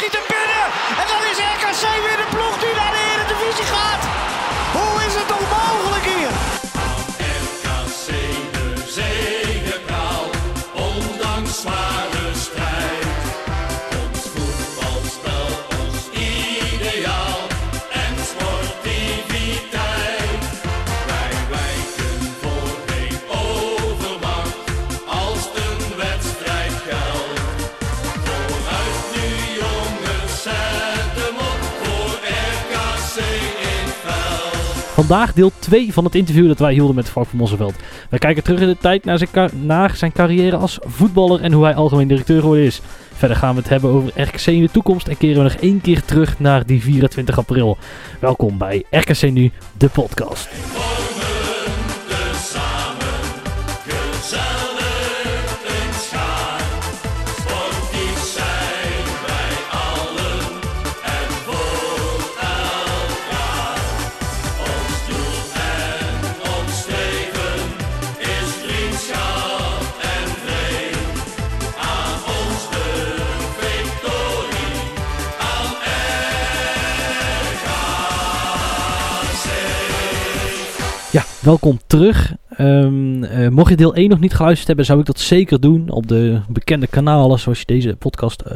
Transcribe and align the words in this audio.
schiet 0.00 0.12
hem 0.18 0.26
binnen. 0.36 0.66
En 1.00 1.06
dan 1.10 1.29
Vandaag 35.10 35.34
deel 35.34 35.52
2 35.58 35.92
van 35.92 36.04
het 36.04 36.14
interview 36.14 36.48
dat 36.48 36.58
wij 36.58 36.72
hielden 36.72 36.94
met 36.94 37.08
Frank 37.08 37.26
van 37.26 37.38
Mosselveld. 37.38 37.74
Wij 38.10 38.18
kijken 38.18 38.42
terug 38.42 38.60
in 38.60 38.66
de 38.66 38.76
tijd 38.76 39.04
naar 39.54 39.96
zijn, 39.96 40.12
carrière 40.12 40.56
als 40.56 40.78
voetballer 40.82 41.40
en 41.40 41.52
hoe 41.52 41.64
hij 41.64 41.74
algemeen 41.74 42.08
directeur 42.08 42.40
geworden 42.40 42.64
is. 42.64 42.80
Verder 43.12 43.36
gaan 43.36 43.54
we 43.54 43.60
het 43.60 43.68
hebben 43.68 43.90
over 43.90 44.22
RKC 44.22 44.46
in 44.46 44.62
de 44.62 44.70
toekomst 44.70 45.08
en 45.08 45.16
keren 45.16 45.36
we 45.36 45.42
nog 45.42 45.60
één 45.60 45.80
keer 45.80 46.04
terug 46.04 46.38
naar 46.38 46.66
die 46.66 46.82
24 46.82 47.38
april. 47.38 47.78
Welkom 48.20 48.58
bij 48.58 48.84
RKC 48.90 49.30
Nu, 49.30 49.50
de 49.76 49.88
podcast. 49.88 50.48
Welkom 81.42 81.78
terug. 81.86 82.34
Ehm, 82.56 83.24
eh, 83.24 83.48
mocht 83.48 83.70
je 83.70 83.76
deel 83.76 83.96
1 83.96 84.08
nog 84.08 84.20
niet 84.20 84.34
geluisterd 84.34 84.66
hebben, 84.66 84.84
zou 84.84 85.00
ik 85.00 85.06
dat 85.06 85.20
zeker 85.20 85.60
doen 85.60 85.90
op 85.90 86.08
de 86.08 86.40
bekende 86.48 86.86
kanalen 86.86 87.38
zoals 87.38 87.58
je 87.58 87.64
deze 87.66 87.96
podcast 87.96 88.40
eh, 88.40 88.52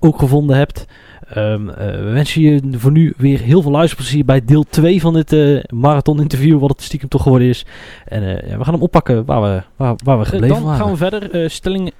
ook 0.00 0.18
gevonden 0.18 0.56
hebt. 0.56 0.86
Ehm, 1.28 1.68
eh, 1.68 1.90
we 1.90 2.10
wensen 2.12 2.40
je 2.42 2.60
voor 2.72 2.90
nu 2.90 3.14
weer 3.16 3.40
heel 3.40 3.62
veel 3.62 3.70
luisterplezier 3.70 4.24
bij 4.24 4.44
deel 4.44 4.64
2 4.68 5.00
van 5.00 5.14
dit 5.14 5.32
eh, 5.32 5.58
marathon 5.68 6.20
interview, 6.20 6.58
wat 6.60 6.70
het 6.70 6.82
stiekem 6.82 7.08
toch 7.08 7.22
geworden 7.22 7.48
is. 7.48 7.64
En 8.04 8.22
eh, 8.22 8.50
ja, 8.50 8.58
we 8.58 8.64
gaan 8.64 8.74
hem 8.74 8.82
oppakken 8.82 9.24
waar 9.24 9.42
we, 9.42 9.62
waar, 9.76 9.94
waar 10.04 10.18
we 10.18 10.24
gebleven 10.24 10.56
Dan 10.56 10.64
waren. 10.64 10.80
gaan 10.80 10.90
we 10.90 10.96
verder. 10.96 11.30
Eh, 11.30 11.48
stelling 11.48 11.92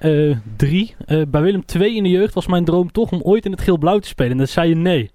3. 0.57 0.95
bij 1.27 1.41
Willem 1.41 1.65
2 1.65 1.95
in 1.95 2.03
de 2.03 2.09
jeugd 2.09 2.33
was 2.33 2.47
mijn 2.47 2.65
droom 2.65 2.91
toch 2.91 3.11
om 3.11 3.21
ooit 3.21 3.45
in 3.45 3.51
het 3.51 3.61
geel-blauw 3.61 3.99
te 3.99 4.07
spelen. 4.07 4.31
En 4.31 4.37
dat 4.37 4.49
zei 4.49 4.69
je 4.69 4.75
nee. 4.75 5.11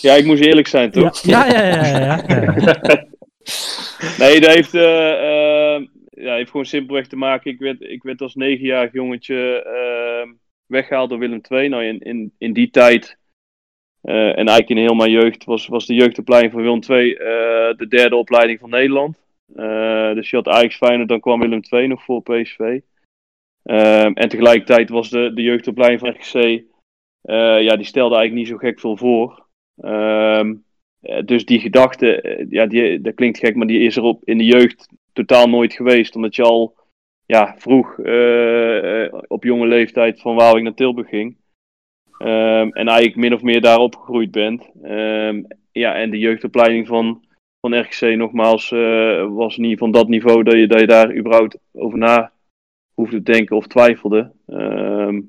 Ja, 0.00 0.14
ik 0.14 0.24
moest 0.26 0.42
eerlijk 0.42 0.66
zijn, 0.66 0.90
toch? 0.90 1.20
Ja, 1.22 1.46
ja, 1.46 1.62
ja, 1.62 1.74
ja, 1.74 1.98
ja, 1.98 2.22
ja, 2.28 2.54
ja. 2.80 3.04
Nee, 4.18 4.40
dat 4.40 4.54
heeft, 4.54 4.74
eh, 4.74 5.12
eh, 5.12 5.82
ja, 6.10 6.34
heeft 6.34 6.50
gewoon 6.50 6.66
simpelweg 6.66 7.06
te 7.06 7.16
maken. 7.16 7.50
Ik 7.50 7.58
werd, 7.58 7.80
ik 7.80 8.02
werd 8.02 8.20
als 8.20 8.34
negenjarig 8.34 8.92
jongetje 8.92 9.62
eh, 9.62 10.30
weggehaald 10.66 11.10
door 11.10 11.18
Willem 11.18 11.40
II. 11.48 11.68
Nou, 11.68 11.84
in, 11.84 11.98
in, 11.98 12.32
in 12.38 12.52
die 12.52 12.70
tijd, 12.70 13.18
eh, 14.00 14.28
en 14.28 14.34
eigenlijk 14.34 14.68
in 14.68 14.76
heel 14.76 14.94
mijn 14.94 15.10
jeugd, 15.10 15.44
was, 15.44 15.66
was 15.66 15.86
de 15.86 15.94
jeugdopleiding 15.94 16.52
van 16.52 16.62
Willem 16.62 16.82
II 16.88 17.14
de 17.76 17.86
derde 17.88 18.16
opleiding 18.16 18.58
van 18.58 18.70
Nederland. 18.70 19.20
Dus 20.14 20.30
je 20.30 20.36
had 20.36 20.48
Ajax 20.48 20.76
Feyenoord, 20.76 21.08
dan 21.08 21.20
kwam 21.20 21.40
Willem 21.40 21.60
II 21.70 21.86
nog 21.86 22.04
voor 22.04 22.22
PSV. 22.22 22.80
Ehm, 23.62 24.12
en 24.12 24.28
tegelijkertijd 24.28 24.88
was 24.88 25.10
de, 25.10 25.32
de 25.34 25.42
jeugdopleiding 25.42 26.00
van 26.00 26.10
RGC, 26.10 26.62
ja, 27.62 27.76
die 27.76 27.84
stelde 27.84 28.14
eigenlijk 28.16 28.34
niet 28.34 28.48
zo 28.48 28.56
gek 28.56 28.80
veel 28.80 28.96
voor. 28.96 29.46
Ehm, 29.80 30.50
eh, 30.50 30.54
dus 31.24 31.44
die 31.44 31.60
gedachte, 31.60 32.20
eh, 32.20 32.46
ja, 32.50 32.66
die, 32.66 33.00
dat 33.00 33.14
klinkt 33.14 33.38
gek, 33.38 33.56
maar 33.56 33.66
die 33.66 33.80
is 33.80 33.96
er 33.96 34.02
op, 34.02 34.24
in 34.24 34.38
de 34.38 34.44
jeugd 34.44 34.88
totaal 35.12 35.48
nooit 35.48 35.72
geweest. 35.72 36.16
Omdat 36.16 36.36
je 36.36 36.42
al 36.42 36.74
ja, 37.26 37.54
vroeg 37.58 37.98
eh, 37.98 39.04
eh, 39.04 39.12
op 39.26 39.44
jonge 39.44 39.66
leeftijd 39.66 40.20
van 40.20 40.34
Waalwijk 40.34 40.64
naar 40.64 40.74
Tilburg 40.74 41.08
ging. 41.08 41.36
Ehm, 42.18 42.68
en 42.68 42.88
eigenlijk 42.88 43.16
min 43.16 43.34
of 43.34 43.42
meer 43.42 43.60
daar 43.60 43.78
opgegroeid 43.78 44.30
bent. 44.30 44.70
Ehm, 44.82 45.42
ja, 45.72 45.94
en 45.94 46.10
de 46.10 46.18
jeugdopleiding 46.18 46.86
van, 46.86 47.24
van 47.60 47.80
RGC 47.80 48.16
nogmaals 48.16 48.72
eh, 48.72 49.26
was 49.34 49.56
niet 49.56 49.78
van 49.78 49.90
dat 49.90 50.08
niveau 50.08 50.42
dat 50.42 50.54
je, 50.54 50.66
dat 50.66 50.80
je 50.80 50.86
daar 50.86 51.16
überhaupt 51.16 51.58
over 51.72 51.98
na 51.98 52.32
hoefde 52.94 53.22
te 53.22 53.32
denken 53.32 53.56
of 53.56 53.66
twijfelde. 53.66 54.32
Ehm, 54.46 55.20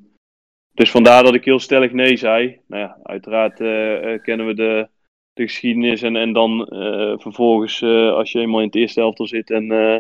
dus 0.74 0.92
vandaar 0.92 1.24
dat 1.24 1.34
ik 1.34 1.46
heel 1.46 1.60
stellig 1.60 1.92
nee 1.92 2.18
zei. 2.18 2.60
Nou 2.68 2.82
ja, 2.82 2.98
uiteraard 3.04 3.60
eh, 3.60 4.14
eh, 4.14 4.22
kennen 4.22 4.46
we 4.46 4.54
de, 4.54 4.88
de 5.34 5.44
geschiedenis. 5.44 6.02
En, 6.02 6.16
en 6.16 6.34
dan 6.34 6.68
eh, 6.68 7.14
vervolgens, 7.18 7.82
eh, 7.82 8.14
als 8.14 8.32
je 8.32 8.40
eenmaal 8.40 8.60
in 8.60 8.66
het 8.66 8.76
eerste 8.76 9.02
elftal 9.02 9.28
zit 9.28 9.50
en, 9.52 9.72
eh, 9.72 10.00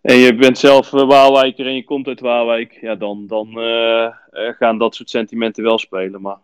en 0.00 0.16
je 0.16 0.34
bent 0.34 0.58
zelf 0.58 0.90
Waalwijker 0.90 1.66
en 1.66 1.74
je 1.74 1.84
komt 1.84 2.06
uit 2.06 2.20
Waalwijk, 2.20 2.78
ja, 2.80 2.94
dan, 2.94 3.26
dan 3.26 3.48
gaan 4.30 4.78
dat 4.78 4.94
soort 4.94 5.10
sentimenten 5.10 5.64
wel 5.64 5.78
spelen. 5.78 6.20
Maar 6.20 6.38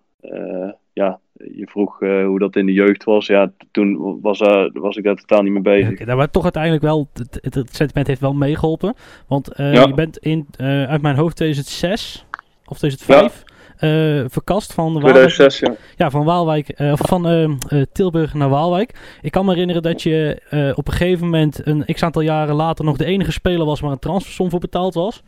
ja, 0.93 1.21
je 1.33 1.67
vroeg 1.67 1.99
hoe 1.99 2.39
dat 2.39 2.56
in 2.56 2.67
de 2.67 2.73
jeugd 2.73 3.05
was. 3.05 3.27
Ja, 3.27 3.53
toen 3.71 4.21
was, 4.21 4.41
eh, 4.41 4.65
was 4.73 4.97
ik 4.97 5.05
daar 5.05 5.17
totaal 5.17 5.43
niet 5.43 5.53
mee 5.53 5.62
bezig. 5.62 5.91
Oké, 5.91 6.05
nou, 6.05 6.17
maar 6.19 6.31
toch 6.31 6.43
uiteindelijk 6.43 6.83
wel, 6.83 7.09
het, 7.12 7.39
het, 7.41 7.55
het 7.55 7.77
sentiment 7.77 8.06
heeft 8.06 8.21
wel 8.21 8.35
meegeholpen. 8.35 8.95
Want 9.27 9.50
Ja. 9.56 9.71
je 9.87 9.95
bent 9.95 10.19
in, 10.19 10.47
uit 10.89 11.03
mijn 11.03 11.17
hoofd 11.17 11.37
2006 11.37 12.27
of 12.67 12.79
2005 12.79 13.45
eh, 13.78 14.25
verkast 14.28 14.72
van 14.72 14.93
Waalwijk, 14.93 15.15
2006, 15.15 15.59
ja. 15.59 15.75
ja, 15.97 16.11
van, 16.11 16.25
Waalwijk, 16.25 16.69
eh, 16.69 16.93
of 16.93 16.99
van 17.03 17.28
eh, 17.28 17.83
Tilburg 17.93 18.34
naar 18.34 18.49
Waalwijk. 18.49 19.19
Ik 19.22 19.33
kan 19.33 19.44
me 19.44 19.50
herinneren 19.50 19.83
dat 19.83 20.03
je 20.03 20.41
op 20.75 20.87
een 20.87 20.93
gegeven 20.93 21.25
moment, 21.25 21.66
een 21.66 21.84
x 21.93 22.03
aantal 22.03 22.22
jaren 22.22 22.55
later, 22.55 22.84
nog 22.84 22.97
de 22.97 23.05
enige 23.05 23.33
speler 23.33 23.67
was 23.67 23.81
waar 23.81 23.91
een 23.91 23.99
transfersom 23.99 24.50
voor 24.50 24.61
betaald 24.61 24.94
was. 24.94 25.22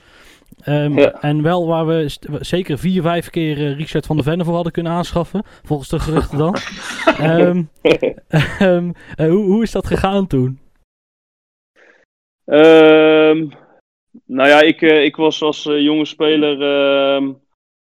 Ehm, 0.61 0.99
Ja. 0.99 1.13
En 1.21 1.43
wel 1.43 1.67
waar 1.67 1.87
we 1.87 2.17
zeker 2.41 2.79
vier, 2.79 3.03
vijf 3.03 3.31
keer 3.31 3.75
Richard 3.75 4.07
van 4.07 4.17
der 4.17 4.25
Venne 4.25 4.45
voor 4.45 4.55
hadden 4.55 4.73
kunnen 4.73 4.93
aanschaffen. 4.93 5.43
Volgens 5.63 5.89
de 5.89 5.99
geruchten 5.99 6.39
dan. 6.39 6.57
Ehm, 7.19 7.63
ehm, 8.59 8.91
eh, 9.17 9.29
hoe, 9.29 9.45
hoe 9.45 9.63
is 9.63 9.71
dat 9.71 9.87
gegaan 9.87 10.27
toen? 10.27 10.59
Nou 14.27 14.49
ja, 14.49 14.61
ik, 14.61 14.81
ik 14.81 15.17
was 15.17 15.43
als 15.43 15.63
jonge 15.63 16.05
speler 16.05 16.59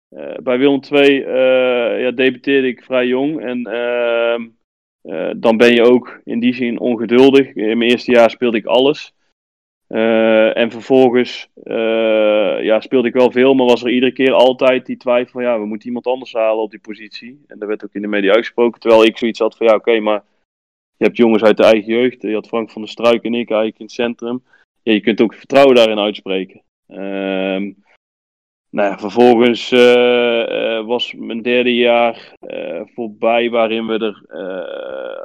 eh, 0.08 0.34
bij 0.42 0.58
Willem 0.58 0.80
II, 0.92 1.22
eh, 1.22 2.00
ja, 2.00 2.10
debuteerde 2.10 2.69
ik 2.69 2.84
vrij 2.84 3.06
jong. 3.06 3.41
En 3.41 3.66
ehm, 3.66 4.48
eh, 5.02 5.30
dan 5.36 5.56
ben 5.56 5.74
je 5.74 5.82
ook 5.82 6.20
in 6.24 6.41
die 6.41 6.54
zin 6.54 6.78
ongeduldig. 6.80 7.54
In 7.54 7.78
mijn 7.78 7.91
eerste 7.91 8.10
jaar 8.10 8.30
speelde 8.30 8.56
ik 8.56 8.66
alles. 8.66 9.16
En 9.88 10.70
vervolgens 10.70 11.50
ja, 12.60 12.80
speelde 12.80 13.08
ik 13.08 13.14
wel 13.14 13.30
veel, 13.30 13.54
maar 13.54 13.66
was 13.66 13.82
er 13.82 13.91
iedere 13.91 14.12
keer 14.12 14.32
altijd 14.32 14.86
die 14.86 14.97
twijfel 14.97 15.32
van 15.32 15.42
ja, 15.42 15.58
we 15.58 15.66
moeten 15.66 15.86
iemand 15.86 16.06
anders 16.06 16.32
halen 16.32 16.62
op 16.62 16.70
die 16.70 16.80
positie. 16.80 17.44
En 17.47 17.58
dat 17.58 17.68
werd 17.68 17.84
ook 17.84 17.94
in 17.94 18.02
de 18.02 18.08
media 18.08 18.32
uitgesproken, 18.32 18.80
terwijl 18.80 19.04
ik 19.04 19.18
zoiets 19.18 19.38
had 19.38 19.56
van 19.56 19.66
ja, 19.66 19.74
oké, 19.74 20.00
maar 20.00 20.22
je 20.97 21.04
hebt 21.04 21.16
jongens 21.16 21.42
uit 21.42 21.56
de 21.56 21.64
eigen 21.64 21.92
jeugd. 21.92 22.22
Je 22.22 22.34
had 22.34 22.48
Frank 22.48 22.70
van 22.70 22.82
der 22.82 22.91
Struik 22.91 23.22
en 23.22 23.34
ik 23.34 23.50
eigenlijk 23.50 23.78
in 23.78 23.84
het 23.84 23.94
centrum. 23.94 24.42
Ja, 24.82 24.92
je 24.92 25.00
kunt 25.00 25.20
ook 25.20 25.34
vertrouwen 25.34 25.74
daarin 25.74 25.98
uitspreken. 25.98 26.62
Ehm, 26.86 27.72
nou 28.70 28.98
vervolgens 28.98 29.72
eh, 29.72 30.76
eh, 30.76 30.86
was 30.86 31.15
mijn 31.15 31.42
derde 31.42 31.74
jaar 31.74 32.34
eh, 32.41 32.80
voorbij, 32.94 33.50
waarin 33.50 33.86
we 33.86 33.98
er 33.98 34.26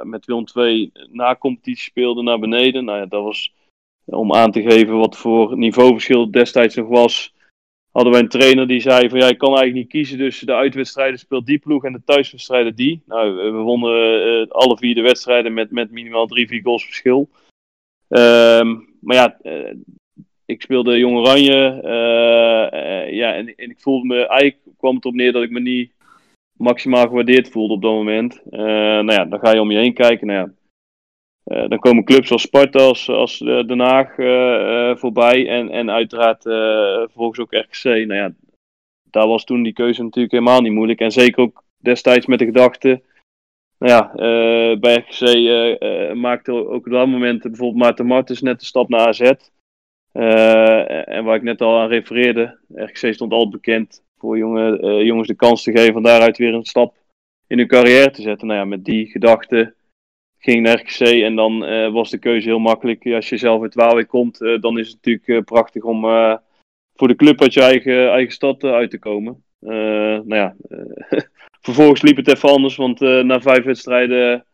met 0.06 0.26
Willem 0.26 0.44
II 0.54 0.92
na 1.10 1.36
competitie 1.36 1.84
speelden 1.84 2.24
naar 2.24 2.38
beneden. 2.38 2.84
Nou 2.84 2.98
ja, 2.98 3.06
dat 3.06 3.22
was 3.22 3.54
om 4.04 4.34
aan 4.34 4.50
te 4.50 4.62
geven 4.62 4.96
wat 4.96 5.16
voor 5.16 5.58
niveauverschil 5.58 6.30
destijds 6.30 6.74
nog 6.74 6.88
was. 6.88 7.34
Hadden 7.90 8.12
wij 8.12 8.22
een 8.22 8.28
trainer 8.28 8.66
die 8.66 8.80
zei 8.80 9.08
van 9.08 9.18
ja, 9.18 9.28
ik 9.28 9.38
kan 9.38 9.48
eigenlijk 9.48 9.78
niet 9.78 9.88
kiezen 9.88 10.18
tussen 10.18 10.46
de 10.46 10.54
uitwedstrijden 10.54 11.18
speelt 11.18 11.46
die 11.46 11.58
ploeg 11.58 11.84
en 11.84 11.92
de 11.92 12.02
thuiswedstrijden 12.04 12.74
die. 12.74 13.02
Nou, 13.06 13.34
we 13.34 13.58
wonnen 13.58 14.48
alle 14.48 14.76
vier 14.76 14.94
de 14.94 15.00
wedstrijden 15.00 15.54
met, 15.54 15.70
met 15.70 15.90
minimaal 15.90 16.26
drie, 16.26 16.48
vier 16.48 16.62
goals 16.62 16.84
verschil. 16.84 17.28
Ehm, 18.08 18.76
maar 19.00 19.16
ja, 19.16 19.38
ik 20.46 20.62
speelde 20.62 20.98
Jong 20.98 21.16
Oranje. 21.16 21.80
eh, 21.82 23.02
eh, 23.02 23.12
ja, 23.12 23.34
en, 23.34 23.54
en 23.54 23.70
ik 23.70 23.80
voelde 23.80 24.06
me, 24.06 24.26
eigenlijk 24.26 24.76
kwam 24.78 24.94
het 24.94 25.04
op 25.04 25.14
neer 25.14 25.32
dat 25.32 25.42
ik 25.42 25.50
me 25.50 25.60
niet 25.60 25.92
maximaal 26.52 27.06
gewaardeerd 27.06 27.48
voelde 27.48 27.74
op 27.74 27.82
dat 27.82 27.92
moment. 27.92 28.42
Eh, 28.50 28.60
nou 28.60 29.12
ja, 29.12 29.24
dan 29.24 29.38
ga 29.38 29.52
je 29.52 29.60
om 29.60 29.70
je 29.70 29.78
heen 29.78 29.94
kijken. 29.94 30.26
Nou 30.26 30.38
ja, 31.44 31.66
dan 31.68 31.78
komen 31.78 32.04
clubs 32.04 32.30
als 32.30 32.42
Sparta, 32.42 32.78
als, 32.78 33.08
als 33.08 33.38
Den 33.38 33.80
Haag 33.80 34.14
voorbij. 34.98 35.48
En, 35.48 35.70
en 35.70 35.90
uiteraard 35.90 36.42
vervolgens 36.42 37.38
ook 37.38 37.52
RKC. 37.52 37.84
Nou 37.84 38.14
ja, 38.14 38.34
daar 39.10 39.26
was 39.26 39.44
toen 39.44 39.62
die 39.62 39.72
keuze 39.72 40.02
natuurlijk 40.02 40.32
helemaal 40.32 40.60
niet 40.60 40.72
moeilijk. 40.72 41.00
En 41.00 41.10
zeker 41.10 41.42
ook 41.42 41.64
destijds 41.76 42.26
met 42.26 42.38
de 42.38 42.44
gedachte. 42.44 43.02
Nou 43.78 43.92
ja, 43.92 44.10
bij 44.76 44.94
RKC 44.96 46.14
maakte 46.14 46.52
ook 46.52 46.86
op 46.86 46.92
dat 46.92 47.06
moment 47.06 47.42
bijvoorbeeld 47.42 47.82
Maarten 47.82 48.06
Martens 48.06 48.40
net 48.40 48.60
de 48.60 48.66
stap 48.66 48.88
naar 48.88 49.06
AZ. 49.06 49.32
Eh, 50.14 51.08
en 51.08 51.24
waar 51.24 51.36
ik 51.36 51.42
net 51.42 51.60
al 51.60 51.78
aan 51.78 51.88
refereerde, 51.88 52.58
RKC 52.74 53.14
stond 53.14 53.32
altijd 53.32 53.50
bekend 53.50 54.02
voor 54.18 54.36
eh, 54.36 55.06
jongens 55.06 55.28
de 55.28 55.34
kans 55.34 55.62
te 55.62 55.70
geven 55.70 55.92
van 55.92 56.02
daaruit 56.02 56.38
weer 56.38 56.54
een 56.54 56.64
stap 56.64 56.96
in 57.46 57.58
hun 57.58 57.66
carrière 57.66 58.10
te 58.10 58.22
zetten. 58.22 58.46
Nou 58.46 58.58
ja, 58.58 58.64
met 58.64 58.84
die 58.84 59.06
gedachte 59.06 59.74
ging 60.38 60.62
naar 60.62 60.98
en 61.00 61.36
dan 61.36 61.64
eh, 61.64 61.92
was 61.92 62.10
de 62.10 62.18
keuze 62.18 62.48
heel 62.48 62.58
makkelijk. 62.58 63.06
Als 63.06 63.28
je 63.28 63.36
zelf 63.36 63.62
uit 63.62 63.74
Waalwijk 63.74 64.08
komt, 64.08 64.38
dan 64.38 64.78
is 64.78 64.88
het 64.88 64.96
natuurlijk 65.02 65.44
prachtig 65.44 65.82
om 65.82 66.00
voor 66.94 67.08
de 67.08 67.16
club 67.16 67.42
uit 67.42 67.54
je 67.54 67.62
eigen, 67.62 68.10
eigen 68.10 68.32
stad 68.32 68.64
uit 68.64 68.90
te 68.90 68.98
komen. 68.98 69.44
Nou 69.58 70.34
ja, 70.34 70.56
vervolgens 71.66 72.02
liep 72.02 72.16
het 72.16 72.28
even 72.28 72.48
anders, 72.48 72.76
want 72.76 73.00
na 73.00 73.40
vijf 73.40 73.64
wedstrijden 73.64 74.44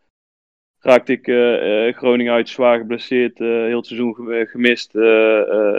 raakte 0.81 1.11
ik 1.11 1.27
eh, 1.27 1.87
eh, 1.87 1.95
Groningen 1.95 2.33
uit, 2.33 2.49
zwaar 2.49 2.77
geblesseerd, 2.77 3.39
eh, 3.39 3.47
heel 3.47 3.77
het 3.77 3.85
seizoen 3.85 4.15
ge- 4.15 4.47
gemist 4.49 4.93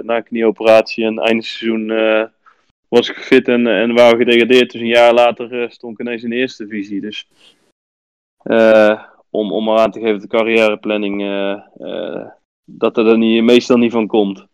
na 0.05 0.17
een 0.17 0.23
knieoperatie. 0.25 1.05
En 1.05 1.19
einde 1.19 1.43
seizoen 1.43 1.87
was 2.89 3.11
ik 3.11 3.17
fit 3.17 3.49
en, 3.49 3.67
en 3.67 3.95
waren 3.95 4.19
we 4.19 4.25
gedegradeerd. 4.25 4.71
Dus 4.73 4.81
een 4.81 4.87
jaar 4.87 5.15
later 5.15 5.71
stond 5.71 5.93
ik 5.93 6.07
ineens 6.07 6.23
in 6.23 6.31
de 6.31 6.37
eerste 6.37 6.67
divisie. 6.67 7.01
Dus 7.01 7.29
om, 9.31 9.53
om 9.53 9.65
maar 9.65 9.79
aan 9.79 9.91
te 9.91 10.01
geven 10.01 10.21
de 10.21 10.27
carrièreplanning, 10.27 11.21
dat 12.65 12.97
er, 12.97 13.07
er 13.07 13.19
niet, 13.19 13.43
meestal 13.43 13.77
niet 13.77 13.93
van 13.93 14.07
komt. 14.07 14.47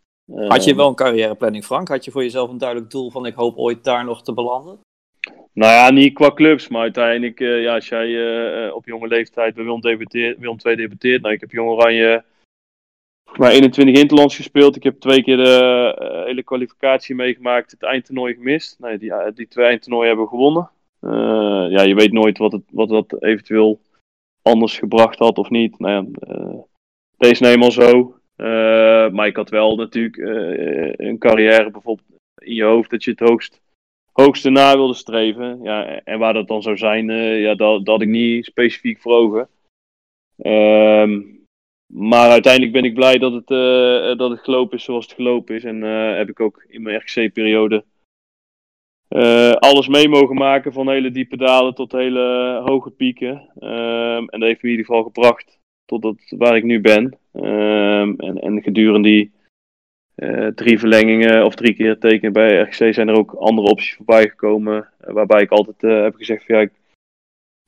Had 0.48 0.64
je 0.64 0.74
wel 0.74 0.88
een 0.88 0.94
carrièreplanning, 0.94 1.64
Frank? 1.64 1.88
Had 1.88 2.04
je 2.04 2.10
voor 2.10 2.22
jezelf 2.22 2.50
een 2.50 2.58
duidelijk 2.58 2.90
doel 2.90 3.10
van 3.10 3.26
ik 3.26 3.34
hoop 3.34 3.56
ooit 3.56 3.84
daar 3.84 4.04
nog 4.04 4.22
te 4.22 4.32
belanden? 4.32 4.78
Nou 5.58 5.72
ja, 5.72 5.90
niet 5.90 6.14
qua 6.14 6.32
clubs, 6.32 6.68
maar 6.68 6.80
uiteindelijk, 6.80 7.40
eh, 7.40 7.62
ja, 7.62 7.74
als 7.74 7.88
jij 7.88 8.06
eh, 8.06 8.66
eh, 8.66 8.74
op 8.74 8.86
jonge 8.86 9.08
leeftijd 9.08 9.54
bij 9.54 9.64
Willem, 9.64 9.80
debuteert, 9.80 10.64
II 10.64 10.76
debuteert. 10.76 11.22
Nou, 11.22 11.34
ik 11.34 11.40
heb 11.40 11.50
Jong 11.50 11.68
Oranje 11.70 12.24
mij 13.36 13.50
21 13.50 14.00
interlands 14.00 14.36
gespeeld. 14.36 14.76
Ik 14.76 14.82
heb 14.82 15.00
twee 15.00 15.22
keer 15.22 15.36
de 15.36 16.22
hele 16.26 16.42
kwalificatie 16.42 17.14
meegemaakt, 17.14 17.70
het 17.70 17.82
eindtoernooi 17.82 18.34
gemist. 18.34 18.78
Nee, 18.78 18.98
die, 18.98 19.12
die 19.34 19.48
twee 19.48 19.66
eindtoernooien 19.66 20.06
hebben 20.08 20.24
we 20.24 20.30
gewonnen. 20.30 20.70
Ja, 21.70 21.82
je 21.82 21.94
weet 21.94 22.12
nooit 22.12 22.38
wat, 22.38 22.52
het, 22.52 22.62
wat 22.70 22.88
dat 22.88 23.22
eventueel 23.22 23.80
anders 24.42 24.78
gebracht 24.78 25.18
had 25.18 25.38
of 25.38 25.50
niet. 25.50 25.78
Nou 25.78 25.92
ja, 25.92 26.04
deze 27.16 27.32
is 27.32 27.40
nou 27.40 27.52
eenmaal 27.52 27.70
zo. 27.70 28.14
Maar 29.10 29.26
ik 29.26 29.36
had 29.36 29.50
wel 29.50 29.76
natuurlijk 29.76 30.16
een 31.00 31.18
carrière 31.18 31.70
bijvoorbeeld 31.70 32.08
in 32.38 32.54
je 32.54 32.64
hoofd 32.64 32.90
dat 32.90 33.04
je 33.04 33.10
het 33.10 33.20
hoogst 33.20 33.60
hoogste 34.12 34.50
na 34.50 34.76
wilde 34.76 34.94
streven. 34.94 35.62
Ja, 35.62 36.00
en 36.04 36.18
waar 36.18 36.32
dat 36.32 36.48
dan 36.48 36.62
zou 36.62 36.76
zijn, 36.76 37.10
eh, 37.10 37.40
ja, 37.40 37.54
dat, 37.54 37.84
dat 37.84 38.02
ik 38.02 38.08
niet 38.08 38.44
specifiek 38.44 39.00
voor 39.00 39.12
ogen. 39.12 39.48
Ehm, 40.36 41.22
maar 41.86 42.30
uiteindelijk 42.30 42.72
ben 42.72 42.84
ik 42.84 42.94
blij 42.94 43.18
dat 43.18 43.32
het, 43.32 43.50
eh, 43.50 44.18
dat 44.18 44.30
het 44.30 44.40
gelopen 44.40 44.76
is 44.76 44.84
zoals 44.84 45.04
het 45.04 45.14
gelopen 45.14 45.54
is. 45.54 45.64
En 45.64 45.82
eh, 45.82 46.16
heb 46.16 46.28
ik 46.28 46.40
ook 46.40 46.64
in 46.68 46.82
mijn 46.82 46.96
RGC-periode 46.96 47.84
alles 49.58 49.88
mee 49.88 50.08
mogen 50.08 50.36
maken. 50.36 50.72
Van 50.72 50.88
hele 50.88 51.10
diepe 51.10 51.36
dalen 51.36 51.74
tot 51.74 51.92
hele 51.92 52.60
hoge 52.64 52.90
pieken. 52.90 53.50
Ehm, 53.58 54.24
en 54.26 54.40
dat 54.40 54.48
heeft 54.48 54.62
me 54.62 54.68
in 54.68 54.76
ieder 54.76 54.84
geval 54.84 55.02
gebracht 55.02 55.58
tot 55.84 56.02
dat, 56.02 56.16
waar 56.28 56.56
ik 56.56 56.64
nu 56.64 56.80
ben. 56.80 57.18
Ehm, 57.32 58.14
en, 58.16 58.38
en 58.38 58.62
gedurende 58.62 59.08
die 59.08 59.32
drie 60.54 60.78
verlengingen 60.78 61.44
of 61.44 61.54
drie 61.54 61.74
keer 61.74 61.98
tekenen 61.98 62.32
bij 62.32 62.60
RGC 62.60 62.94
zijn 62.94 63.08
er 63.08 63.16
ook 63.18 63.32
andere 63.34 63.68
opties 63.68 63.94
voorbij 63.94 64.28
gekomen. 64.28 64.88
eh, 65.00 65.12
waarbij 65.12 65.42
ik 65.42 65.50
altijd 65.50 65.82
eh, 65.82 66.02
heb 66.02 66.14
gezegd 66.14 66.46
ja, 66.46 66.60
ik, 66.60 66.70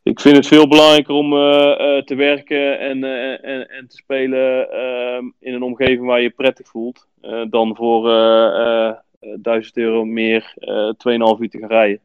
ik 0.02 0.20
vind 0.20 0.36
het 0.36 0.46
veel 0.46 0.68
belangrijker 0.68 1.14
om 1.14 1.32
eh, 1.32 1.96
eh, 1.96 2.04
te 2.04 2.14
werken 2.14 2.78
en, 2.78 3.04
eh, 3.04 3.44
en, 3.50 3.70
en 3.70 3.86
te 3.88 3.96
spelen 3.96 4.70
ehm, 4.70 5.24
in 5.40 5.54
een 5.54 5.62
omgeving 5.62 6.04
waar 6.06 6.16
je 6.16 6.22
je 6.22 6.30
prettig 6.30 6.68
voelt. 6.68 7.08
eh, 7.20 7.42
dan 7.50 7.76
voor 7.76 8.10
eh, 8.10 8.88
eh, 8.88 8.96
1000 9.36 9.76
euro 9.76 10.04
meer 10.04 10.52
eh 10.58 10.92
2,5 10.98 11.40
uur 11.40 11.50
te 11.50 11.58
gaan 11.58 11.68
rijden. 11.68 12.00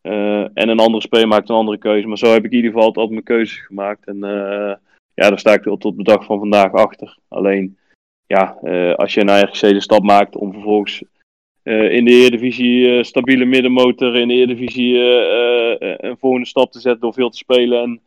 Eh, 0.00 0.40
en 0.40 0.68
een 0.68 0.78
andere 0.78 1.02
speler 1.02 1.28
maakt 1.28 1.48
een 1.48 1.54
andere 1.56 1.78
keuze. 1.78 2.06
Maar 2.06 2.18
zo 2.18 2.32
heb 2.32 2.44
ik 2.44 2.50
in 2.50 2.56
ieder 2.56 2.70
geval 2.70 2.86
altijd 2.86 3.10
mijn 3.10 3.22
keuzes 3.22 3.58
gemaakt. 3.58 4.06
En 4.06 4.24
eh, 4.24 4.74
ja, 5.14 5.28
daar 5.28 5.38
sta 5.38 5.52
ik 5.52 5.62
tot 5.62 5.96
de 5.96 6.02
dag 6.02 6.24
van 6.24 6.38
vandaag 6.38 6.72
achter. 6.72 7.18
Alleen 7.28 7.78
ja, 8.28 8.58
eh, 8.62 8.94
als 8.94 9.14
je 9.14 9.20
RGC 9.20 9.60
de 9.60 9.80
stap 9.80 10.02
maakt 10.02 10.36
om 10.36 10.52
vervolgens 10.52 11.04
eh, 11.62 11.92
in 11.92 12.04
de 12.04 12.10
Eredivisie 12.10 12.96
eh, 12.96 13.02
stabiele 13.02 13.44
middenmotor 13.44 14.16
in 14.16 14.28
de 14.28 14.34
Eredivisie 14.34 14.98
een 15.98 16.18
volgende 16.18 16.46
stap 16.46 16.72
te 16.72 16.80
zetten 16.80 17.00
door 17.00 17.12
veel 17.12 17.30
te 17.30 17.36
spelen 17.36 17.82
en, 17.82 18.00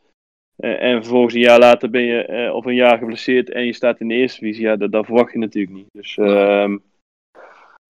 en 0.79 1.01
vervolgens 1.01 1.33
een 1.33 1.39
jaar 1.39 1.59
later 1.59 1.89
ben 1.89 2.01
je 2.01 2.49
of 2.53 2.65
een 2.65 2.75
jaar 2.75 2.97
geblesseerd 2.97 3.49
en 3.49 3.65
je 3.65 3.73
staat 3.73 3.99
in 3.99 4.07
de 4.07 4.13
Eerste 4.13 4.39
Divisie, 4.39 4.65
ja, 4.65 4.75
dat, 4.75 5.05
verwacht 5.05 5.31
je 5.31 5.37
natuurlijk 5.37 5.75
niet. 5.75 5.89
Dus, 5.91 6.17
ehm, 6.17 6.77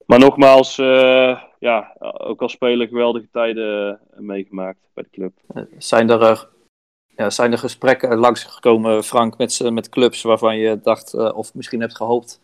maar 0.06 0.19
nogmaals, 0.19 0.75
ja, 1.60 1.95
ook 2.00 2.42
als 2.42 2.51
speler 2.51 2.88
geweldige 2.88 3.27
tijden 3.31 4.00
meegemaakt 4.16 4.89
bij 4.94 5.04
de 5.04 5.10
club. 5.10 5.68
Zijn 5.77 6.10
er, 6.10 6.48
ja, 7.16 7.30
zijn 7.30 7.52
er 7.52 7.58
gesprekken 7.58 8.18
langsgekomen, 8.18 9.04
Frank, 9.04 9.38
met, 9.38 9.69
met 9.72 9.90
clubs 9.90 10.22
waarvan 10.22 10.58
je 10.58 10.80
dacht, 10.81 11.13
eh, 11.13 11.38
of 11.38 11.54
misschien 11.54 11.81
hebt 11.81 11.96
gehoopt, 11.96 12.40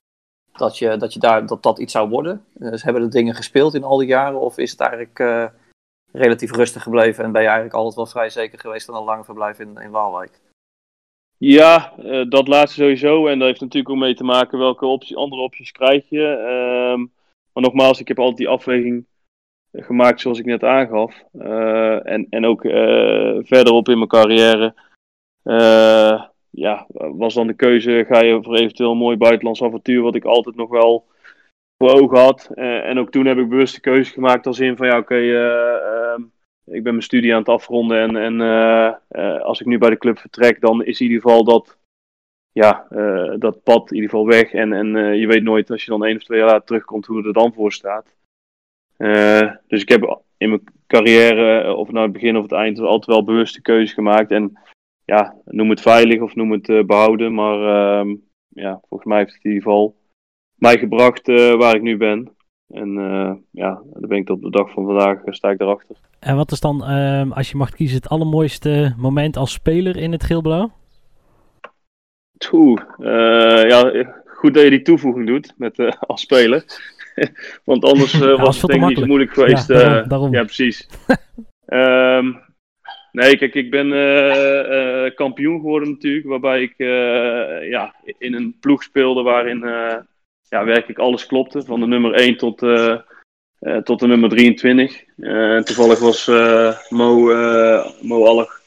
dat, 0.52 0.78
je, 0.78 0.98
dat, 0.98 1.14
je 1.14 1.20
daar, 1.20 1.46
dat 1.46 1.64
dat 1.64 1.80
iets 1.80 1.92
zou 1.92 2.10
worden? 2.10 2.46
Dus 2.54 2.84
hebben 2.84 3.02
er 3.02 3.10
dingen 3.10 3.36
gespeeld 3.36 3.74
in 3.74 3.84
al 3.84 3.98
die 3.98 4.08
jaren, 4.08 4.40
of 4.40 4.58
is 4.58 4.72
het 4.72 4.80
eigenlijk 4.80 5.20
eh, 5.20 5.46
relatief 6.12 6.52
rustig 6.52 6.84
gebleven 6.84 7.24
en 7.24 7.32
ben 7.32 7.42
je 7.42 7.48
eigenlijk 7.48 7.78
altijd 7.78 7.96
wel 7.96 8.06
vrij 8.06 8.30
zeker 8.30 8.60
geweest 8.60 8.86
van 8.86 8.96
een 8.96 9.04
lang 9.04 9.26
verblijf 9.26 9.60
in, 9.60 9.78
in 9.78 9.92
Waalwijk? 9.92 10.40
Ja, 11.40 11.94
dat 12.30 12.48
laatste 12.48 12.82
sowieso. 12.82 13.28
En 13.28 13.40
dat 13.40 13.48
heeft 13.48 13.62
natuurlijk 13.62 13.94
ook 13.94 14.00
mee 14.00 14.16
te 14.16 14.24
maken 14.24 14.60
welke 14.60 14.86
optie, 14.86 15.18
andere 15.18 15.42
opties 15.42 15.72
krijg 15.72 16.10
je. 16.10 16.28
Ehm, 16.28 17.00
maar 17.54 17.64
nogmaals, 17.64 18.00
ik 18.00 18.08
heb 18.08 18.20
altijd 18.20 18.38
die 18.38 18.48
afweging 18.48 19.06
gemaakt 19.84 20.22
zoals 20.22 20.40
ik 20.40 20.46
net 20.46 20.64
aangaf. 20.64 21.24
Eh, 21.40 22.08
en, 22.08 22.28
en 22.30 22.46
ook 22.46 22.66
eh, 22.66 23.38
verderop 23.44 23.90
in 23.90 23.98
mijn 23.98 24.10
carrière. 24.10 24.74
eh, 25.44 26.24
ja, 26.50 26.86
was 26.94 27.34
dan 27.34 27.48
de 27.48 27.54
keuze, 27.54 28.06
ga 28.08 28.20
je 28.20 28.44
voor 28.44 28.56
eventueel 28.56 28.92
een 28.92 28.98
mooi 28.98 29.18
buitenlands 29.18 29.64
avontuur, 29.64 30.02
wat 30.02 30.16
ik 30.16 30.26
altijd 30.26 30.56
nog 30.56 30.70
wel 30.70 31.06
voor 31.78 32.02
ogen 32.02 32.20
had. 32.20 32.50
En 32.56 33.00
ook 33.00 33.12
toen 33.12 33.26
heb 33.26 33.38
ik 33.38 33.50
bewust 33.50 33.76
de 33.76 33.82
keuze 33.82 34.12
gemaakt 34.12 34.48
als 34.48 34.60
in 34.60 34.78
van 34.78 34.88
ja, 34.88 34.98
oké, 34.98 35.16
eh, 35.16 35.76
ehm, 35.76 36.22
ik 36.66 36.84
ben 36.84 36.92
mijn 36.92 37.02
studie 37.02 37.34
aan 37.34 37.40
het 37.40 37.50
afronden 37.50 38.18
en, 38.18 38.42
en 38.42 39.42
als 39.42 39.60
ik 39.60 39.66
nu 39.66 39.78
bij 39.78 39.90
de 39.90 39.98
club 39.98 40.20
vertrek, 40.20 40.62
dan 40.62 40.84
is 40.84 41.00
in 41.00 41.06
ieder 41.06 41.22
geval 41.22 41.44
dat, 41.44 41.78
ja, 42.52 42.88
dat 43.40 43.64
pad 43.64 43.90
in 43.90 43.96
ieder 43.96 44.10
geval 44.10 44.26
weg. 44.26 44.54
En, 44.54 44.74
en 44.74 45.18
je 45.18 45.28
weet 45.28 45.44
nooit 45.44 45.72
als 45.72 45.84
je 45.84 45.92
dan 45.92 46.06
één 46.06 46.16
of 46.16 46.24
twee 46.24 46.40
jaar 46.40 46.48
later 46.48 46.66
terugkomt 46.66 47.06
hoe 47.06 47.18
het 47.18 47.26
er 47.26 47.34
dan 47.34 47.54
voor 47.54 47.72
staat. 47.72 48.17
Eh, 48.98 49.52
dus 49.68 49.82
ik 49.82 49.90
heb 49.90 50.22
in 50.38 50.50
mijn 50.50 50.64
carrière, 50.88 51.62
eh, 51.62 51.78
of 51.78 51.92
nou 51.92 52.04
het 52.04 52.14
begin 52.14 52.38
of 52.38 52.44
het 52.44 52.52
eind, 52.52 52.80
altijd 52.80 53.06
wel 53.06 53.24
bewuste 53.24 53.62
keuzes 53.62 53.94
gemaakt. 53.94 54.32
En 54.32 54.60
ja, 55.06 55.36
noem 55.46 55.70
het 55.70 55.82
veilig 55.82 56.22
of 56.22 56.36
noem 56.36 56.52
het 56.52 56.70
eh, 56.70 56.84
behouden. 56.84 57.34
Maar 57.34 57.62
ehm, 57.62 58.16
ja, 58.48 58.82
volgens 58.88 59.10
mij 59.10 59.18
heeft 59.18 59.34
het 59.34 59.44
in 59.44 59.52
ieder 59.52 59.64
geval 59.64 59.96
mij 60.56 60.78
gebracht 60.78 61.28
waar 61.58 61.76
ik 61.76 61.82
nu 61.82 61.98
ben. 61.98 62.36
En 62.68 62.98
eh, 62.98 63.34
ja, 63.52 63.82
dan 63.94 64.10
ben 64.10 64.18
ik 64.18 64.26
tot 64.26 64.42
de 64.42 64.50
dag 64.50 64.72
van 64.72 64.86
vandaag, 64.86 65.20
sta 65.26 65.50
ik 65.50 65.58
daarachter. 65.58 65.96
En 66.20 66.36
wat 66.36 66.52
is 66.52 66.60
dan, 66.60 66.84
ehm, 66.84 67.32
als 67.32 67.52
je 67.52 67.58
mag 67.58 67.70
kiezen, 67.70 67.98
het 67.98 68.10
allermooiste 68.10 68.94
moment 68.98 69.38
als 69.38 69.52
speler 69.52 69.98
in 69.98 70.12
het 70.12 70.24
geel-blauw? 70.24 70.72
Oeh, 72.52 72.82
ja, 73.68 73.92
goed 74.26 74.54
dat 74.54 74.64
je 74.64 74.70
die 74.70 74.82
toevoeging 74.82 75.28
doet 75.28 75.54
met, 75.58 76.00
als 76.08 76.22
speler. 76.22 76.66
Want 77.70 77.84
anders 77.84 78.14
eh, 78.14 78.40
was 78.40 78.62
het 78.62 78.72
denk 78.72 78.82
ik 78.82 78.88
niet 78.88 78.98
zo 78.98 79.06
moeilijk 79.06 79.34
geweest. 79.34 79.68
Ja, 79.68 79.76
eh, 79.76 79.82
daarom- 79.82 80.10
daarom. 80.10 80.34
ja 80.34 80.44
precies. 80.44 80.88
Ehm, 81.68 82.34
nee, 83.12 83.38
kijk, 83.38 83.54
ik 83.54 83.72
ben 83.72 83.92
eh, 83.94 85.16
kampioen 85.16 85.60
geworden 85.60 85.90
natuurlijk. 85.90 86.28
Waarbij 86.28 86.62
ik 86.62 86.74
ja, 87.70 87.96
in 88.18 88.34
een 88.34 88.56
ploeg 88.60 88.84
speelde 88.84 89.22
waarin 89.22 89.60
ja, 90.50 90.64
werkelijk 90.64 91.00
alles 91.00 91.26
klopte. 91.26 91.62
Van 91.62 91.80
de 91.80 91.88
nummer 91.88 92.14
1 92.14 92.38
tot, 92.38 92.58
tot 93.84 94.00
de 94.00 94.08
nummer 94.08 94.30
23. 94.30 95.04
Eh, 95.18 95.60
toevallig 95.60 96.00
was 96.00 96.28
Mo, 96.90 97.16
Mo 98.02 98.26
Allig 98.26 98.62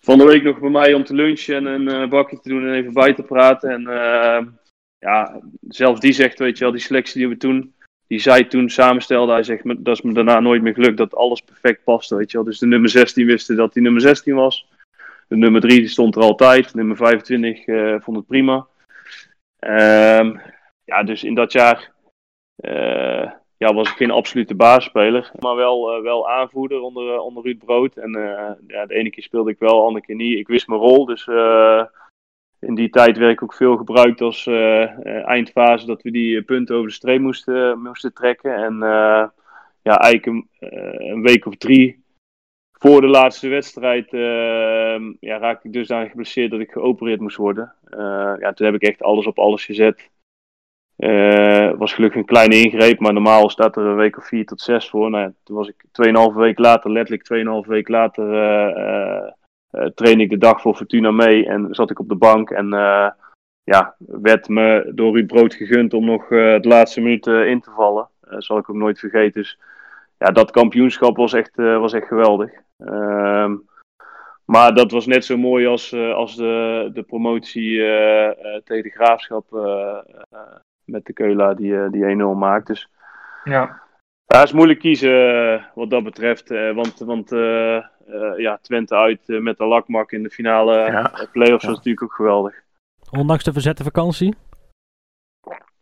van 0.00 0.18
de 0.18 0.24
week 0.24 0.42
nog 0.42 0.58
bij 0.60 0.70
mij 0.70 0.94
om 0.94 1.04
te 1.04 1.14
lunchen 1.14 1.66
en 1.66 1.86
een 1.86 2.08
bakje 2.08 2.40
te 2.40 2.48
doen 2.48 2.66
en 2.68 2.74
even 2.74 2.92
bij 2.92 3.14
te 3.14 3.22
praten. 3.22 3.70
En 3.70 4.59
ja, 5.00 5.40
zelfs 5.68 6.00
die 6.00 6.12
zegt, 6.12 6.38
weet 6.38 6.58
je 6.58 6.64
wel, 6.64 6.72
die 6.72 6.82
selectie 6.82 7.20
die 7.20 7.28
we 7.28 7.36
toen, 7.36 7.74
die 8.06 8.18
zij 8.18 8.44
toen 8.44 8.68
samenstelden, 8.68 9.34
hij 9.34 9.42
zegt, 9.42 9.64
"Me- 9.64 9.82
dat 9.82 9.96
is 9.96 10.02
me 10.02 10.12
daarna 10.12 10.40
nooit 10.40 10.62
meer 10.62 10.74
gelukt, 10.74 10.96
dat 10.96 11.14
alles 11.14 11.40
perfect 11.40 11.84
paste, 11.84 12.16
weet 12.16 12.30
je 12.30 12.36
wel. 12.36 12.46
Dus 12.46 12.58
de 12.58 12.66
nummer 12.66 12.90
16 12.90 13.26
wisten 13.26 13.56
dat 13.56 13.74
hij 13.74 13.82
nummer 13.82 14.00
16 14.00 14.34
was. 14.34 14.68
De 15.28 15.36
nummer 15.36 15.60
3 15.60 15.78
die 15.78 15.88
stond 15.88 16.16
er 16.16 16.22
altijd. 16.22 16.74
Nummer 16.74 16.96
25 16.96 17.66
eh, 17.66 17.94
vond 18.00 18.16
het 18.16 18.26
prima. 18.26 18.66
Ehm, 19.58 20.36
ja, 20.84 21.02
dus 21.02 21.24
in 21.24 21.34
dat 21.34 21.52
jaar 21.52 21.92
eh, 22.56 23.30
ja, 23.56 23.74
was 23.74 23.90
ik 23.90 23.96
geen 23.96 24.10
absolute 24.10 24.54
baasspeler. 24.54 25.30
Maar 25.38 25.54
wel, 25.56 25.92
eh, 25.96 26.02
wel 26.02 26.30
aanvoerder 26.30 26.80
onder, 26.80 27.20
onder 27.20 27.42
Ruud 27.42 27.58
Brood. 27.58 27.96
En 27.96 28.10
ja, 28.66 28.86
de 28.86 28.94
ene 28.94 29.10
keer 29.10 29.22
speelde 29.22 29.50
ik 29.50 29.58
wel, 29.58 29.76
de 29.80 29.86
andere 29.86 30.04
keer 30.04 30.16
niet. 30.16 30.38
Ik 30.38 30.48
wist 30.48 30.66
mijn 30.66 30.80
rol, 30.80 31.04
dus 31.04 31.24
in 32.60 32.74
die 32.74 32.90
tijd 32.90 33.18
werd 33.18 33.32
ik 33.32 33.42
ook 33.42 33.54
veel 33.54 33.76
gebruikt 33.76 34.20
als 34.20 34.46
eh, 34.46 34.82
eh, 34.82 35.28
eindfase 35.28 35.86
dat 35.86 36.02
we 36.02 36.10
die 36.10 36.36
eh, 36.36 36.44
punten 36.44 36.74
over 36.76 36.88
de 36.88 36.94
streep 36.94 37.20
moesten, 37.20 38.12
trekken. 38.14 38.54
En 38.54 38.78
ja, 39.82 39.98
eigenlijk 39.98 40.26
een, 40.26 40.48
een 41.10 41.22
week 41.22 41.46
of 41.46 41.56
drie 41.56 42.00
voor 42.80 43.00
de 43.00 43.06
laatste 43.06 43.48
wedstrijd 43.48 44.12
eh, 44.12 45.00
ja, 45.20 45.38
raakte 45.38 45.66
ik 45.66 45.72
dusdanig 45.72 46.10
geblesseerd 46.10 46.50
dat 46.50 46.60
ik 46.60 46.70
geopereerd 46.70 47.20
moest 47.20 47.36
worden. 47.36 47.72
Ja, 48.40 48.52
toen 48.52 48.66
heb 48.66 48.74
ik 48.74 48.82
echt 48.82 49.02
alles 49.02 49.26
op 49.26 49.38
alles 49.38 49.64
gezet. 49.64 50.10
Eh 50.96 51.72
was 51.78 51.94
gelukkig 51.94 52.20
een 52.20 52.26
kleine 52.26 52.60
ingreep, 52.60 52.98
maar 52.98 53.12
normaal 53.12 53.50
staat 53.50 53.76
er 53.76 53.84
een 53.84 53.96
week 53.96 54.16
of 54.16 54.26
vier 54.26 54.46
tot 54.46 54.60
zes 54.60 54.88
voor. 54.88 55.10
Nou 55.10 55.22
ja, 55.24 55.32
toen 55.44 55.56
was 55.56 55.68
ik 55.68 55.84
2,5 56.32 56.34
week 56.34 56.58
later, 56.58 56.90
letterlijk 56.90 57.64
2,5 57.64 57.68
week 57.68 57.88
later, 57.88 58.26
eh 59.70 59.86
trainde 59.86 60.22
ik 60.22 60.30
de 60.30 60.38
dag 60.38 60.60
voor 60.60 60.74
Fortuna 60.74 61.10
mee 61.10 61.46
en 61.46 61.68
zat 61.70 61.90
ik 61.90 61.98
op 61.98 62.08
de 62.08 62.14
bank. 62.14 62.50
En 62.50 62.72
eh, 62.72 63.10
ja, 63.64 63.94
werd 63.98 64.48
me 64.48 64.92
door 64.94 65.14
Ruud 65.14 65.26
Brood 65.26 65.54
gegund 65.54 65.94
om 65.94 66.04
nog 66.04 66.22
eh, 66.22 66.60
de 66.60 66.68
laatste 66.68 67.00
minuut 67.00 67.26
in 67.26 67.60
te 67.60 67.70
vallen. 67.70 68.08
Dat 68.20 68.44
zal 68.44 68.58
ik 68.58 68.70
ook 68.70 68.76
nooit 68.76 68.98
vergeten. 68.98 69.40
Dus 69.40 69.58
ja, 70.18 70.26
dat 70.26 70.50
kampioenschap 70.50 71.16
was 71.16 71.32
echt, 71.32 71.56
was 71.56 71.92
echt 71.92 72.06
geweldig. 72.06 72.52
Ehm, 72.78 73.56
maar 74.44 74.74
dat 74.74 74.90
was 74.90 75.06
net 75.06 75.24
zo 75.24 75.36
mooi 75.36 75.66
als, 75.66 75.94
als 75.94 76.36
de, 76.36 76.90
de 76.92 77.02
promotie 77.02 77.76
tegen 78.64 78.82
de 78.82 78.90
graafschap 78.90 79.44
met 80.84 81.06
de 81.06 81.12
Keula 81.12 81.54
die, 81.54 81.90
die 81.90 82.16
1-0 82.16 82.36
maakt. 82.36 82.66
Dus 82.66 82.88
Ja. 83.44 83.82
Ja, 84.30 84.38
het 84.38 84.48
is 84.48 84.52
moeilijk 84.52 84.78
kiezen 84.78 85.52
eh, 85.54 85.62
wat 85.74 85.90
dat 85.90 86.04
betreft. 86.04 86.50
eh, 86.50 86.72
want 86.74 86.98
want 86.98 87.32
eh, 87.32 87.76
eh, 87.76 87.82
ja, 88.36 88.58
Twente 88.62 88.94
uit 88.96 89.20
met 89.26 89.58
de 89.58 89.64
lakmak 89.64 90.12
in 90.12 90.22
de 90.22 90.30
finale 90.30 90.74
Ja. 90.74 91.12
play-offs 91.32 91.62
Ja. 91.62 91.68
was 91.68 91.76
natuurlijk 91.76 92.02
ook 92.02 92.12
geweldig. 92.14 92.54
Ondanks 93.10 93.44
de 93.44 93.52
verzette 93.52 93.82
vakantie. 93.84 94.34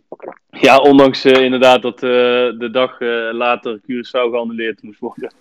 ja, 0.66 0.78
ondanks 0.78 1.24
inderdaad 1.24 1.82
dat 1.82 1.94
eh, 2.02 2.10
de 2.58 2.68
dag 2.72 3.00
eh, 3.00 3.28
later 3.32 3.80
Curaçao 3.80 4.30
geannuleerd 4.30 4.82
moest 4.82 5.00
worden. 5.00 5.32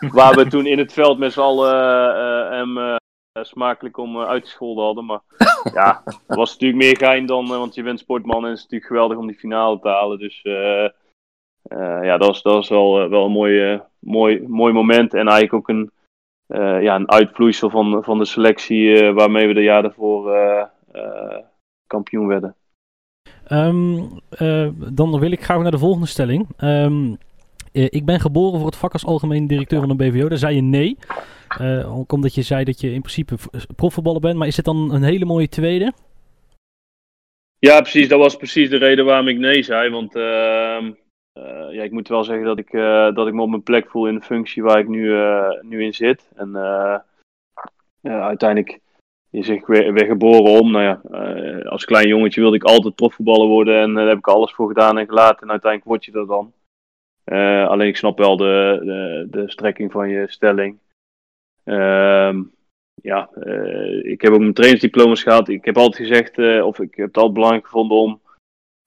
Waar 0.18 0.34
we 0.34 0.46
toen 0.46 0.66
in 0.66 0.78
het 0.78 0.92
veld 0.92 1.18
met 1.18 1.32
z'n 1.32 1.40
allen 1.40 1.72
eh, 1.74 2.44
eh, 2.46 2.50
hem 2.50 2.78
eh, 2.78 2.96
smakelijk 3.42 3.96
om 3.96 4.18
uitgescholden 4.20 4.84
hadden. 4.84 5.04
Maar 5.04 5.20
ja, 5.74 6.02
het 6.04 6.36
was 6.36 6.52
natuurlijk 6.52 6.82
meer 6.82 6.96
gein 6.96 7.26
dan, 7.26 7.46
want 7.46 7.74
je 7.74 7.82
bent 7.82 7.98
sportman 7.98 8.42
en 8.44 8.48
het 8.48 8.56
is 8.56 8.62
natuurlijk 8.62 8.90
geweldig 8.90 9.16
om 9.18 9.26
die 9.26 9.38
finale 9.38 9.78
te 9.80 9.88
halen. 9.88 10.18
Dus 10.18 10.40
ja, 12.02 12.16
dat 12.16 12.26
was, 12.26 12.42
dat 12.42 12.54
was 12.54 12.68
wel, 12.68 13.00
eh, 13.00 13.08
wel 13.08 13.24
een 13.24 13.30
mooi, 13.30 13.72
eh, 13.72 13.80
mooi, 13.98 14.48
mooi 14.48 14.72
moment. 14.72 15.14
En 15.14 15.28
eigenlijk 15.28 15.54
ook 15.54 15.68
een, 15.68 15.90
eh, 16.46 16.82
ja, 16.82 16.94
een 16.94 17.10
uitvloeisel 17.10 17.70
van, 17.70 18.04
van 18.04 18.18
de 18.18 18.24
selectie 18.24 19.00
eh, 19.00 19.14
waarmee 19.14 19.46
we 19.46 19.54
de 19.54 19.62
jaar 19.62 19.82
daarvoor 19.82 20.34
eh, 20.34 20.64
eh, 20.92 21.38
kampioen 21.86 22.26
werden. 22.26 22.56
Ehm, 23.46 23.98
eh, 24.30 24.68
dan 24.92 25.18
wil 25.18 25.30
ik 25.30 25.42
graag 25.42 25.62
naar 25.62 25.70
de 25.70 25.78
volgende 25.78 26.06
stelling. 26.06 26.48
Ehm, 26.56 27.14
eh, 27.72 27.86
ik 27.88 28.04
ben 28.04 28.20
geboren 28.20 28.58
voor 28.58 28.66
het 28.66 28.76
vak 28.76 28.92
als 28.92 29.06
algemeen 29.06 29.46
directeur 29.46 29.80
van 29.80 29.90
een 29.90 29.96
BVO. 29.96 30.28
Daar 30.28 30.38
zei 30.38 30.54
je 30.54 30.62
nee. 30.62 30.96
Eh, 31.58 31.98
ook 31.98 32.12
omdat 32.12 32.34
je 32.34 32.42
zei 32.42 32.64
dat 32.64 32.80
je 32.80 32.92
in 32.92 33.00
principe 33.00 33.36
profvoetballer 33.76 34.20
bent. 34.20 34.36
Maar 34.36 34.46
is 34.46 34.56
dit 34.56 34.64
dan 34.64 34.94
een 34.94 35.02
hele 35.02 35.24
mooie 35.24 35.48
tweede? 35.48 35.92
Ja, 37.58 37.80
precies. 37.80 38.08
Dat 38.08 38.18
was 38.18 38.36
precies 38.36 38.70
de 38.70 38.76
reden 38.76 39.04
waarom 39.04 39.28
ik 39.28 39.38
nee 39.38 39.62
zei. 39.62 39.90
Want 39.90 40.16
ehm, 40.16 40.86
eh, 40.86 40.92
ja, 41.70 41.82
ik 41.82 41.92
moet 41.92 42.08
wel 42.08 42.24
zeggen 42.24 42.44
dat 42.44 42.58
ik, 42.58 42.72
eh, 42.72 43.14
dat 43.14 43.26
ik 43.26 43.34
me 43.34 43.42
op 43.42 43.48
mijn 43.48 43.62
plek 43.62 43.90
voel 43.90 44.06
in 44.06 44.14
de 44.14 44.20
functie 44.20 44.62
waar 44.62 44.78
ik 44.78 44.88
nu, 44.88 45.18
eh, 45.18 45.60
nu 45.60 45.84
in 45.84 45.94
zit. 45.94 46.30
En 46.34 46.56
eh, 46.56 46.98
uiteindelijk 48.02 48.80
is 49.34 49.48
ik 49.48 49.66
weer, 49.66 49.92
weer 49.92 50.06
geboren 50.06 50.60
om. 50.60 50.70
Nou 50.70 50.84
ja, 50.84 51.00
eh, 51.10 51.66
als 51.66 51.84
klein 51.84 52.08
jongetje 52.08 52.40
wilde 52.40 52.56
ik 52.56 52.64
altijd 52.64 52.94
profvoetballer 52.94 53.46
worden. 53.46 53.80
En 53.80 53.88
eh, 53.88 53.94
daar 53.94 54.08
heb 54.08 54.18
ik 54.18 54.28
alles 54.28 54.52
voor 54.52 54.68
gedaan 54.68 54.98
en 54.98 55.06
gelaten. 55.06 55.42
En 55.42 55.50
uiteindelijk 55.50 55.90
word 55.90 56.04
je 56.04 56.12
dat 56.12 56.28
dan. 56.28 56.52
Eh, 57.24 57.66
alleen 57.68 57.88
ik 57.88 57.96
snap 57.96 58.18
wel 58.18 58.36
de, 58.36 58.80
de, 58.84 59.26
de 59.30 59.50
strekking 59.50 59.92
van 59.92 60.08
je 60.08 60.30
stelling. 60.30 60.78
Ehm, 61.64 62.42
ja, 63.02 63.28
eh, 63.34 64.04
ik 64.04 64.20
heb 64.20 64.32
ook 64.32 64.38
mijn 64.38 64.54
trainersdiploma's 64.54 65.22
gehad. 65.22 65.48
Ik 65.48 65.64
heb 65.64 65.76
altijd 65.76 66.08
gezegd, 66.08 66.38
eh, 66.38 66.66
of 66.66 66.78
ik 66.78 66.94
heb 66.94 67.06
het 67.06 67.16
altijd 67.16 67.34
belangrijk 67.34 67.64
gevonden 67.64 67.96
om 67.96 68.20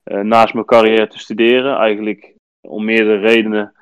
eh, 0.02 0.20
naast 0.20 0.54
mijn 0.54 0.66
carrière 0.66 1.06
te 1.06 1.18
studeren. 1.18 1.76
Eigenlijk 1.76 2.34
om 2.68 2.84
meerdere 2.84 3.18
redenen. 3.18 3.72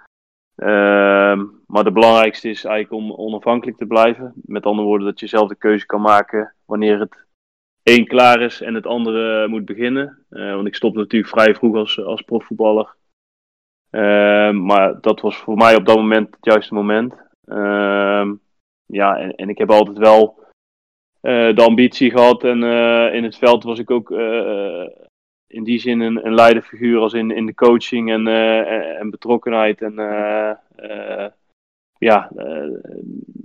Ehm, 0.56 1.44
maar 1.66 1.84
de 1.84 1.92
belangrijkste 1.92 2.48
is 2.48 2.64
eigenlijk 2.64 3.02
om 3.02 3.12
onafhankelijk 3.12 3.76
te 3.76 3.86
blijven. 3.86 4.32
Met 4.34 4.66
andere 4.66 4.86
woorden, 4.86 5.06
dat 5.06 5.20
je 5.20 5.26
zelf 5.26 5.48
de 5.48 5.56
keuze 5.56 5.86
kan 5.86 6.00
maken 6.00 6.54
wanneer 6.64 7.00
het 7.00 7.24
één 7.82 8.06
klaar 8.06 8.40
is 8.40 8.60
en 8.60 8.74
het 8.74 8.86
andere 8.86 9.48
moet 9.48 9.64
beginnen. 9.64 10.24
Eh, 10.30 10.54
want 10.54 10.66
ik 10.66 10.74
stopte 10.74 10.98
natuurlijk 10.98 11.32
vrij 11.32 11.54
vroeg 11.54 11.76
als, 11.76 12.04
als 12.04 12.22
profvoetballer. 12.22 12.94
Ehm, 13.90 14.64
maar 14.64 15.00
dat 15.00 15.20
was 15.20 15.36
voor 15.36 15.56
mij 15.56 15.76
op 15.76 15.86
dat 15.86 15.96
moment 15.96 16.34
het 16.34 16.44
juiste 16.44 16.74
moment. 16.74 17.14
Ehm, 17.44 18.34
ja, 18.86 19.18
en, 19.18 19.34
en 19.34 19.48
ik 19.48 19.58
heb 19.58 19.70
altijd 19.70 19.98
wel 19.98 20.44
eh, 21.20 21.54
de 21.54 21.62
ambitie 21.62 22.10
gehad. 22.10 22.44
En 22.44 22.62
eh, 22.62 23.14
in 23.14 23.24
het 23.24 23.36
veld 23.36 23.64
was 23.64 23.78
ik 23.78 23.90
ook 23.90 24.10
in 25.46 25.64
die 25.64 25.78
zin 25.78 26.00
een, 26.00 26.26
een 26.26 26.34
leiderfiguur 26.34 27.00
als 27.00 27.12
in, 27.12 27.30
in 27.30 27.46
de 27.46 27.54
coaching 27.54 28.10
en, 28.10 28.26
eh, 28.26 28.58
en, 28.58 28.98
en 28.98 29.10
betrokkenheid. 29.10 29.82
En 29.82 29.98
eh, 29.98 30.50
eh, 30.76 31.30
ja, 31.98 32.30
eh, 32.36 32.68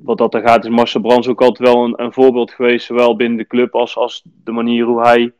wat 0.03 0.17
dat 0.17 0.33
er 0.33 0.41
gaat 0.41 0.63
is 0.63 0.69
Marcel 0.69 1.01
Brands 1.01 1.27
ook 1.27 1.41
altijd 1.41 1.69
wel 1.69 1.83
een, 1.83 2.01
een 2.01 2.13
voorbeeld 2.13 2.51
geweest. 2.51 2.85
Zowel 2.85 3.15
binnen 3.15 3.37
de 3.37 3.47
club 3.47 3.75
als, 3.75 3.97
als 3.97 4.23
de 4.43 4.51
manier 4.51 4.85
hoe 4.85 5.01
hij 5.01 5.33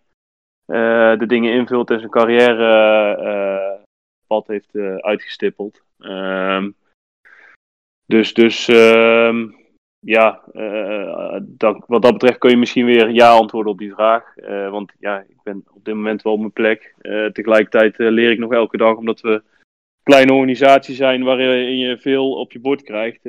eh, 0.66 1.18
de 1.20 1.26
dingen 1.26 1.54
invult 1.54 1.90
en 1.90 2.00
zijn 2.00 2.12
carrière 2.12 3.16
eh, 3.16 3.84
pad 4.28 4.48
heeft 4.48 4.76
eh, 4.76 4.96
uitgestippeld. 4.96 5.84
Ehm, 6.00 6.70
dus 8.06 8.34
dus 8.34 8.68
ehm, 8.68 9.50
ja, 10.02 10.42
eh, 10.54 11.42
wat 11.88 12.02
dat 12.02 12.12
betreft 12.14 12.38
kun 12.38 12.50
je 12.50 12.58
misschien 12.58 12.86
weer 12.86 13.10
ja 13.10 13.30
antwoorden 13.30 13.72
op 13.72 13.78
die 13.78 13.94
vraag. 13.94 14.38
Eh, 14.38 14.70
want 14.70 14.92
ja, 15.00 15.20
ik 15.20 15.38
ben 15.44 15.64
op 15.74 15.86
dit 15.86 15.94
moment 15.94 16.22
wel 16.22 16.34
op 16.34 16.40
mijn 16.40 16.52
plek. 16.52 16.96
Eh, 17.02 17.26
tegelijkertijd 17.26 17.98
leer 17.98 18.32
ik 18.32 18.40
nog 18.40 18.54
elke 18.54 18.78
dag, 18.78 18.96
omdat 18.96 19.22
we 19.22 19.30
een 19.30 19.42
kleine 20.04 20.34
organisatie 20.34 20.96
zijn 20.96 21.24
waarin 21.24 21.78
je 21.78 21.98
veel 21.98 22.32
op 22.32 22.52
je 22.52 22.60
bord 22.60 22.84
krijgt. 22.84 23.20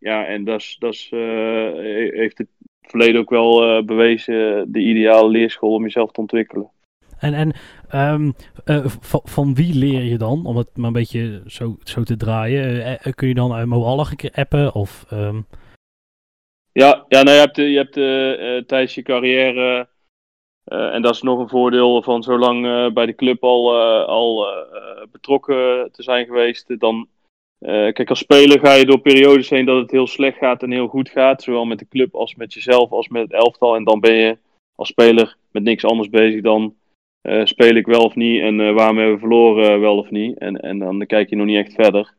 Ja, 0.00 0.26
en 0.26 0.44
dat 0.44 0.76
dat 0.78 1.08
heeft 1.82 2.38
het 2.38 2.48
verleden 2.80 3.20
ook 3.20 3.30
wel 3.30 3.84
bewezen 3.84 4.72
de 4.72 4.80
ideale 4.80 5.28
leerschool 5.28 5.74
om 5.74 5.82
jezelf 5.82 6.10
te 6.10 6.20
ontwikkelen. 6.20 6.70
En, 7.18 7.34
en 7.34 7.52
ehm, 7.90 8.30
eh, 8.64 8.84
van, 9.24 9.54
wie 9.54 9.74
leer 9.74 10.02
je 10.02 10.18
dan? 10.18 10.46
Om 10.46 10.56
het 10.56 10.76
maar 10.76 10.86
een 10.86 10.92
beetje 10.92 11.42
zo, 11.46 11.76
zo 11.82 12.02
te 12.02 12.16
draaien. 12.16 12.84
Eh, 12.84 13.06
eh, 13.06 13.12
kun 13.14 13.28
je 13.28 13.34
dan 13.34 13.72
uh, 13.72 14.30
appen? 14.32 14.74
Of, 14.74 15.04
ehm, 15.10 15.40
Ja, 16.72 17.04
ja 17.08 17.22
nou, 17.22 17.36
je 17.36 17.42
hebt, 17.42 17.56
je 17.56 17.76
hebt 17.76 18.68
tijdens 18.68 18.94
je 18.94 19.02
carrière, 19.02 19.88
en 20.64 21.02
dat 21.02 21.14
is 21.14 21.22
nog 21.22 21.38
een 21.38 21.48
voordeel 21.48 22.02
van 22.02 22.22
zo 22.22 22.38
lang 22.38 22.66
eh, 22.66 22.92
bij 22.92 23.06
de 23.06 23.14
club 23.14 23.42
al, 23.42 23.80
al 24.06 24.46
betrokken 25.12 25.88
te 25.92 26.02
zijn 26.02 26.26
geweest, 26.26 26.80
dan, 26.80 27.08
kijk 27.58 28.10
als 28.10 28.18
speler 28.18 28.58
ga 28.60 28.72
je 28.72 28.86
door 28.86 29.00
periodes 29.00 29.50
heen 29.50 29.64
dat 29.64 29.80
het 29.80 29.90
heel 29.90 30.06
slecht 30.06 30.38
gaat 30.38 30.62
en 30.62 30.70
heel 30.70 30.88
goed 30.88 31.08
gaat, 31.08 31.42
zowel 31.42 31.64
met 31.64 31.78
de 31.78 31.88
club 31.88 32.14
als 32.14 32.34
met 32.34 32.54
jezelf 32.54 32.90
als 32.90 33.08
met 33.08 33.22
het 33.22 33.32
elftal. 33.32 33.76
En 33.76 33.84
dan 33.84 34.00
ben 34.00 34.14
je 34.14 34.38
als 34.74 34.88
speler 34.88 35.36
met 35.50 35.62
niks 35.62 35.84
anders 35.84 36.10
bezig 36.10 36.42
dan 36.42 36.74
eh, 37.28 37.44
speel 37.44 37.74
ik 37.74 37.86
wel 37.86 38.04
of 38.04 38.14
niet 38.14 38.40
en 38.40 38.60
eh, 38.60 38.74
waarom 38.74 38.96
hebben 38.96 39.14
we 39.14 39.20
verloren 39.20 39.72
eh, 39.72 39.80
wel 39.80 39.96
of 39.96 40.10
niet. 40.10 40.38
En, 40.38 40.60
en 40.60 40.78
dan 40.78 41.06
kijk 41.06 41.28
je 41.28 41.36
nog 41.36 41.46
niet 41.46 41.56
echt 41.56 41.72
verder. 41.72 42.16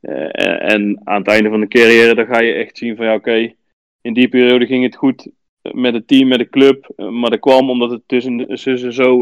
En, 0.00 0.60
en 0.60 1.00
aan 1.04 1.18
het 1.18 1.28
einde 1.28 1.48
van 1.48 1.60
de 1.60 1.68
carrière 1.68 2.14
dan 2.14 2.26
ga 2.26 2.40
je 2.40 2.52
echt 2.52 2.78
zien 2.78 2.96
van 2.96 3.06
ja 3.06 3.14
oké, 3.14 3.54
in 4.00 4.12
die 4.12 4.28
periode 4.28 4.66
ging 4.66 4.84
het 4.84 4.96
goed 4.96 5.30
met 5.72 5.94
het 5.94 6.08
team, 6.08 6.28
met 6.28 6.38
de 6.38 6.48
club. 6.48 6.92
Maar 6.96 7.30
dat 7.30 7.40
kwam 7.40 7.70
omdat 7.70 7.90
het 7.90 8.02
tussen, 8.06 8.46
tussen 8.46 8.92
zo 8.92 9.18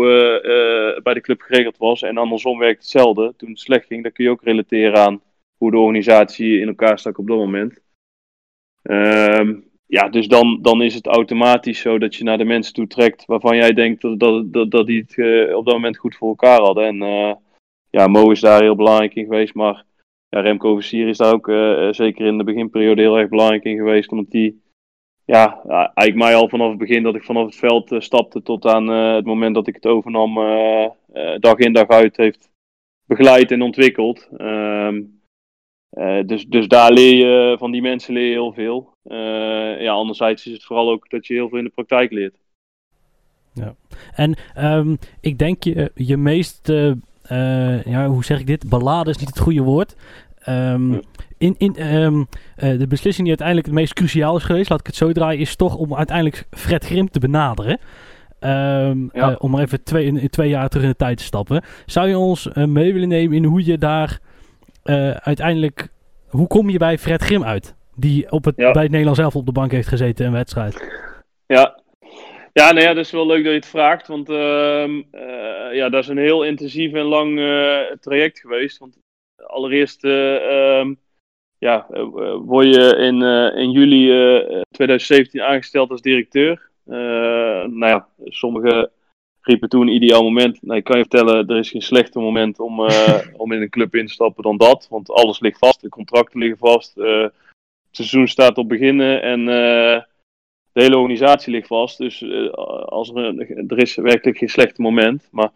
bij 1.02 1.14
de 1.14 1.20
club 1.20 1.40
geregeld 1.40 1.76
was. 1.76 2.02
En 2.02 2.16
andersom 2.16 2.58
werkt 2.58 2.80
hetzelfde. 2.80 3.34
Toen 3.36 3.48
het 3.48 3.58
slecht 3.58 3.86
ging, 3.86 4.02
dan 4.02 4.12
kun 4.12 4.24
je 4.24 4.30
ook 4.30 4.42
relateren 4.42 4.96
aan 4.96 5.20
hoe 5.56 5.70
de 5.70 5.78
organisatie 5.78 6.60
in 6.60 6.68
elkaar 6.68 6.98
stak 6.98 7.18
op 7.18 7.26
dat 7.26 7.36
moment. 7.36 7.80
Ehm, 8.82 9.54
ja, 9.86 10.08
dus 10.08 10.28
dan, 10.28 10.58
dan 10.62 10.82
is 10.82 10.94
het 10.94 11.06
automatisch 11.06 11.80
zo 11.80 11.98
dat 11.98 12.14
je 12.14 12.24
naar 12.24 12.38
de 12.38 12.44
mensen 12.44 12.74
toe 12.74 12.86
trekt 12.86 13.24
waarvan 13.24 13.56
jij 13.56 13.72
denkt 13.72 14.02
dat, 14.02 14.20
dat, 14.20 14.52
dat, 14.52 14.70
dat 14.70 14.86
die 14.86 15.00
het 15.00 15.18
eh, 15.18 15.56
op 15.56 15.64
dat 15.64 15.74
moment 15.74 15.98
goed 15.98 16.16
voor 16.16 16.28
elkaar 16.28 16.60
hadden. 16.60 16.84
En 16.86 17.02
eh, 17.02 17.34
ja, 17.90 18.06
Mo 18.06 18.30
is 18.30 18.40
daar 18.40 18.62
heel 18.62 18.76
belangrijk 18.76 19.14
in 19.14 19.24
geweest, 19.24 19.54
maar 19.54 19.84
ja, 20.28 20.40
Remco 20.40 20.74
Versier 20.74 21.08
is 21.08 21.16
daar 21.16 21.32
ook 21.32 21.48
eh, 21.48 21.88
zeker 21.90 22.26
in 22.26 22.38
de 22.38 22.44
beginperiode 22.44 23.00
heel 23.00 23.18
erg 23.18 23.28
belangrijk 23.28 23.64
in 23.64 23.76
geweest, 23.76 24.10
omdat 24.10 24.30
die 24.30 24.64
ja, 25.24 25.62
eigenlijk 25.68 26.14
mij 26.14 26.34
al 26.34 26.48
vanaf 26.48 26.68
het 26.68 26.78
begin 26.78 27.02
dat 27.02 27.14
ik 27.14 27.24
vanaf 27.24 27.44
het 27.44 27.56
veld 27.56 27.94
stapte 27.98 28.42
tot 28.42 28.66
aan 28.66 28.86
het 28.88 29.24
moment 29.24 29.54
dat 29.54 29.66
ik 29.66 29.74
het 29.74 29.86
overnam, 29.86 30.34
dag 31.38 31.56
in 31.56 31.72
dag 31.72 31.88
uit 31.88 32.16
heeft 32.16 32.50
begeleid 33.06 33.50
en 33.50 33.62
ontwikkeld. 33.62 34.28
Ehm, 34.36 35.02
eh, 35.90 36.20
dus, 36.26 36.46
dus 36.46 36.68
daar 36.68 36.92
leer 36.92 37.14
je, 37.14 37.56
van 37.58 37.70
die 37.70 37.82
mensen 37.82 38.14
leer 38.14 38.26
je 38.26 38.32
heel 38.32 38.52
veel. 38.52 38.94
Eh, 39.02 39.80
ja, 39.80 39.92
anderzijds 39.92 40.46
is 40.46 40.52
het 40.52 40.64
vooral 40.64 40.90
ook 40.90 41.10
dat 41.10 41.26
je 41.26 41.34
heel 41.34 41.48
veel 41.48 41.58
in 41.58 41.64
de 41.64 41.70
praktijk 41.74 42.12
leert. 42.12 42.34
En 44.14 44.36
ehm, 44.54 44.96
ik 45.20 45.38
denk 45.38 45.64
je, 45.64 45.90
je 45.94 46.16
meest, 46.16 46.68
eh, 46.68 47.84
ja, 47.84 48.06
hoe 48.06 48.24
zeg 48.24 48.40
ik 48.40 48.46
dit? 48.46 48.68
Beladen 48.68 49.14
is 49.14 49.18
niet 49.18 49.28
het 49.28 49.38
goede 49.38 49.62
woord. 49.62 49.96
Ehm, 50.38 50.92
Ja. 50.92 51.00
in, 51.38 51.54
in, 51.58 51.76
ehm, 51.76 52.24
eh, 52.56 52.78
de 52.78 52.86
beslissing 52.86 53.28
die 53.28 53.28
uiteindelijk 53.28 53.66
het 53.66 53.76
meest 53.76 53.92
cruciaal 53.92 54.36
is 54.36 54.42
geweest, 54.44 54.70
laat 54.70 54.80
ik 54.80 54.86
het 54.86 54.96
zo 54.96 55.12
draaien, 55.12 55.40
is 55.40 55.56
toch 55.56 55.76
om 55.76 55.94
uiteindelijk 55.94 56.46
Fred 56.50 56.84
Grim 56.84 57.10
te 57.10 57.18
benaderen. 57.18 57.78
Ja. 58.40 59.36
om 59.38 59.50
maar 59.50 59.62
even 59.62 59.82
twee, 59.82 60.04
in, 60.06 60.16
in 60.16 60.28
twee 60.28 60.48
jaar 60.48 60.68
terug 60.68 60.84
in 60.84 60.90
de 60.90 60.96
tijd 60.96 61.18
te 61.18 61.24
stappen. 61.24 61.62
Zou 61.86 62.08
je 62.08 62.18
ons 62.18 62.48
mee 62.54 62.92
willen 62.92 63.08
nemen 63.08 63.36
in 63.36 63.44
hoe 63.44 63.64
je 63.64 63.78
daar 63.78 64.20
eh, 64.86 65.10
uiteindelijk, 65.10 65.88
hoe 66.28 66.46
kom 66.46 66.70
je 66.70 66.78
bij 66.78 66.98
Fred 66.98 67.22
Grim 67.22 67.44
uit? 67.44 67.74
Die 67.94 68.30
op 68.30 68.44
het, 68.44 68.56
Ja. 68.56 68.70
bij 68.72 68.82
het 68.82 68.90
Nederlands 68.90 69.20
zelf 69.20 69.36
op 69.36 69.46
de 69.46 69.52
bank 69.52 69.70
heeft 69.70 69.88
gezeten 69.88 70.24
in 70.24 70.30
een 70.30 70.36
wedstrijd. 70.36 70.74
Ja. 71.46 71.80
Ja, 72.52 72.72
nou 72.72 72.86
ja, 72.86 72.94
dat 72.94 73.04
is 73.04 73.10
wel 73.10 73.26
leuk 73.26 73.42
dat 73.42 73.52
je 73.52 73.58
het 73.58 73.66
vraagt. 73.66 74.06
Want 74.06 74.28
ehm, 74.28 75.02
eh, 75.10 75.74
ja, 75.74 75.88
dat 75.88 76.02
is 76.02 76.08
een 76.08 76.18
heel 76.18 76.42
intensief 76.44 76.92
en 76.92 77.04
lang 77.04 77.38
eh, 77.38 77.96
traject 78.00 78.40
geweest. 78.40 78.78
Want 78.78 78.98
allereerst 79.46 80.04
eh, 80.04 80.78
ehm, 80.78 80.94
ja, 81.58 81.86
word 82.44 82.74
je 82.74 82.96
in, 82.96 83.22
in 83.62 83.70
juli 83.70 84.10
eh, 84.10 84.60
2017 84.70 85.42
aangesteld 85.42 85.90
als 85.90 86.00
directeur. 86.02 86.70
Eh, 86.86 86.96
nou 87.64 87.86
ja, 87.86 88.08
sommigen 88.24 88.90
riepen 89.46 89.68
toen 89.68 89.88
ideaal 89.88 90.22
moment. 90.22 90.62
Nou, 90.62 90.78
ik 90.78 90.84
kan 90.84 90.98
je 90.98 91.06
vertellen, 91.08 91.48
er 91.48 91.58
is 91.58 91.70
geen 91.70 91.82
slechter 91.82 92.20
moment 92.20 92.58
om, 92.60 92.86
eh, 92.86 93.18
om 93.42 93.52
in 93.52 93.62
een 93.62 93.70
club 93.70 93.94
in 93.94 94.06
te 94.06 94.12
stappen 94.12 94.42
dan 94.42 94.56
dat. 94.56 94.86
Want 94.90 95.10
alles 95.10 95.40
ligt 95.40 95.58
vast, 95.58 95.80
de 95.80 95.88
contracten 95.88 96.40
liggen 96.40 96.58
vast. 96.58 96.96
eh, 96.96 97.22
het 97.86 98.06
seizoen 98.06 98.28
staat 98.28 98.58
op 98.58 98.68
beginnen 98.68 99.22
en 99.22 99.40
eh, 99.40 100.02
de 100.72 100.82
hele 100.82 100.96
organisatie 100.96 101.52
ligt 101.52 101.66
vast. 101.66 101.98
Dus 101.98 102.22
als 102.84 103.10
er, 103.14 103.38
er 103.68 103.78
is 103.78 103.94
werkelijk 103.94 104.38
geen 104.38 104.48
slechte 104.48 104.82
moment. 104.82 105.28
Maar, 105.30 105.50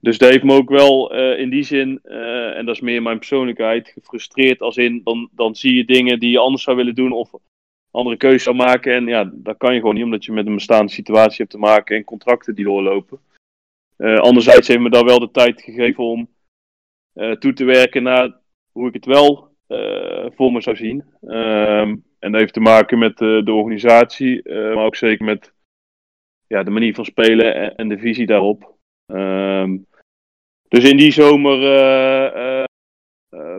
dus 0.00 0.18
dat 0.18 0.30
heeft 0.30 0.44
me 0.44 0.54
ook 0.54 0.68
wel 0.68 1.14
in 1.14 1.50
die 1.50 1.62
zin, 1.62 2.00
en 2.02 2.66
dat 2.66 2.74
is 2.74 2.80
meer 2.80 3.02
mijn 3.02 3.18
persoonlijkheid, 3.18 3.88
gefrustreerd. 3.88 4.60
Als 4.60 4.76
in, 4.76 5.00
dan, 5.04 5.28
dan 5.32 5.54
zie 5.54 5.74
je 5.74 5.84
dingen 5.84 6.18
die 6.18 6.30
je 6.30 6.38
anders 6.38 6.62
zou 6.62 6.76
willen 6.76 6.94
doen 6.94 7.12
of 7.12 7.32
andere 7.92 8.16
keuzes 8.16 8.42
zou 8.42 8.56
maken. 8.56 8.94
En 8.94 9.06
ja, 9.06 9.30
dat 9.32 9.56
kan 9.56 9.74
je 9.74 9.80
gewoon 9.80 9.94
niet, 9.94 10.04
omdat 10.04 10.24
je 10.24 10.32
met 10.32 10.46
een 10.46 10.54
bestaande 10.54 10.92
situatie 10.92 11.36
hebt 11.36 11.50
te 11.50 11.58
maken 11.58 11.96
en 11.96 12.04
contracten 12.04 12.54
die 12.54 12.64
doorlopen. 12.64 13.20
Eh, 13.96 14.18
anderzijds 14.18 14.68
heeft 14.68 14.80
me 14.80 14.90
daar 14.90 15.04
wel 15.04 15.18
de 15.18 15.30
tijd 15.30 15.62
gegeven 15.62 16.04
om 16.04 16.28
eh, 17.12 17.30
toe 17.30 17.52
te 17.52 17.64
werken 17.64 18.02
naar 18.02 18.36
hoe 18.72 18.88
ik 18.88 18.94
het 18.94 19.04
wel 19.04 19.48
eh, 19.66 20.26
voor 20.30 20.52
me 20.52 20.60
zou 20.60 20.76
zien. 20.76 21.04
Ehm, 21.26 21.96
en 22.18 22.32
dat 22.32 22.40
heeft 22.40 22.52
te 22.52 22.60
maken 22.60 22.98
met 22.98 23.18
de 23.18 23.52
organisatie, 23.52 24.48
maar 24.48 24.84
ook 24.84 24.96
zeker 24.96 25.24
met 25.24 25.52
ja, 26.46 26.62
de 26.62 26.70
manier 26.70 26.94
van 26.94 27.04
spelen 27.04 27.76
en, 27.76 27.88
de 27.88 27.98
visie 27.98 28.26
daarop. 28.26 28.74
Ehm, 29.06 29.78
dus 30.68 30.90
in 30.90 30.96
die 30.96 31.12
zomer 31.12 31.58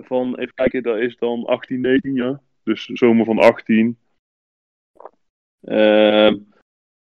van, 0.02 0.38
even 0.38 0.54
kijken, 0.54 0.84
dat 0.84 0.98
is 0.98 1.18
dan 1.18 1.46
18, 1.46 1.82
19 1.82 2.14
jaar. 2.14 2.40
Dus 2.64 2.86
zomer 2.86 3.26
van 3.26 3.40
18. 3.40 3.98
Ehm, 5.66 6.36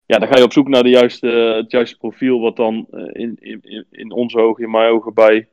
ja, 0.07 0.19
dan 0.19 0.29
ga 0.29 0.37
je 0.37 0.45
op 0.45 0.53
zoek 0.53 0.69
naar 0.69 0.83
de 0.83 0.89
juiste, 0.89 1.27
het 1.29 1.71
juiste 1.71 1.97
profiel, 1.99 2.41
wat 2.41 2.57
dan 2.57 2.87
eh, 2.91 3.01
in, 3.23 3.37
in, 3.41 3.87
in- 3.91 4.13
onze 4.13 4.39
ogen, 4.39 4.65
in 4.65 4.71
mijn 4.71 4.91
ogen, 4.93 5.15
bij, 5.15 5.49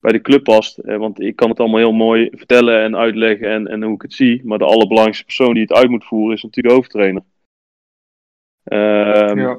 bij 0.00 0.12
de 0.12 0.20
club 0.20 0.42
past. 0.44 0.78
Eh, 0.78 0.96
want 0.96 1.20
ik 1.20 1.36
kan 1.36 1.48
het 1.50 1.60
allemaal 1.60 1.78
heel 1.78 1.92
mooi 1.92 2.28
vertellen 2.32 2.82
en 2.82 2.96
uitleggen 2.96 3.48
en, 3.48 3.66
en 3.66 3.82
hoe 3.82 3.94
ik 3.94 4.02
het 4.02 4.12
zie. 4.14 4.40
Maar 4.44 4.58
de 4.58 4.64
allerbelangrijkste 4.64 5.24
persoon 5.24 5.52
die 5.54 5.62
het 5.62 5.72
uit 5.72 5.90
moet 5.90 6.04
voeren 6.04 6.36
is 6.36 6.42
natuurlijk 6.42 6.74
de 6.74 6.80
hoofdtrainer. 6.80 7.22
Ehm, 8.64 9.38
Ja. 9.38 9.58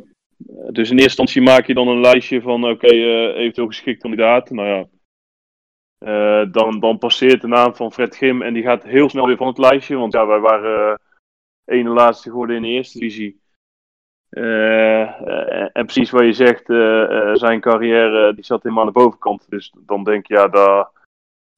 Dus 0.71 0.89
in 0.89 0.95
eerste 0.97 1.03
instantie 1.03 1.41
maak 1.41 1.65
je 1.67 1.73
dan 1.73 1.87
een 1.87 1.99
lijstje 2.01 2.41
van, 2.41 2.69
oké, 2.69 2.87
eh, 2.87 3.37
eventueel 3.37 3.67
geschikte 3.67 4.01
kandidaten. 4.01 4.55
Nou 4.55 4.67
ja, 4.67 4.85
dan, 6.45 6.79
dan 6.79 6.97
passeert 6.97 7.41
de 7.41 7.47
naam 7.47 7.75
van 7.75 7.91
Fred 7.91 8.15
Grim 8.15 8.41
en 8.41 8.53
die 8.53 8.63
gaat 8.63 8.83
heel 8.83 9.09
snel 9.09 9.25
weer 9.27 9.37
van 9.37 9.47
het 9.47 9.57
lijstje. 9.57 9.95
Want 9.95 10.13
ja, 10.13 10.27
wij 10.27 10.39
waren 10.39 10.99
ene 11.69 11.89
laatste 11.89 12.29
geworden 12.29 12.55
in 12.55 12.61
de 12.61 12.67
eerste 12.67 12.99
divisie. 12.99 13.41
Eh, 14.29 15.01
eh, 15.01 15.69
en 15.73 15.85
precies 15.85 16.09
wat 16.09 16.23
je 16.23 16.33
zegt, 16.33 16.69
eh, 16.69 17.33
zijn 17.33 17.59
carrière 17.59 18.33
die 18.33 18.45
zat 18.45 18.63
helemaal 18.63 18.85
aan 18.85 18.93
de 18.93 18.99
bovenkant. 18.99 19.45
Dus 19.49 19.73
dan 19.85 20.03
denk 20.03 20.27
je, 20.27 20.33
ja, 20.33 20.47
dat, 20.47 20.91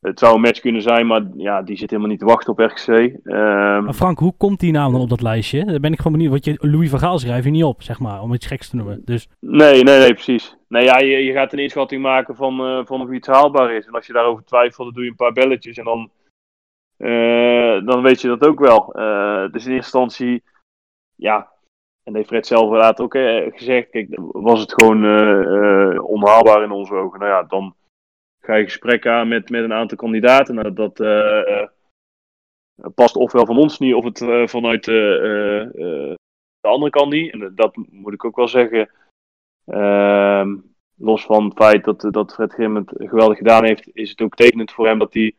het 0.02 0.19
zou 0.19 0.36
een 0.36 0.41
match 0.41 0.60
kunnen 0.60 0.82
zijn, 0.82 1.08
maar 1.08 1.21
ja, 1.36 1.62
die 1.62 1.78
zit 1.78 1.89
helemaal 1.89 2.12
niet 2.12 2.19
te 2.19 2.26
wachten 2.26 2.52
op 2.52 2.60
RKC. 2.60 2.88
Ehm, 2.88 3.84
Maar 3.84 3.93
Frank, 3.93 4.19
hoe 4.19 4.34
komt 4.38 4.60
die 4.60 4.71
naam 4.71 4.91
dan 4.91 5.02
op 5.02 5.10
dat 5.10 5.21
lijstje? 5.21 5.65
Daar 5.65 5.80
ben 5.80 5.91
ik 5.91 5.97
gewoon 5.97 6.12
benieuwd. 6.12 6.32
Want 6.32 6.45
je, 6.45 6.67
Louis 6.69 6.89
van 6.89 7.00
Gaal 7.00 7.19
schrijf 7.19 7.43
je 7.43 7.50
niet 7.50 7.63
op, 7.63 7.82
zeg 7.82 8.00
maar, 8.00 8.21
om 8.21 8.34
iets 8.34 8.45
geks 8.45 8.69
te 8.69 8.76
noemen. 8.76 9.02
Dus 9.06 9.30
Nee, 9.39 9.84
nee, 9.84 10.00
nee, 10.00 10.13
precies. 10.13 10.56
Nee, 10.67 10.84
ja, 10.84 11.00
je, 11.00 11.17
je 11.17 11.32
gaat 11.32 11.54
een 11.54 11.60
inschatting 11.60 12.02
maken 12.02 12.36
van, 12.36 12.60
eh, 12.60 12.86
van 12.86 13.02
of 13.02 13.12
iets 13.12 13.28
haalbaar 13.28 13.74
is. 13.74 13.86
En 13.86 13.93
als 13.93 14.08
je 14.08 14.13
daarover 14.13 14.43
twijfelt, 14.43 14.86
dan 14.88 14.93
doe 14.93 15.04
je 15.04 15.10
een 15.10 15.15
paar 15.15 15.34
belletjes 15.34 15.78
en 15.78 15.84
dan, 15.84 16.10
dan 17.85 18.01
weet 18.01 18.21
je 18.21 18.27
dat 18.27 18.45
ook 18.45 18.59
wel. 18.59 18.93
Eh, 18.93 19.51
dus 19.51 19.65
in 19.65 19.71
eerste 19.71 19.73
instantie, 19.73 20.43
ja, 21.15 21.51
en 22.03 22.15
heeft 22.15 22.27
Fred 22.27 22.47
zelf 22.47 22.63
inderdaad 22.63 22.99
ook 22.99 23.15
eh, 23.15 23.51
gezegd, 23.53 23.89
kijk, 23.89 24.07
was 24.31 24.59
het 24.59 24.73
gewoon 24.73 25.03
eh, 25.03 25.93
eh, 25.93 26.03
onhaalbaar 26.03 26.63
in 26.63 26.71
onze 26.71 26.93
ogen. 26.93 27.19
Nou 27.19 27.31
ja, 27.31 27.43
dan 27.43 27.75
ga 28.41 28.55
je 28.55 28.63
gesprek 28.63 29.07
aan 29.07 29.27
met, 29.27 29.49
met 29.49 29.63
een 29.63 29.73
aantal 29.73 29.97
kandidaten. 29.97 30.55
Nou, 30.55 30.73
dat 30.73 30.99
eh, 30.99 31.61
eh, 31.61 31.67
past 32.95 33.15
ofwel 33.15 33.45
van 33.45 33.57
ons 33.57 33.79
niet, 33.79 33.93
of 33.93 34.03
het 34.03 34.21
eh, 34.21 34.47
vanuit 34.47 34.87
eh, 34.87 35.15
eh, 35.15 35.61
eh, 35.61 36.15
de 36.59 36.67
andere 36.67 36.91
kant 36.91 37.11
niet. 37.11 37.33
En 37.33 37.51
dat 37.55 37.75
moet 37.75 38.13
ik 38.13 38.25
ook 38.25 38.35
wel 38.35 38.47
zeggen. 38.47 38.89
Ehm, 39.65 40.57
los 40.95 41.25
van 41.25 41.45
het 41.45 41.53
feit 41.53 41.83
dat, 41.83 42.07
dat 42.11 42.33
Fred 42.33 42.57
het 42.57 42.93
geweldig 42.95 43.37
gedaan 43.37 43.63
heeft, 43.63 43.89
is 43.93 44.09
het 44.09 44.21
ook 44.21 44.35
tekenend 44.35 44.71
voor 44.71 44.87
hem 44.87 44.99
dat 44.99 45.13
hij 45.13 45.35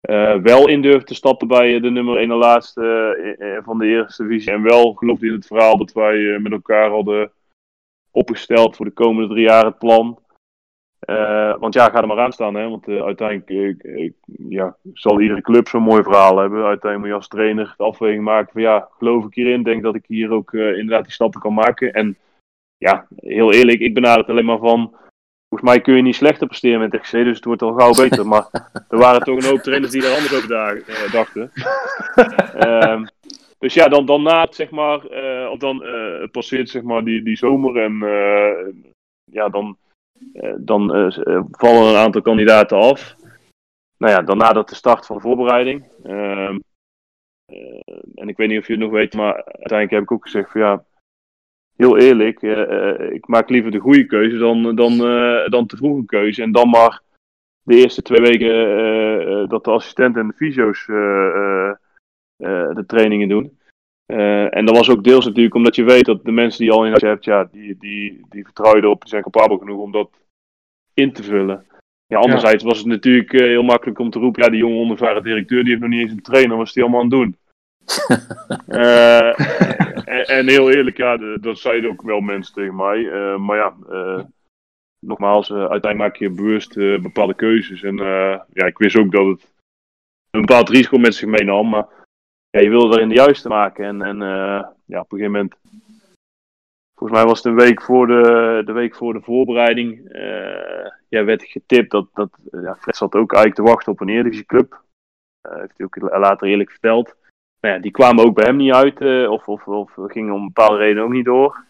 eh, 0.00 0.34
wel 0.34 0.68
in 0.68 0.82
durft 0.82 1.06
te 1.06 1.14
stappen 1.14 1.48
bij 1.48 1.80
de 1.80 1.90
nummer 1.90 2.16
1 2.16 2.28
laatste 2.28 2.82
eh, 3.38 3.56
eh, 3.56 3.64
van 3.64 3.78
de 3.78 3.86
eerste 3.86 4.22
divisie. 4.22 4.52
En 4.52 4.62
wel 4.62 4.92
gelooft 4.92 5.22
in 5.22 5.32
het 5.32 5.46
verhaal 5.46 5.76
dat 5.78 5.92
wij 5.92 6.34
eh, 6.34 6.40
met 6.40 6.52
elkaar 6.52 6.90
hadden 6.90 7.32
opgesteld 8.10 8.76
voor 8.76 8.86
de 8.86 8.92
komende 8.92 9.28
drie 9.28 9.44
jaar 9.44 9.64
het 9.64 9.78
plan. 9.78 10.18
Eh, 10.98 11.58
want 11.58 11.74
ja, 11.74 11.88
ga 11.88 12.00
er 12.00 12.06
maar 12.06 12.18
aan 12.18 12.32
staan, 12.32 12.54
hè? 12.54 12.68
want 12.68 12.88
eh, 12.88 13.02
uiteindelijk 13.02 13.50
eh, 13.82 14.04
eh, 14.04 14.12
ja, 14.48 14.76
zal 14.92 15.20
iedere 15.20 15.40
club 15.40 15.68
zo'n 15.68 15.82
mooi 15.82 16.02
verhaal 16.02 16.38
hebben. 16.38 16.64
Uiteindelijk 16.64 16.98
moet 16.98 17.08
je 17.08 17.14
als 17.14 17.28
trainer 17.28 17.74
de 17.76 17.84
afweging 17.84 18.24
maken 18.24 18.52
van 18.52 18.62
ja, 18.62 18.88
geloof 18.98 19.24
ik 19.24 19.34
hierin, 19.34 19.62
denk 19.62 19.82
dat 19.82 19.94
ik 19.94 20.04
hier 20.06 20.30
ook 20.30 20.52
eh, 20.52 20.68
inderdaad 20.68 21.04
die 21.04 21.12
stappen 21.12 21.40
kan 21.40 21.54
maken. 21.54 21.92
En 21.92 22.16
ja, 22.76 23.06
heel 23.16 23.52
eerlijk, 23.52 23.80
ik 23.80 23.94
benader 23.94 24.20
het 24.20 24.28
alleen 24.30 24.44
maar 24.44 24.58
van. 24.58 24.94
Volgens 25.56 25.76
mij 25.76 25.84
kun 25.84 25.96
je 25.96 26.02
niet 26.02 26.14
slechter 26.14 26.46
presteren 26.46 26.80
met 26.80 26.94
RKC, 26.94 27.10
dus 27.10 27.36
het 27.36 27.44
wordt 27.44 27.62
al 27.62 27.72
gauw 27.72 27.92
beter. 27.92 28.26
Maar 28.26 28.46
er 28.88 28.98
waren 28.98 29.22
toch 29.22 29.36
een 29.36 29.50
hoop 29.50 29.60
trainers 29.62 29.92
die 29.92 30.02
daar 30.02 30.14
anders 30.14 30.34
over 30.34 30.82
eh, 30.86 31.12
dachten. 31.12 31.50
Ehm, 32.66 33.06
dus 33.58 33.74
ja, 33.74 33.88
dan, 33.88 34.06
dan 34.06 34.22
na 34.22 34.40
het, 34.40 34.54
zeg 34.54 34.70
maar, 34.70 35.06
eh, 35.06 35.50
of 35.50 35.58
dan 35.58 35.84
eh, 35.84 36.28
passeert 36.30 36.68
zeg 36.68 36.82
maar 36.82 37.04
die, 37.04 37.22
die 37.22 37.36
zomer 37.36 37.76
en 37.76 37.98
ja, 39.32 39.48
dan, 39.48 39.76
dan 40.56 41.12
vallen 41.50 41.88
een 41.88 41.96
aantal 41.96 42.22
kandidaten 42.22 42.78
af. 42.78 43.16
Nou 43.98 44.12
ja, 44.12 44.22
dan 44.22 44.36
nadat 44.36 44.68
de 44.68 44.74
start 44.74 45.06
van 45.06 45.16
de 45.16 45.22
voorbereiding. 45.22 45.88
Ehm, 46.04 46.58
eh, 47.52 47.98
en 48.14 48.28
ik 48.28 48.36
weet 48.36 48.48
niet 48.48 48.58
of 48.58 48.66
je 48.66 48.72
het 48.72 48.82
nog 48.82 48.90
weet, 48.90 49.14
maar 49.14 49.34
uiteindelijk 49.34 49.90
heb 49.90 50.02
ik 50.02 50.12
ook 50.12 50.22
gezegd 50.22 50.50
van 50.50 50.60
ja, 50.60 50.84
heel 51.76 51.98
eerlijk, 51.98 52.42
eh, 52.42 52.62
eh, 52.62 53.12
ik 53.12 53.26
maak 53.26 53.48
liever 53.48 53.70
de 53.70 53.78
goede 53.78 54.06
keuze 54.06 54.36
dan, 54.36 54.74
dan, 54.74 54.92
eh, 54.92 55.48
dan 55.48 55.66
te 55.66 55.76
vroeg 55.76 55.96
een 55.96 56.06
keuze. 56.06 56.42
En 56.42 56.52
dan 56.52 56.68
maar 56.68 57.00
de 57.62 57.76
eerste 57.76 58.02
twee 58.02 58.20
weken 58.20 59.48
dat 59.48 59.64
de 59.64 59.70
assistenten 59.70 60.20
en 60.20 60.28
de 60.28 60.34
fysio's 60.34 60.86
de 62.36 62.84
trainingen 62.86 63.28
doen. 63.28 63.58
En 64.50 64.64
dat 64.64 64.76
was 64.76 64.90
ook 64.90 65.04
deels 65.04 65.24
natuurlijk 65.24 65.54
omdat 65.54 65.76
je 65.76 65.84
weet 65.84 66.04
dat 66.04 66.24
de 66.24 66.32
mensen 66.32 66.58
die 66.58 66.68
je 66.68 66.76
al 66.76 66.84
in 66.84 66.90
huis 66.90 67.02
hebt, 67.02 67.24
ja, 67.24 67.48
die, 67.52 67.76
die, 67.78 68.20
die 68.28 68.44
vertrouw 68.44 68.76
je 68.76 68.82
erop, 68.82 69.00
die 69.00 69.08
zijn 69.08 69.22
capabel 69.22 69.58
genoeg 69.58 69.80
om 69.80 69.92
dat 69.92 70.10
in 70.94 71.12
te 71.12 71.22
vullen. 71.22 71.66
Ja, 72.06 72.18
anderzijds 72.18 72.64
was 72.64 72.78
het 72.78 72.86
natuurlijk 72.86 73.32
heel 73.32 73.62
makkelijk 73.62 73.98
om 73.98 74.10
te 74.10 74.18
roepen, 74.18 74.42
ja, 74.42 74.50
die 74.50 74.58
jonge 74.58 74.76
onervaren 74.76 75.22
directeur, 75.22 75.60
die 75.60 75.68
heeft 75.68 75.80
nog 75.80 75.90
niet 75.90 76.00
eens 76.00 76.10
een 76.10 76.22
trainer, 76.22 76.56
wat 76.56 76.66
is 76.66 76.72
die 76.72 76.82
allemaal 76.82 77.00
aan 77.00 77.10
het 77.10 77.16
doen? 77.16 77.36
Eh, 78.66 80.38
en, 80.38 80.48
heel 80.48 80.70
eerlijk, 80.70 80.96
ja, 80.96 81.16
dat 81.36 81.58
zeiden 81.58 81.90
ook 81.90 82.02
wel 82.02 82.20
mensen 82.20 82.54
tegen 82.54 82.76
mij. 82.76 83.10
Eh, 83.10 83.36
maar 83.38 83.56
ja, 83.56 83.74
eh, 83.90 84.24
nogmaals, 84.98 85.52
uiteindelijk 85.52 85.96
maak 85.96 86.16
je 86.16 86.30
bewust 86.30 86.74
bepaalde 87.02 87.34
keuzes. 87.34 87.82
En 87.82 87.96
ja, 88.52 88.66
ik 88.66 88.78
wist 88.78 88.96
ook 88.96 89.12
dat 89.12 89.26
het 89.26 89.54
een 90.30 90.40
bepaald 90.40 90.68
risico 90.68 90.98
met 90.98 91.14
zich 91.14 91.28
meenam. 91.28 91.68
Maar 91.68 91.86
ja, 92.50 92.60
je 92.60 92.68
wilde 92.68 92.96
erin 92.96 93.08
de 93.08 93.14
juiste 93.14 93.48
maken. 93.48 93.84
En, 93.84 94.02
en 94.02 94.18
ja, 94.84 95.00
op 95.00 95.12
een 95.12 95.18
gegeven 95.18 95.32
moment, 95.32 95.54
volgens 96.94 97.18
mij 97.18 97.28
was 97.28 97.42
het 97.42 97.46
een 97.46 97.60
week 97.60 97.82
voor 97.82 98.06
de, 98.06 98.62
de 98.64 98.72
week 98.72 98.94
voor 98.94 99.12
de 99.12 99.20
voorbereiding. 99.20 100.08
ja, 101.08 101.24
werd 101.24 101.44
getipt 101.44 101.90
dat, 101.90 102.06
dat 102.14 102.30
ja, 102.50 102.76
Fred 102.76 102.96
zat 102.96 103.14
ook 103.14 103.32
eigenlijk 103.32 103.54
te 103.54 103.74
wachten 103.74 103.92
op 103.92 104.00
een 104.00 104.08
Eredivisieclub. 104.08 104.84
Uh, 105.50 105.58
heeft 105.58 105.72
hij 105.76 105.86
ook 105.86 106.18
later 106.18 106.48
eerlijk 106.48 106.70
verteld. 106.70 107.16
Ja, 107.66 107.78
die 107.78 107.90
kwamen 107.90 108.24
ook 108.24 108.34
bij 108.34 108.44
hem 108.44 108.56
niet 108.56 108.72
uit, 108.72 109.00
uh, 109.00 109.30
of, 109.30 109.48
of, 109.48 109.68
of 109.68 109.92
gingen 109.94 110.34
om 110.34 110.44
bepaalde 110.44 110.76
redenen 110.76 111.04
ook 111.04 111.12
niet 111.12 111.24
door. 111.24 111.64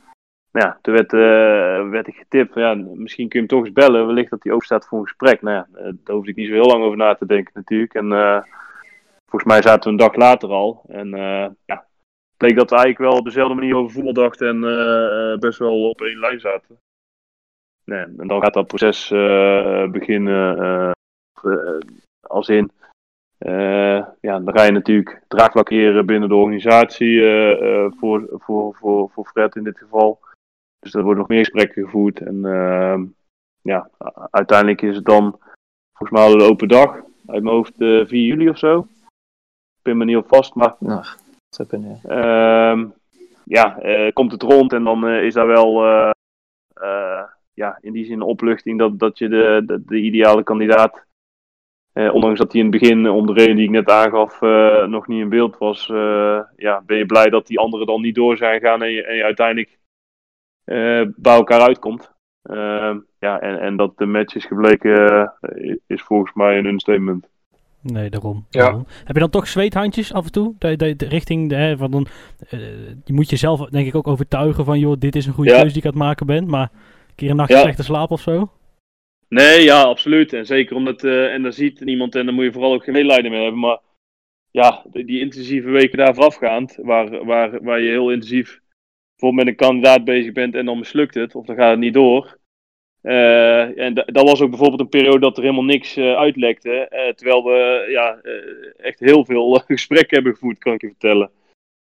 Nou 0.51 0.67
ja, 0.67 0.79
toen 0.83 0.95
werd, 0.95 1.13
uh, 1.13 1.91
werd 1.91 2.07
ik 2.07 2.17
getipt 2.17 2.55
ja, 2.55 2.75
misschien 2.75 3.29
kun 3.29 3.41
je 3.41 3.47
hem 3.47 3.57
toch 3.57 3.65
eens 3.65 3.75
bellen, 3.75 4.07
wellicht 4.07 4.31
dat 4.31 4.43
hij 4.43 4.53
open 4.53 4.65
staat 4.65 4.87
voor 4.87 4.99
een 4.99 5.05
gesprek. 5.05 5.43
Nou 5.43 5.57
ja, 5.57 5.93
daar 6.05 6.15
hoefde 6.15 6.31
ik 6.31 6.37
niet 6.37 6.49
zo 6.49 6.53
heel 6.53 6.67
lang 6.67 6.85
over 6.85 6.97
na 6.97 7.15
te 7.15 7.27
denken 7.27 7.53
natuurlijk. 7.55 7.95
En 7.95 8.09
volgens 9.27 9.53
mij 9.53 9.63
zaten 9.63 9.83
we 9.83 9.91
een 9.91 10.07
dag 10.09 10.15
later 10.17 10.49
al. 10.49 10.83
En 10.89 11.09
ja, 11.65 11.87
bleek 12.37 12.57
dat 12.57 12.71
we 12.71 12.77
eigenlijk 12.77 13.11
wel 13.11 13.19
op 13.19 13.25
dezelfde 13.25 13.55
manier 13.55 13.77
over 13.77 13.93
voetbal 13.93 14.13
dachten 14.13 14.49
en 14.49 15.41
best 15.41 15.59
wel 15.59 15.89
op 15.89 16.01
één 16.01 16.19
lijn 16.19 16.41
zaten. 16.41 16.79
Nee, 17.85 18.05
en 18.19 18.27
dan 18.27 18.43
gaat 18.43 18.55
dat 18.55 18.67
proces 18.67 19.09
beginnen 19.91 20.93
als 22.21 22.49
in. 22.49 22.71
Ja, 24.21 24.39
dan 24.39 24.53
ga 24.53 24.63
je 24.63 24.71
natuurlijk 24.71 25.23
draagvlak 25.29 25.67
creëren 25.67 26.07
binnen 26.07 26.29
de 26.29 26.35
organisatie 26.35 27.21
voor, 27.99 28.29
voor, 28.31 28.75
voor, 28.75 29.11
voor 29.11 29.25
Fred 29.25 29.57
in 29.57 29.65
dit 29.65 29.79
geval. 29.79 30.21
Dus 30.79 30.95
er 30.95 31.03
worden 31.03 31.19
nog 31.19 31.29
meer 31.29 31.39
gesprekken 31.39 31.85
gevoerd. 31.85 32.21
En 32.21 32.45
ehm, 32.45 33.05
ja, 33.63 33.91
uiteindelijk 34.31 34.83
is 34.83 34.97
het 34.97 35.05
dan 35.05 35.39
volgens 35.93 36.21
mij 36.21 36.31
een 36.31 36.51
open 36.51 36.69
dag. 36.69 36.95
Uit 37.27 37.43
mijn 37.43 37.55
hoofd 37.55 37.75
4 37.77 38.07
juli 38.09 38.49
of 38.49 38.59
zo. 38.59 38.79
Ik 39.77 39.83
ben 39.83 39.97
me 39.97 40.05
niet 40.05 40.17
op 40.17 40.29
vast, 40.29 40.55
maar... 40.55 40.75
Nou, 40.79 41.05
ja, 42.03 42.73
ehm, 42.73 42.87
ja 43.45 43.79
komt 44.13 44.33
het 44.33 44.43
rond 44.43 44.73
en 44.73 44.85
dan 44.85 45.09
is 45.09 45.35
daar 45.35 45.47
wel 45.47 45.85
ja, 47.57 47.79
in 47.81 47.93
die 47.93 48.05
zin 48.05 48.15
een 48.15 48.23
opluchting 48.23 48.79
dat, 48.79 48.99
dat 48.99 49.19
je 49.19 49.29
de, 49.29 49.63
de, 49.67 49.85
de 49.85 49.97
ideale 49.97 50.43
kandidaat, 50.43 51.06
eh, 51.97 52.15
ondanks 52.15 52.39
dat 52.39 52.53
hij 52.53 52.61
in 52.61 52.67
het 52.73 52.81
begin, 52.81 53.09
om 53.11 53.27
de 53.27 53.33
reden 53.33 53.57
die 53.57 53.65
ik 53.65 53.71
net 53.71 53.91
aangaf, 53.91 54.43
eh, 54.43 54.85
nog 54.87 55.07
niet 55.07 55.21
in 55.21 55.29
beeld 55.29 55.59
was, 55.59 55.89
eh, 55.91 56.41
ja, 56.57 56.83
ben 56.87 56.97
je 56.97 57.07
blij 57.07 57.29
dat 57.31 57.47
die 57.47 57.59
anderen 57.59 57.87
dan 57.87 58.01
niet 58.01 58.15
door 58.15 58.37
zijn 58.37 58.61
gegaan 58.61 58.83
en 58.83 58.91
je, 58.91 59.05
en 59.05 59.17
je 59.17 59.25
uiteindelijk 59.25 59.79
eh, 60.65 61.03
bij 61.17 61.35
elkaar 61.35 61.61
uitkomt. 61.61 62.13
Ehm, 62.43 62.99
ja, 63.19 63.41
en, 63.41 63.61
en 63.61 63.77
dat 63.77 63.99
de 63.99 64.07
match 64.07 64.35
is 64.35 64.45
gebleken, 64.45 65.33
is 65.87 66.03
volgens 66.03 66.33
mij 66.35 66.59
een 66.59 66.65
understatement. 66.67 67.29
Nee, 67.81 68.11
daarom. 68.11 68.47
Ja. 68.51 68.61
daarom. 68.61 68.87
Heb 69.05 69.15
je 69.15 69.21
dan 69.21 69.31
toch 69.31 69.47
zweethandjes 69.47 70.13
af 70.13 70.25
en 70.25 70.33
toe? 70.33 70.55
De, 70.59 70.77
de, 70.77 70.97
de 70.97 71.07
richting, 71.09 71.49
de, 71.49 71.55
hè, 71.55 71.77
van 71.77 71.91
dan, 71.91 72.07
uh, 72.51 72.61
je 73.05 73.13
moet 73.13 73.31
jezelf 73.31 73.69
denk 73.69 73.87
ik 73.87 73.95
ook 73.95 74.07
overtuigen 74.07 74.65
van, 74.65 74.79
joh, 74.79 74.97
dit 74.99 75.17
is 75.17 75.27
een 75.27 75.33
goede 75.33 75.51
Ja. 75.51 75.57
keuze 75.57 75.73
die 75.73 75.83
ik 75.83 75.89
aan 75.89 75.95
het 75.95 76.03
maken 76.03 76.27
ben. 76.27 76.47
Maar 76.49 76.71
een 76.73 77.15
keer 77.15 77.31
een 77.31 77.37
nachtje 77.37 77.57
Ja. 77.57 77.63
slechte 77.63 77.83
slaap 77.83 78.11
of 78.11 78.21
zo? 78.21 78.51
Nee, 79.29 79.63
ja, 79.63 79.83
absoluut. 79.83 80.33
En 80.33 80.47
zeker 80.47 80.77
omdat, 80.77 81.05
eh, 81.05 81.33
en 81.33 81.43
daar 81.43 81.53
ziet 81.53 81.81
niemand 81.81 82.15
en 82.15 82.25
daar 82.25 82.35
moet 82.35 82.45
je 82.45 82.53
vooral 82.53 82.73
ook 82.73 82.85
geen 82.85 82.95
medelijden 82.95 83.31
mee 83.31 83.43
hebben. 83.43 83.61
Maar 83.61 83.79
ja, 84.51 84.85
die, 84.93 85.21
intensieve 85.21 85.71
weken 85.71 85.99
daar 85.99 86.15
voorafgaand, 86.15 86.79
waar, 86.83 87.25
waar, 87.25 87.63
waar 87.63 87.81
je 87.81 87.89
heel 87.89 88.11
intensief 88.11 88.61
voor 89.17 89.35
met 89.35 89.47
een 89.47 89.57
kandidaat 89.57 90.05
bezig 90.05 90.33
bent 90.33 90.55
en 90.55 90.65
dan 90.67 90.79
mislukt 90.79 91.15
het, 91.15 91.35
of 91.35 91.47
dan 91.47 91.57
gaat 91.57 91.71
het 91.71 91.79
niet 91.79 91.95
door. 91.95 92.39
Eh, 93.01 93.79
en 93.79 93.95
da- 93.95 94.05
dat 94.05 94.29
was 94.29 94.41
ook 94.41 94.51
bijvoorbeeld 94.51 94.81
een 94.81 94.89
periode 94.89 95.19
dat 95.19 95.37
er 95.37 95.43
helemaal 95.43 95.65
niks 95.65 95.97
eh, 95.97 96.15
uitlekte. 96.17 96.89
terwijl 97.17 97.45
we 97.45 97.87
ja, 97.91 98.21
echt 98.77 99.01
heel 99.01 99.25
veel 99.25 99.53
gesprekken 99.67 100.15
hebben 100.17 100.33
gevoerd, 100.33 100.59
kan 100.59 100.73
ik 100.73 100.81
je 100.81 100.89
vertellen. 100.89 101.31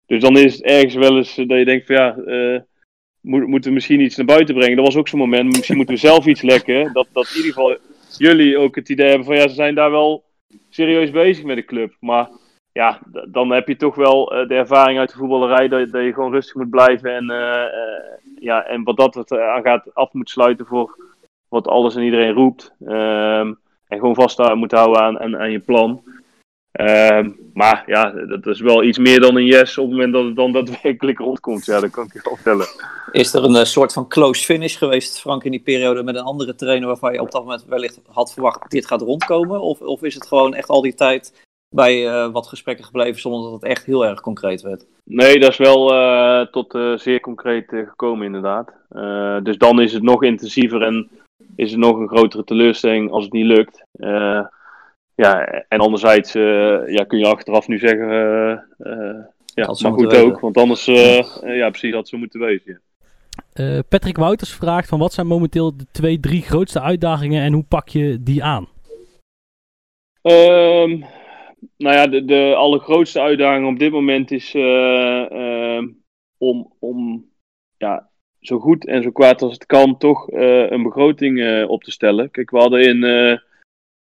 Dus 0.07 0.21
dan 0.21 0.37
is 0.39 0.53
het 0.55 0.63
ergens 0.63 0.95
wel 0.95 1.17
eens 1.17 1.35
dat 1.35 1.59
je 1.59 1.65
denkt 1.65 1.87
van 1.87 1.97
ja, 1.97 2.17
moet, 3.21 3.47
moeten 3.47 3.69
we 3.69 3.75
misschien 3.75 4.01
iets 4.01 4.17
naar 4.17 4.27
buiten 4.27 4.55
brengen. 4.55 4.77
Dat 4.77 4.87
was 4.87 4.97
ook 4.97 5.09
zo'n 5.09 5.19
moment. 5.19 5.57
Misschien 5.57 5.77
moeten 5.77 5.95
we 5.95 6.01
zelf 6.01 6.27
iets 6.27 6.43
lekken. 6.43 6.93
Dat, 6.93 7.07
dat 7.13 7.29
in 7.31 7.37
ieder 7.37 7.53
geval 7.53 7.77
jullie 8.17 8.59
ook 8.59 8.75
het 8.75 8.89
idee 8.89 9.09
hebben 9.09 9.27
van 9.27 9.37
ja, 9.37 9.49
ze 9.49 9.55
zijn 9.55 9.75
daar 9.75 9.91
wel 9.91 10.25
serieus 10.69 11.11
bezig 11.11 11.45
met 11.45 11.57
de 11.57 11.65
club. 11.65 11.97
Maar 12.01 12.29
ja, 12.73 13.01
dan 13.29 13.51
heb 13.51 13.69
je 13.69 13.77
toch 13.77 13.95
wel 13.95 14.33
eh, 14.33 14.49
de 14.49 14.55
ervaring 14.55 14.99
uit 14.99 15.11
de 15.11 15.17
voetballerij 15.17 15.69
dat, 15.69 15.91
dat 15.91 16.03
je 16.03 16.13
gewoon 16.13 16.33
rustig 16.33 16.55
moet 16.55 16.71
blijven. 16.71 17.15
En, 17.15 17.31
eh, 17.31 17.65
eh, 17.65 18.03
ja, 18.41 18.65
en 18.65 18.83
wat 18.83 18.97
dat 18.97 19.15
het 19.15 19.33
aan 19.33 19.63
gaat 19.63 19.95
af 19.95 20.13
moet 20.13 20.31
sluiten 20.31 20.67
voor 20.67 20.97
wat 21.49 21.69
alles 21.69 21.95
en 21.97 22.03
iedereen 22.03 22.33
roept. 22.33 22.75
Ehm, 22.87 23.53
en 23.89 23.99
gewoon 23.99 24.15
vast 24.15 24.55
moet 24.55 24.73
houden 24.73 25.03
aan, 25.03 25.21
aan, 25.21 25.39
aan 25.39 25.51
je 25.51 25.59
plan. 25.59 26.03
Ehm, 26.73 27.31
maar 27.53 27.83
ja, 27.87 28.11
dat 28.11 28.47
is 28.47 28.61
wel 28.61 28.83
iets 28.83 28.99
meer 28.99 29.21
dan 29.21 29.37
een 29.37 29.45
yes 29.45 29.79
op 29.79 29.85
het 29.85 29.93
moment 29.93 30.13
dat 30.13 30.25
het 30.25 30.37
dan 30.37 30.53
daadwerkelijk 30.53 31.19
rondkomt. 31.19 31.65
Ja, 31.65 31.81
dat 31.81 31.91
kan 31.91 32.05
ik 32.05 32.13
je 32.13 32.21
wel 32.23 32.35
vertellen. 32.35 32.67
Is 33.13 33.35
er 33.35 33.45
een 33.45 33.57
eh, 33.57 33.65
soort 33.65 33.93
van 33.93 34.09
close 34.09 34.45
finish 34.45 34.79
geweest, 34.79 35.21
Frank, 35.21 35.45
in 35.45 35.51
die 35.51 35.61
periode 35.61 36.03
met 36.03 36.15
een 36.15 36.23
andere 36.23 36.55
trainer 36.55 36.87
waarvan 36.87 37.13
je 37.13 37.21
op 37.21 37.31
dat 37.31 37.43
moment 37.43 37.65
wellicht 37.65 38.01
had 38.07 38.33
verwacht 38.33 38.71
dit 38.71 38.87
gaat 38.87 39.03
rondkomen? 39.03 39.61
Of, 39.61 39.81
of 39.81 40.03
is 40.03 40.15
het 40.15 40.27
gewoon 40.27 40.55
echt 40.55 40.69
al 40.69 40.83
die 40.83 40.95
tijd 40.95 41.47
bij 41.75 42.09
eh, 42.09 42.31
wat 42.33 42.47
gesprekken 42.47 42.85
gebleven 42.85 43.21
zonder 43.21 43.43
dat 43.43 43.61
het 43.61 43.71
echt 43.71 43.85
heel 43.85 44.07
erg 44.07 44.21
concreet 44.21 44.63
werd? 44.63 44.87
Nee, 45.05 45.39
dat 45.39 45.51
is 45.51 45.57
wel 45.57 45.95
eh, 45.95 46.47
tot 46.47 46.79
zeer 47.01 47.21
concreet 47.21 47.67
gekomen, 47.69 48.27
inderdaad. 48.27 48.73
Dus 49.45 49.59
dan 49.59 49.81
is 49.81 49.93
het 49.93 50.03
nog 50.03 50.23
intensiever 50.23 50.83
en 50.83 51.11
is 51.57 51.71
het 51.71 51.81
nog 51.81 51.99
een 51.99 52.09
grotere 52.09 52.45
teleurstelling 52.45 53.11
als 53.11 53.25
het 53.25 53.33
niet 53.33 53.47
lukt. 53.47 53.83
Ja, 55.23 55.45
en 55.69 55.81
anderzijds 55.81 56.35
eh, 56.35 56.43
ja, 56.87 57.05
kun 57.05 57.19
je 57.19 57.27
achteraf 57.27 57.69
nu 57.69 57.79
zeggen, 57.79 58.11
eh, 58.11 58.53
eh, 58.79 59.25
ja, 59.45 59.75
ze 59.75 59.83
maar 59.83 59.93
goed 59.93 60.13
weten. 60.13 60.27
ook, 60.27 60.41
want 60.41 60.57
anders, 60.57 60.85
ja, 60.85 61.71
precies, 61.71 61.95
had 61.95 62.09
ze 62.09 62.17
moeten 62.17 62.41
wezen. 62.41 62.63
ja. 62.65 62.79
Eh, 63.53 63.79
Patrick 63.89 64.17
Wouters 64.17 64.53
vraagt 64.55 64.89
van 64.89 64.99
wat 64.99 65.13
zijn 65.13 65.27
momenteel 65.27 65.77
de 65.77 65.87
twee, 65.91 66.21
drie 66.21 66.43
grootste 66.43 66.81
uitdagingen 66.81 67.43
en 67.43 67.53
hoe 67.53 67.65
pak 67.69 67.89
je 67.89 68.23
die 68.23 68.45
aan? 68.45 68.69
Ehm, 70.23 70.99
nou 71.77 71.97
ja, 71.97 72.07
de, 72.07 72.25
de 72.25 72.55
allergrootste 72.57 73.21
uitdaging 73.21 73.67
op 73.67 73.79
dit 73.79 73.93
moment 73.93 74.31
is 74.31 74.55
eh, 74.55 75.31
ehm, 75.31 75.89
om, 76.39 76.73
om 76.79 77.25
ja, 77.77 78.11
zo 78.41 78.59
goed 78.59 78.87
en 78.87 79.03
zo 79.03 79.11
kwaad 79.11 79.43
als 79.43 79.53
het 79.53 79.67
kan 79.67 79.99
toch 79.99 80.31
eh, 80.31 80.71
een 80.71 80.83
begroting 80.83 81.41
eh, 81.41 81.69
op 81.69 81.83
te 81.83 81.91
stellen. 81.91 82.31
Kijk, 82.31 82.51
we 82.51 82.59
hadden 82.59 82.83
in, 82.83 83.01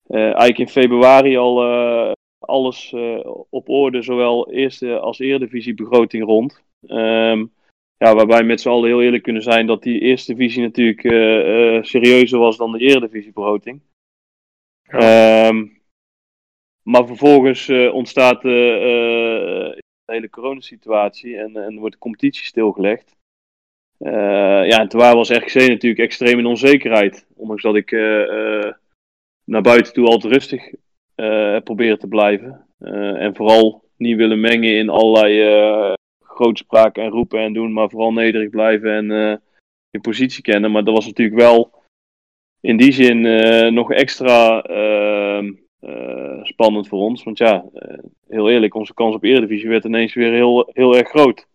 eigenlijk 0.08 0.58
in 0.58 0.68
februari 0.68 1.38
al 1.38 1.64
eh, 1.64 2.12
alles 2.40 2.94
eh, 2.94 3.20
op 3.50 3.70
orde, 3.70 4.02
zowel 4.02 4.52
eerste 4.52 5.00
als 5.00 5.20
eredivisie 5.20 5.74
begroting 5.74 6.26
rond. 6.26 6.64
Ehm, 6.88 7.46
ja, 7.98 8.16
waarbij 8.16 8.40
we 8.40 8.44
met 8.44 8.62
z'n 8.62 8.70
allen 8.70 8.88
heel 8.88 9.02
eerlijk 9.02 9.24
kunnen 9.24 9.42
zijn 9.42 9.66
dat 9.66 9.84
die 9.84 10.00
eerste 10.00 10.34
divisie 10.34 10.62
natuurlijk 10.62 11.04
eh, 11.04 11.76
eh, 11.76 11.84
serieuzer 11.84 12.40
was 12.40 12.58
dan 12.58 12.72
de 12.72 12.80
eredivisie 12.80 13.34
begroting. 13.34 13.82
Ehm, 14.88 15.66
maar 16.84 17.08
vervolgens 17.08 17.68
eh, 17.68 17.94
ontstaat 17.94 18.46
eh, 18.46 18.76
eh, 18.76 19.76
de 20.06 20.14
hele 20.14 20.30
coronasituatie 20.30 21.38
en, 21.38 21.58
en 21.58 21.78
wordt 21.78 21.94
de 21.94 22.00
competitie 22.00 22.46
stilgelegd. 22.46 23.16
Eh, 23.98 24.68
ja, 24.68 24.80
en 24.80 24.88
toen 24.88 25.02
als 25.02 25.30
RGC 25.30 25.54
natuurlijk 25.54 26.02
extreem 26.02 26.40
in 26.40 26.46
onzekerheid. 26.46 27.28
Ondanks 27.36 27.62
dat 27.62 27.76
ik 27.76 27.92
eh, 27.92 28.64
eh, 28.64 28.74
naar 29.44 29.62
buiten 29.62 29.94
toe 29.94 30.08
altijd 30.08 30.34
rustig 30.34 30.74
eh 31.16 31.58
proberen 31.64 32.00
te 32.00 32.08
blijven. 32.08 32.68
Eh, 32.78 33.22
en 33.22 33.36
vooral 33.36 33.84
niet 33.98 34.18
willen 34.18 34.40
mengen 34.40 34.78
in 34.78 34.90
allerlei 34.90 35.42
eh 35.42 35.94
grootspraak 36.24 36.98
en 36.98 37.10
roepen 37.10 37.40
en 37.40 37.54
doen, 37.54 37.74
maar 37.74 37.90
vooral 37.90 38.14
nederig 38.14 38.50
blijven 38.50 38.92
en 38.92 39.08
je 39.90 40.00
positie 40.02 40.44
kennen. 40.44 40.72
Maar 40.72 40.84
dat 40.84 40.94
was 40.94 41.06
natuurlijk 41.06 41.40
wel 41.40 41.72
in 42.60 42.78
die 42.78 42.92
zin 42.92 43.22
nog 43.74 43.92
extra 43.92 44.62
ehm, 44.62 45.52
eh, 45.84 46.44
spannend 46.44 46.88
voor 46.88 47.00
ons. 47.00 47.24
Want 47.24 47.38
ja, 47.38 47.66
heel 48.28 48.50
eerlijk, 48.50 48.76
onze 48.76 48.94
kans 48.94 49.16
op 49.16 49.24
Eredivisie 49.24 49.70
werd 49.70 49.86
ineens 49.86 50.14
weer 50.14 50.34
heel, 50.34 50.70
heel 50.74 50.98
erg 50.98 51.10
groot. 51.10 51.48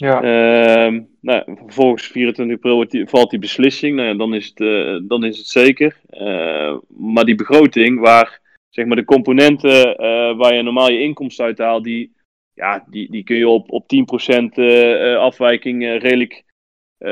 Ja. 0.00 0.22
Ehm, 0.22 1.00
nou, 1.20 1.42
vervolgens 1.64 2.06
24 2.06 2.56
april 2.56 3.06
valt 3.06 3.30
die 3.30 3.38
beslissing. 3.38 3.96
Nou 3.96 4.08
ja, 4.08 4.14
dan, 4.14 4.34
is 4.34 4.46
het, 4.46 4.60
eh, 4.60 4.98
dan 5.02 5.24
is 5.24 5.38
het 5.38 5.46
zeker. 5.46 6.00
Eh, 6.10 6.76
maar 6.88 7.24
die 7.24 7.34
begroting, 7.34 8.00
waar 8.00 8.40
zeg 8.70 8.86
maar, 8.86 8.96
de 8.96 9.04
componenten 9.04 9.96
eh, 9.96 10.36
waar 10.36 10.54
je 10.54 10.62
normaal 10.62 10.90
je 10.90 11.00
inkomsten 11.00 11.44
uit 11.44 11.58
haalt, 11.58 11.84
die, 11.84 12.12
ja, 12.54 12.84
die, 12.90 13.10
die 13.10 13.24
kun 13.24 13.36
je 13.36 13.48
op, 13.48 13.70
op 13.70 13.88
10% 13.88 14.58
eh, 14.58 15.16
afwijking 15.16 16.00
redelijk 16.02 16.44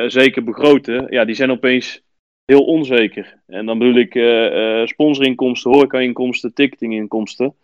zeker 0.06 0.44
begroten. 0.44 1.06
Ja, 1.10 1.24
die 1.24 1.34
zijn 1.34 1.50
opeens 1.50 2.02
heel 2.44 2.64
onzeker. 2.64 3.38
En 3.46 3.66
dan 3.66 3.78
bedoel 3.78 3.94
ik 3.94 4.12
sponsorinkomsten, 4.88 5.70
horeca-inkomsten, 5.70 6.54
ticketinginkomsten. 6.54 7.54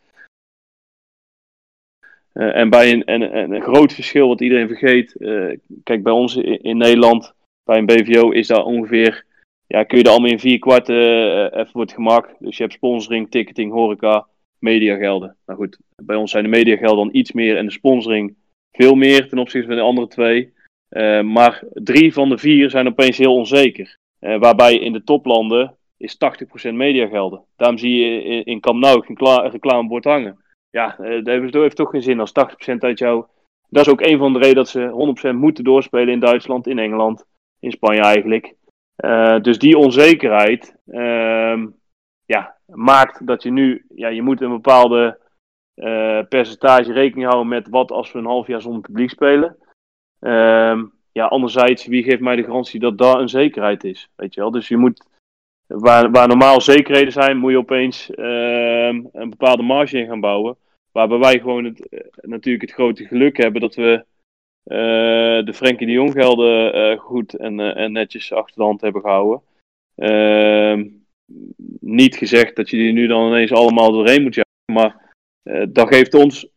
Eh, 2.35 2.57
en 2.57 2.71
bij 2.71 2.93
een, 2.93 3.05
en, 3.05 3.33
en 3.33 3.53
een 3.53 3.63
groot 3.63 3.93
verschil 3.93 4.29
wat 4.29 4.41
iedereen 4.41 4.69
vergeet. 4.69 5.17
eh, 5.17 5.57
kijk, 5.83 6.03
bij 6.03 6.13
ons 6.13 6.37
in, 6.37 6.77
Nederland, 6.77 7.35
bij 7.65 7.79
een 7.79 7.87
BVO, 7.87 8.31
is 8.31 8.47
daar 8.47 8.65
ongeveer. 8.65 9.25
Ja, 9.67 9.85
kun 9.85 9.99
je 9.99 10.05
er 10.05 10.11
allemaal 10.11 10.31
in 10.31 10.39
vier 10.39 10.59
kwart 10.59 10.89
eh, 10.89 11.43
even 11.43 11.69
voor 11.73 11.81
het 11.81 11.93
gemak. 11.93 12.35
Dus 12.39 12.57
je 12.57 12.63
hebt 12.63 12.75
sponsoring, 12.75 13.31
ticketing, 13.31 13.73
horeca, 13.73 14.27
mediagelden. 14.59 15.37
Nou 15.47 15.59
goed, 15.59 15.79
bij 16.03 16.17
ons 16.17 16.31
zijn 16.31 16.45
de 16.45 16.51
mediagelden 16.51 17.05
dan 17.05 17.15
iets 17.15 17.33
meer 17.33 17.57
en 17.57 17.67
de 17.67 17.73
sponsoring 17.73 18.35
veel 18.73 18.95
meer 18.95 19.29
ten 19.29 19.39
opzichte 19.39 19.67
van 19.67 19.77
de 19.77 19.83
andere 19.83 20.09
twee. 20.09 20.53
Maar 21.23 21.65
drie 21.73 22.13
van 22.13 22.29
de 22.29 22.39
vier 22.39 22.71
zijn 22.71 22.87
opeens 22.87 23.19
heel 23.19 23.35
onzeker. 23.35 23.99
Waarbij 24.19 24.79
in 24.79 24.93
de 24.93 25.05
toplanden 25.05 25.77
is 25.97 26.17
80% 26.69 26.73
mediagelden. 26.73 27.43
Daarom 27.57 27.79
zie 27.79 27.97
je 27.97 28.23
in, 28.23 28.45
in 28.45 28.61
Nou 28.63 29.05
geen 29.05 29.51
reclamebord 29.51 30.05
hangen. 30.05 30.44
Ja, 30.75 30.99
eh, 30.99 31.25
dat 31.25 31.53
heeft, 31.53 31.77
toch 31.77 31.91
geen 31.91 32.03
zin 32.03 32.21
als 32.21 32.33
80% 32.33 32.79
uit 32.79 32.99
jou... 32.99 33.25
Dat 33.69 33.87
is 33.87 33.93
ook 33.93 34.01
een 34.01 34.19
van 34.19 34.33
de 34.33 34.39
redenen 34.39 34.55
dat 34.55 34.69
ze 34.69 35.33
100% 35.33 35.37
moeten 35.37 35.65
doorspelen 35.65 36.09
in 36.09 36.21
Duitsland, 36.21 36.67
in 36.67 36.79
Engeland, 36.79 37.25
in 37.59 37.71
Spanje 37.71 38.01
eigenlijk. 38.01 38.55
Eh, 38.97 39.41
dus 39.41 39.59
die 39.59 39.79
onzekerheid 39.79 40.77
ehm, 40.87 41.67
ja, 42.27 42.57
maakt 42.67 43.27
dat 43.27 43.43
je 43.43 43.51
nu... 43.51 43.85
Ja, 43.95 44.09
je 44.09 44.23
moet 44.23 44.41
een 44.41 44.51
bepaalde 44.51 45.19
eh, 45.75 46.21
percentage 46.29 46.93
rekening 46.93 47.27
houden 47.27 47.49
met 47.49 47.69
wat 47.69 47.91
als 47.91 48.13
we 48.13 48.19
een 48.19 48.25
half 48.25 48.47
jaar 48.47 48.61
zonder 48.61 48.81
publiek 48.81 49.11
spelen. 49.11 49.57
Ehm, 50.21 50.85
ja, 51.13 51.27
anderzijds, 51.27 51.87
wie 51.87 52.03
geeft 52.03 52.21
mij 52.21 52.37
de 52.37 52.45
garantie 52.45 52.81
dat 52.81 52.99
daar 52.99 53.21
een 53.21 53.29
zekerheid 53.29 53.85
is? 53.85 54.11
Weet 54.17 54.35
je 54.35 54.41
wel? 54.41 54.51
Dus 54.51 54.69
je 54.69 54.77
moet, 54.77 55.07
waar, 55.67 56.11
waar 56.11 56.29
normaal 56.29 56.61
zekerheden 56.61 57.13
zijn, 57.13 57.37
moet 57.37 57.51
je 57.51 57.59
opeens 57.59 58.11
ehm, 58.11 59.03
een 59.13 59.31
bepaalde 59.31 59.63
marge 59.63 59.99
in 59.99 60.07
gaan 60.07 60.21
bouwen. 60.21 60.57
Waarbij 60.95 61.19
wij 61.19 61.39
gewoon 61.39 61.65
het, 61.65 61.89
eh, 61.89 62.01
natuurlijk 62.23 62.65
het 62.65 62.73
grote 62.73 63.07
geluk 63.07 63.37
hebben 63.37 63.61
dat 63.61 63.75
we 63.75 64.05
eh, 64.65 65.45
de 65.45 65.53
Frenkie 65.55 65.87
de 65.87 65.93
Jong 65.93 66.13
gelden 66.13 66.73
eh, 66.73 66.99
goed 66.99 67.35
en, 67.35 67.93
netjes 67.93 68.33
achter 68.33 68.57
de 68.57 68.63
hand 68.63 68.81
hebben 68.81 69.01
gehouden. 69.01 69.43
Ehm, 69.95 70.89
niet 71.81 72.17
gezegd 72.17 72.57
dat 72.57 72.71
je 72.71 72.77
die 72.77 72.93
nu 72.93 73.07
dan 73.07 73.27
ineens 73.27 73.53
allemaal 73.53 73.93
doorheen 73.93 74.23
moet 74.23 74.35
jagen, 74.35 74.73
maar 74.73 75.15
dat 75.69 75.89
geeft 75.89 76.15
ons 76.15 76.49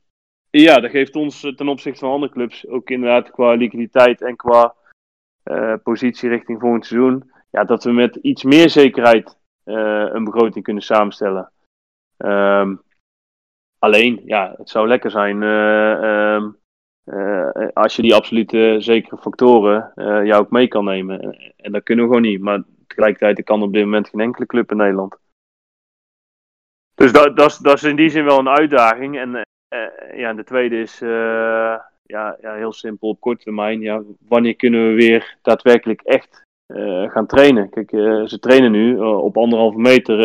ja, 0.50 0.80
dat 0.80 0.92
geeft 0.92 1.16
ons 1.16 1.40
ten 1.56 1.68
opzichte 1.68 2.00
van 2.00 2.12
andere 2.12 2.32
clubs 2.32 2.68
ook 2.68 2.90
inderdaad 2.90 3.32
qua 3.32 3.54
liquiditeit 3.54 4.22
en 4.22 4.36
qua 4.36 4.76
positie 5.84 6.30
richting 6.30 6.60
volgend 6.60 6.86
seizoen. 6.86 7.32
Ja, 7.52 7.64
dat 7.64 7.84
we 7.84 7.92
met 7.92 8.16
iets 8.16 8.44
meer 8.44 8.70
zekerheid 8.70 9.38
een 9.64 10.24
begroting 10.24 10.64
kunnen 10.64 10.84
samenstellen. 10.84 11.52
Ehm, 12.18 12.76
alleen, 13.80 14.22
ja, 14.26 14.54
het 14.58 14.70
zou 14.70 14.88
lekker 14.88 15.12
zijn 15.12 15.44
eh, 15.44 16.36
ehm, 16.36 16.50
eh, 17.04 17.68
als 17.74 17.96
je 17.96 18.02
die 18.02 18.16
absolute 18.16 18.76
zekere 18.80 19.18
factoren 19.18 19.92
eh 19.96 20.26
jou 20.26 20.42
ook 20.44 20.52
mee 20.52 20.68
kan 20.68 20.86
nemen. 20.86 21.38
En, 21.58 21.72
dat 21.72 21.84
kunnen 21.84 22.06
we 22.06 22.12
gewoon 22.12 22.30
niet. 22.30 22.42
Maar 22.42 22.64
tegelijkertijd 22.88 23.44
kan 23.44 23.62
op 23.62 23.74
dit 23.74 23.84
moment 23.84 24.10
geen 24.10 24.22
enkele 24.22 24.46
club 24.46 24.72
in 24.72 24.78
Nederland. 24.78 25.18
Dus 26.96 27.12
dat, 27.12 27.38
dat, 27.38 27.50
is, 27.50 27.58
dat 27.58 27.84
in 27.84 27.96
die 27.96 28.10
zin 28.10 28.26
wel 28.26 28.40
een 28.40 28.50
uitdaging. 28.50 29.18
En 29.18 29.46
eh, 29.68 30.18
ja, 30.18 30.34
de 30.34 30.44
tweede 30.44 30.80
is 30.80 31.02
eh, 31.02 31.80
ja, 32.04 32.38
ja, 32.42 32.54
heel 32.54 32.74
simpel 32.74 33.10
op 33.10 33.20
korte 33.20 33.44
termijn. 33.44 33.82
Ja, 33.82 34.04
wanneer 34.20 34.56
kunnen 34.56 34.88
we 34.88 34.94
weer 34.94 35.38
daadwerkelijk 35.42 36.02
echt 36.02 36.46
eh, 36.68 37.10
gaan 37.10 37.26
trainen? 37.28 37.70
Kijk, 37.70 37.92
eh, 37.92 38.26
ze 38.26 38.40
trainen 38.40 38.72
nu 38.72 38.98
eh, 38.98 39.24
op 39.24 39.38
anderhalve 39.38 39.78
meter 39.78 40.20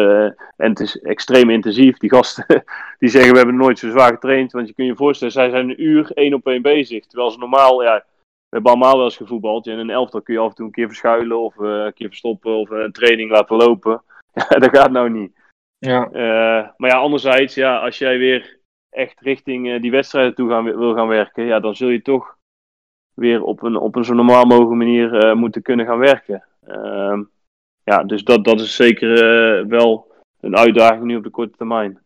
en 0.56 0.68
het 0.70 0.80
is 0.80 1.00
extreem 1.00 1.50
intensief. 1.50 1.98
Die 1.98 2.10
gasten 2.10 2.46
die 2.98 3.08
zeggen 3.08 3.30
we 3.30 3.36
hebben 3.36 3.56
nooit 3.56 3.78
zo 3.78 3.90
zwaar 3.90 4.12
getraind. 4.12 4.52
Want 4.52 4.68
je 4.68 4.74
kunt 4.74 4.88
je 4.88 4.96
voorstellen, 4.96 5.32
zij 5.32 5.50
zijn 5.50 5.68
een 5.68 5.82
uur 5.82 6.10
één 6.14 6.34
op 6.34 6.46
één 6.46 6.62
bezig. 6.62 7.06
Terwijl 7.06 7.30
ze 7.30 7.38
normaal, 7.38 7.82
ja, 7.82 7.94
we 7.94 8.48
hebben 8.48 8.70
allemaal 8.70 8.96
wel 8.96 9.04
eens 9.04 9.16
gevoetbald. 9.16 9.66
En 9.66 9.72
in 9.72 9.78
een 9.78 9.90
elftal 9.90 10.22
kun 10.22 10.34
je 10.34 10.40
af 10.40 10.48
en 10.48 10.54
toe 10.54 10.66
een 10.66 10.72
keer 10.72 10.86
verschuilen 10.86 11.40
of 11.40 11.56
een 11.56 11.92
keer 11.92 12.08
verstoppen 12.08 12.52
of 12.52 12.70
een 12.70 12.92
training 12.92 13.30
laten 13.30 13.56
lopen. 13.56 14.02
Dat 14.58 14.76
gaat 14.76 14.90
nou 14.90 15.10
niet. 15.10 15.32
Ja. 15.78 16.08
Maar 16.76 16.90
ja, 16.90 16.96
anderzijds, 16.96 17.54
ja, 17.54 17.78
als 17.78 17.98
jij 17.98 18.18
weer 18.18 18.58
echt 18.90 19.20
richting 19.20 19.80
die 19.80 19.90
wedstrijden 19.90 20.34
toe 20.34 20.48
gaan, 20.48 20.64
wil 20.64 20.94
gaan 20.94 21.08
werken, 21.08 21.44
ja, 21.44 21.60
dan 21.60 21.76
zul 21.76 21.88
je 21.88 22.02
toch 22.02 22.36
weer 23.14 23.42
op 23.42 23.62
een, 23.62 23.76
op 23.76 23.96
een 23.96 24.04
zo 24.04 24.14
normaal 24.14 24.44
mogelijke 24.44 24.74
manier 24.74 25.14
eh, 25.14 25.34
moeten 25.34 25.62
kunnen 25.62 25.86
gaan 25.86 25.98
werken. 25.98 26.44
Ehm, 26.66 27.22
ja, 27.84 28.04
dus 28.04 28.24
dat, 28.24 28.44
dat 28.44 28.60
is 28.60 28.76
zeker 28.76 29.12
eh, 29.12 29.66
wel 29.66 30.06
een 30.40 30.56
uitdaging 30.56 31.04
nu 31.04 31.16
op 31.16 31.22
de 31.22 31.30
korte 31.30 31.56
termijn. 31.56 31.98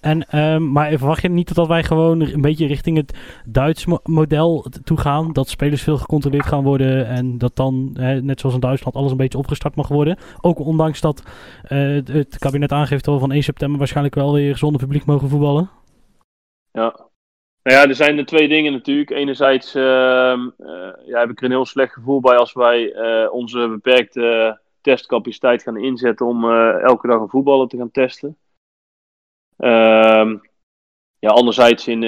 En, 0.00 0.28
ehm, 0.28 0.72
maar 0.72 0.88
verwacht 0.88 1.22
je 1.22 1.28
niet 1.28 1.54
dat 1.54 1.66
wij 1.66 1.84
gewoon 1.84 2.20
een 2.20 2.40
beetje 2.40 2.66
richting 2.66 2.96
het 2.96 3.40
Duits 3.46 3.86
mo- 3.86 4.00
model 4.02 4.66
toe 4.84 4.98
gaan? 4.98 5.32
Dat 5.32 5.48
spelers 5.48 5.82
veel 5.82 5.96
gecontroleerd 5.98 6.46
gaan 6.46 6.62
worden 6.62 7.06
en 7.06 7.38
dat 7.38 7.56
dan, 7.56 7.90
hè, 7.94 8.22
net 8.22 8.40
zoals 8.40 8.54
in 8.54 8.60
Duitsland, 8.60 8.96
alles 8.96 9.10
een 9.10 9.16
beetje 9.16 9.38
opgestart 9.38 9.74
mag 9.74 9.88
worden. 9.88 10.16
Ook 10.40 10.58
ondanks 10.58 11.00
dat 11.00 11.22
eh, 11.62 11.78
het, 11.78 12.08
het 12.08 12.38
kabinet 12.38 12.72
aangeeft 12.72 13.04
dat 13.04 13.14
we 13.14 13.20
van 13.20 13.32
1 13.32 13.42
september 13.42 13.78
waarschijnlijk 13.78 14.14
wel 14.14 14.32
weer 14.32 14.56
zonder 14.56 14.80
publiek 14.80 15.04
mogen 15.04 15.28
voetballen. 15.28 15.70
Ja. 16.72 17.10
Nou 17.62 17.76
ja, 17.76 17.88
er 17.88 17.94
zijn 17.94 18.18
er 18.18 18.26
twee 18.26 18.48
dingen 18.48 18.72
natuurlijk. 18.72 19.10
Enerzijds 19.10 19.74
ehm, 19.74 20.48
eh, 20.58 20.92
ja, 21.06 21.20
heb 21.20 21.30
ik 21.30 21.38
er 21.38 21.44
een 21.44 21.50
heel 21.50 21.66
slecht 21.66 21.92
gevoel 21.92 22.20
bij 22.20 22.36
als 22.36 22.52
wij 22.52 22.92
eh, 22.92 23.32
onze 23.32 23.68
beperkte 23.68 24.58
testcapaciteit 24.80 25.62
gaan 25.62 25.76
inzetten 25.76 26.26
om 26.26 26.44
eh, 26.44 26.82
elke 26.82 27.06
dag 27.06 27.20
een 27.20 27.28
voetballer 27.28 27.68
te 27.68 27.76
gaan 27.76 27.90
testen. 27.90 28.36
Ehm, 29.56 30.36
ja, 31.18 31.30
anderzijds, 31.30 31.88
in, 31.88 32.02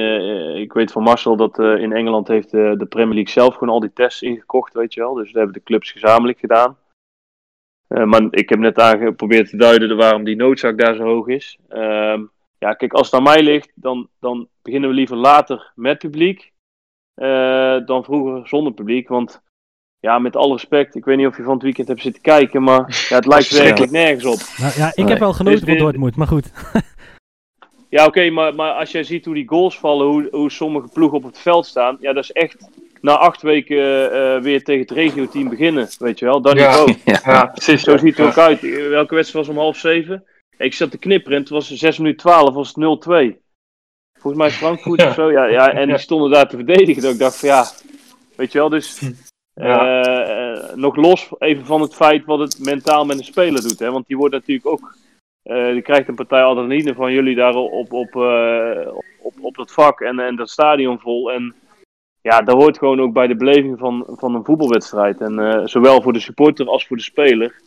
ik 0.56 0.72
weet 0.72 0.92
van 0.92 1.02
Marcel 1.02 1.36
dat 1.36 1.58
in 1.58 1.92
Engeland 1.92 2.28
heeft 2.28 2.50
de 2.50 2.86
Premier 2.88 3.14
League 3.14 3.32
zelf 3.32 3.54
gewoon 3.54 3.74
al 3.74 3.80
die 3.80 3.92
tests 3.92 4.22
ingekocht, 4.22 4.74
weet 4.74 4.94
je 4.94 5.00
wel. 5.00 5.14
Dus 5.14 5.26
dat 5.26 5.34
hebben 5.34 5.52
de 5.52 5.62
clubs 5.62 5.92
gezamenlijk 5.92 6.38
gedaan. 6.38 6.78
Maar 7.86 8.26
ik 8.30 8.48
heb 8.48 8.58
net 8.58 8.78
aangeprobeerd 8.78 9.50
te 9.50 9.56
duiden 9.56 9.96
waarom 9.96 10.24
die 10.24 10.36
noodzaak 10.36 10.78
daar 10.78 10.94
zo 10.94 11.02
hoog 11.02 11.26
is. 11.26 11.58
Ehm, 11.68 12.22
ja, 12.64 12.74
kijk, 12.74 12.92
als 12.92 13.06
het 13.06 13.14
aan 13.14 13.22
mij 13.22 13.42
ligt, 13.42 13.72
dan, 13.74 14.08
dan 14.20 14.48
beginnen 14.62 14.88
we 14.88 14.94
liever 14.96 15.16
later 15.16 15.72
met 15.74 15.98
publiek 15.98 16.52
eh, 17.14 17.76
dan 17.86 18.04
vroeger 18.04 18.48
zonder 18.48 18.72
publiek. 18.72 19.08
Want 19.08 19.42
ja, 20.00 20.18
met 20.18 20.36
alle 20.36 20.52
respect, 20.52 20.94
ik 20.94 21.04
weet 21.04 21.16
niet 21.16 21.26
of 21.26 21.36
je 21.36 21.42
van 21.42 21.52
het 21.54 21.62
weekend 21.62 21.88
hebt 21.88 22.00
zitten 22.02 22.22
kijken, 22.22 22.62
maar 22.62 23.06
ja, 23.08 23.16
het 23.16 23.26
lijkt 23.26 23.50
werkelijk 23.62 23.92
nergens 23.92 24.24
op. 24.24 24.40
Nou, 24.58 24.72
ja, 24.76 24.88
ik 24.88 24.96
Nee. 24.96 25.06
heb 25.06 25.18
wel 25.18 25.32
genoten 25.32 25.60
Dus 25.60 25.68
van 25.68 25.78
Dortmund, 25.78 26.16
maar 26.16 26.26
goed. 26.26 26.52
Ja, 27.88 28.06
oké, 28.06 28.30
maar, 28.30 28.54
maar 28.54 28.72
als 28.72 28.90
jij 28.92 29.04
ziet 29.04 29.24
hoe 29.24 29.34
die 29.34 29.48
goals 29.48 29.78
vallen, 29.78 30.06
hoe, 30.06 30.28
hoe 30.30 30.50
sommige 30.50 30.88
ploegen 30.92 31.18
op 31.18 31.24
het 31.24 31.38
veld 31.38 31.66
staan, 31.66 31.96
ja, 32.00 32.12
dat 32.12 32.22
is 32.24 32.32
echt 32.32 32.68
na 33.00 33.16
acht 33.16 33.42
weken 33.42 34.12
eh, 34.12 34.40
weer 34.42 34.64
tegen 34.64 34.80
het 34.80 34.90
regio-team 34.90 35.48
beginnen, 35.48 35.88
weet 35.98 36.18
je 36.18 36.24
wel. 36.24 36.40
Dat 36.40 36.58
Ja. 36.58 36.68
niveau. 36.68 36.94
Ja, 37.24 37.46
precies. 37.46 37.82
Zo 37.82 37.96
ziet 37.96 38.16
het 38.16 38.16
Ja. 38.16 38.24
ook 38.26 38.38
uit. 38.38 38.60
Welke 38.88 39.14
wedstrijd 39.14 39.46
was 39.46 39.56
om 39.56 39.62
half 39.62 39.76
zeven? 39.76 40.24
Ik 40.58 40.74
zat 40.74 40.90
te 40.90 40.98
knipperen 40.98 41.36
en 41.36 41.42
het 41.42 41.50
was 41.52 41.70
6 41.74 41.98
minuten 41.98 42.18
12, 42.20 42.54
was 42.54 42.68
het 42.74 42.76
0-2. 42.76 43.42
Volgens 44.18 44.42
mij 44.42 44.46
is 44.46 44.56
Frankfurt 44.56 45.00
Ja. 45.00 45.08
of 45.08 45.14
zo. 45.24 45.30
Ja, 45.30 45.44
ja, 45.44 45.72
en 45.72 45.88
die 45.88 45.98
stonden 45.98 46.30
daar 46.30 46.48
te 46.48 46.56
verdedigen. 46.56 47.02
Dat 47.02 47.12
ik 47.12 47.18
dacht 47.18 47.38
van 47.38 47.48
ja, 47.48 47.64
weet 48.36 48.52
je 48.52 48.58
wel, 48.58 48.68
dus 48.68 49.00
Ja. 49.54 50.02
eh, 50.02 50.52
eh, 50.52 50.74
nog 50.76 50.96
los 50.96 51.30
even 51.38 51.66
van 51.66 51.80
het 51.80 51.94
feit 51.94 52.24
wat 52.24 52.38
het 52.38 52.58
mentaal 52.64 53.04
met 53.04 53.18
een 53.18 53.24
speler 53.24 53.62
doet. 53.62 53.78
Hè? 53.78 53.90
Want 53.90 54.06
die 54.06 54.16
wordt 54.16 54.34
natuurlijk 54.34 54.66
ook, 54.66 54.94
eh, 55.42 55.72
die 55.72 55.82
krijgt 55.82 56.08
een 56.08 56.14
partij 56.14 56.42
adrenaline 56.42 56.94
van 56.94 57.12
jullie 57.12 57.34
daar 57.34 57.54
op, 57.54 57.72
op, 57.72 57.92
op, 57.92 58.14
op, 59.22 59.34
op 59.40 59.56
dat 59.56 59.72
vak 59.72 60.00
en, 60.00 60.18
en 60.18 60.36
dat 60.36 60.50
stadion 60.50 60.98
vol. 61.00 61.32
En 61.32 61.54
ja, 62.20 62.40
dat 62.42 62.54
hoort 62.56 62.78
gewoon 62.78 63.00
ook 63.00 63.12
bij 63.12 63.26
de 63.26 63.36
beleving 63.36 63.78
van, 63.78 64.04
van 64.08 64.34
een 64.34 64.44
voetbalwedstrijd. 64.44 65.20
En 65.20 65.62
zowel 65.68 66.02
voor 66.02 66.12
de 66.12 66.20
supporter 66.20 66.66
als 66.66 66.86
voor 66.86 66.96
de 66.96 67.02
speler. 67.02 67.60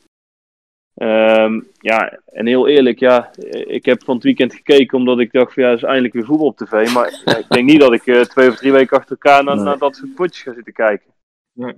Ehm, 0.98 1.62
ja, 1.80 2.20
en 2.26 2.46
heel 2.48 2.68
eerlijk, 2.68 3.00
ja, 3.00 3.30
ik 3.50 3.86
heb 3.86 4.04
van 4.04 4.16
het 4.16 4.24
weekend 4.24 4.54
gekeken 4.54 4.98
omdat 4.98 5.20
ik 5.20 5.32
dacht 5.32 5.54
van 5.54 5.64
ja, 5.64 5.72
is 5.72 5.84
eindelijk 5.84 6.14
weer 6.14 6.26
voetbal 6.26 6.48
op 6.48 6.58
tv. 6.58 6.94
Maar 6.94 7.22
ja, 7.26 7.38
ik 7.44 7.50
denk 7.50 7.70
niet 7.70 7.80
dat 7.80 7.94
ik 7.94 8.06
eh, 8.08 8.22
twee 8.22 8.50
of 8.50 8.56
drie 8.56 8.72
weken 8.72 8.98
achter 8.98 9.12
elkaar 9.12 9.44
naar, 9.44 9.56
Nee. 9.56 9.64
naar 9.64 9.78
dat 9.78 9.96
soort 9.96 10.16
potjes 10.16 10.44
ga 10.44 10.54
zitten 10.54 10.74
kijken. 10.74 11.12
Nee. 11.54 11.74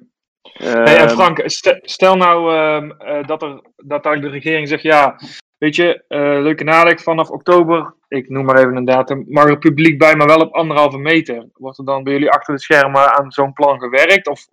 Ehm, 0.53 0.84
Hey, 0.84 0.97
en 0.97 1.10
Frank, 1.10 1.41
st- 1.45 1.79
stel 1.82 2.15
nou 2.17 2.53
ehm, 2.55 2.91
eh, 2.91 3.27
dat, 3.27 3.41
er, 3.41 3.62
dat 3.75 4.03
de 4.03 4.29
regering 4.29 4.67
zegt, 4.67 4.84
ja, 4.84 5.19
weet 5.58 5.75
je, 5.75 6.03
eh, 6.08 6.19
leuke 6.19 6.63
nadenk, 6.63 6.99
vanaf 6.99 7.29
oktober, 7.29 7.93
ik 8.08 8.29
noem 8.29 8.45
maar 8.45 8.58
even 8.58 8.75
een 8.75 8.86
datum, 8.86 9.25
mag 9.27 9.45
er 9.47 9.58
publiek 9.58 9.97
bij, 9.97 10.15
maar 10.15 10.27
wel 10.27 10.41
op 10.41 10.53
anderhalve 10.53 10.97
meter. 10.97 11.47
Wordt 11.53 11.77
er 11.77 11.86
dan 11.86 12.03
bij 12.03 12.13
jullie 12.13 12.29
achter 12.32 12.53
de 12.55 12.62
schermen 12.62 13.15
aan 13.17 13.32
zo'n 13.32 13.53
plan 13.53 13.79
gewerkt 13.79 14.27
of 14.27 14.45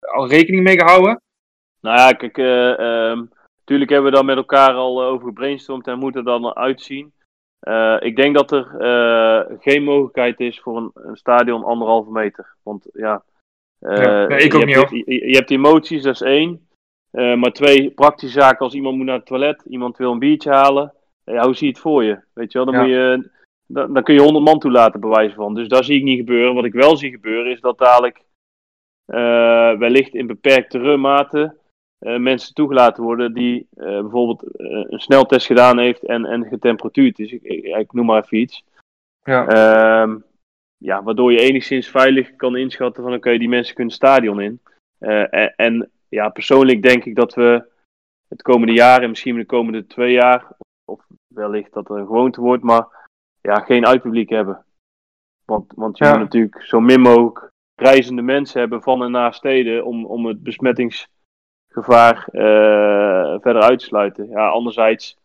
al 0.00 0.28
rekening 0.28 0.62
mee 0.62 0.78
gehouden? 0.78 1.20
Nou 1.80 1.98
ja, 1.98 2.12
kijk, 2.12 2.36
natuurlijk 3.66 3.90
hebben 3.90 4.10
we 4.10 4.16
daar 4.16 4.26
met 4.26 4.36
elkaar 4.36 4.74
al 4.74 5.02
eh, 5.02 5.08
over 5.08 5.26
gebrainstormd 5.26 5.86
en 5.86 5.92
hoe 5.92 6.02
moet 6.02 6.14
het 6.14 6.24
dan 6.24 6.56
uitzien. 6.56 7.12
Eh, 7.58 7.96
ik 7.98 8.16
denk 8.16 8.34
dat 8.34 8.52
er 8.52 8.80
eh, 8.80 9.56
geen 9.60 9.84
mogelijkheid 9.84 10.40
is 10.40 10.60
voor 10.60 10.76
een, 10.76 10.90
een 10.94 11.16
stadion 11.16 11.64
anderhalve 11.64 12.10
meter. 12.10 12.54
Want 12.62 12.88
ja, 12.92 13.22
Ja, 13.78 14.26
nee, 14.26 14.38
ik 14.38 14.54
ook 14.54 14.60
je, 14.60 14.66
niet, 14.66 14.76
hebt, 14.76 14.90
je, 14.90 15.28
je 15.28 15.36
hebt 15.36 15.50
emoties, 15.50 16.02
dat 16.02 16.14
is 16.14 16.20
één. 16.20 16.60
Maar 17.10 17.52
twee, 17.52 17.90
praktische 17.90 18.40
zaken 18.40 18.58
als 18.58 18.74
iemand 18.74 18.96
moet 18.96 19.06
naar 19.06 19.16
het 19.16 19.26
toilet, 19.26 19.62
iemand 19.68 19.96
wil 19.96 20.12
een 20.12 20.18
biertje 20.18 20.50
halen. 20.50 20.92
Ja, 21.24 21.44
hoe 21.44 21.54
zie 21.54 21.66
je 21.66 21.72
het 21.72 21.82
voor 21.82 22.04
je? 22.04 22.18
Weet 22.32 22.52
je 22.52 22.58
wel, 22.58 22.72
dan, 22.72 22.74
Ja. 22.74 22.80
moet 22.80 22.90
je, 22.90 23.30
dan, 23.66 23.92
dan 23.92 24.02
kun 24.02 24.14
je 24.14 24.20
honderd 24.20 24.44
man 24.44 24.58
toelaten, 24.58 25.00
bij 25.00 25.10
wijze 25.10 25.34
van. 25.34 25.54
Dus 25.54 25.68
dat 25.68 25.84
zie 25.84 25.96
ik 25.96 26.02
niet 26.02 26.18
gebeuren. 26.18 26.54
Wat 26.54 26.64
ik 26.64 26.72
wel 26.72 26.96
zie 26.96 27.10
gebeuren 27.10 27.52
is 27.52 27.60
dat 27.60 27.78
dadelijk 27.78 28.24
wellicht 29.78 30.14
in 30.14 30.26
beperktere 30.26 30.96
mate 30.96 31.56
eh, 31.98 32.18
mensen 32.18 32.54
toegelaten 32.54 33.02
worden 33.02 33.32
die 33.32 33.66
eh, 33.76 34.00
bijvoorbeeld 34.00 34.42
eh, 34.42 34.84
een 34.88 35.00
sneltest 35.00 35.46
gedaan 35.46 35.78
heeft 35.78 36.02
en, 36.02 36.24
en 36.24 36.46
getemperatuurd 36.46 37.18
is. 37.18 37.32
Ik, 37.32 37.42
ik, 37.42 37.64
ik 37.64 37.92
noem 37.92 38.06
maar 38.06 38.22
even 38.22 38.38
iets. 38.38 38.64
Ja. 39.22 39.46
Ehm, 39.46 40.18
ja, 40.76 41.02
waardoor 41.02 41.32
je 41.32 41.40
enigszins 41.40 41.88
veilig 41.88 42.36
kan 42.36 42.56
inschatten 42.56 43.02
van 43.02 43.14
oké, 43.14 43.38
die 43.38 43.48
mensen 43.48 43.74
kunnen 43.74 43.92
het 43.92 44.02
stadion 44.02 44.40
in. 44.40 44.60
En, 44.98 45.54
en 45.56 45.90
ja, 46.08 46.28
persoonlijk 46.28 46.82
denk 46.82 47.04
ik 47.04 47.14
dat 47.14 47.34
we 47.34 47.64
het 48.28 48.42
komende 48.42 48.72
jaar 48.72 49.02
en 49.02 49.08
misschien 49.08 49.36
de 49.36 49.46
komende 49.46 49.86
twee 49.86 50.12
jaar, 50.12 50.46
of 50.84 51.06
wellicht 51.34 51.72
dat 51.72 51.90
er 51.90 51.96
een 51.96 52.06
gewoonte 52.06 52.40
wordt, 52.40 52.62
maar 52.62 52.86
ja, 53.40 53.60
geen 53.60 53.86
uitpubliek 53.86 54.28
hebben. 54.28 54.64
Want, 55.44 55.72
want 55.74 55.98
je 55.98 56.04
Ja. 56.04 56.10
moet 56.10 56.20
natuurlijk 56.20 56.62
zo 56.62 56.80
min 56.80 57.00
mogelijk 57.00 57.50
reizende 57.74 58.22
mensen 58.22 58.60
hebben 58.60 58.82
van 58.82 59.02
en 59.02 59.10
naar 59.10 59.34
steden 59.34 59.84
om, 59.84 60.06
om 60.06 60.26
het 60.26 60.42
besmettingsgevaar 60.42 61.14
eh, 61.76 63.40
verder 63.40 63.62
uit 63.62 63.78
te 63.78 63.84
sluiten. 63.84 64.28
Ja, 64.28 64.48
anderzijds, 64.48 65.18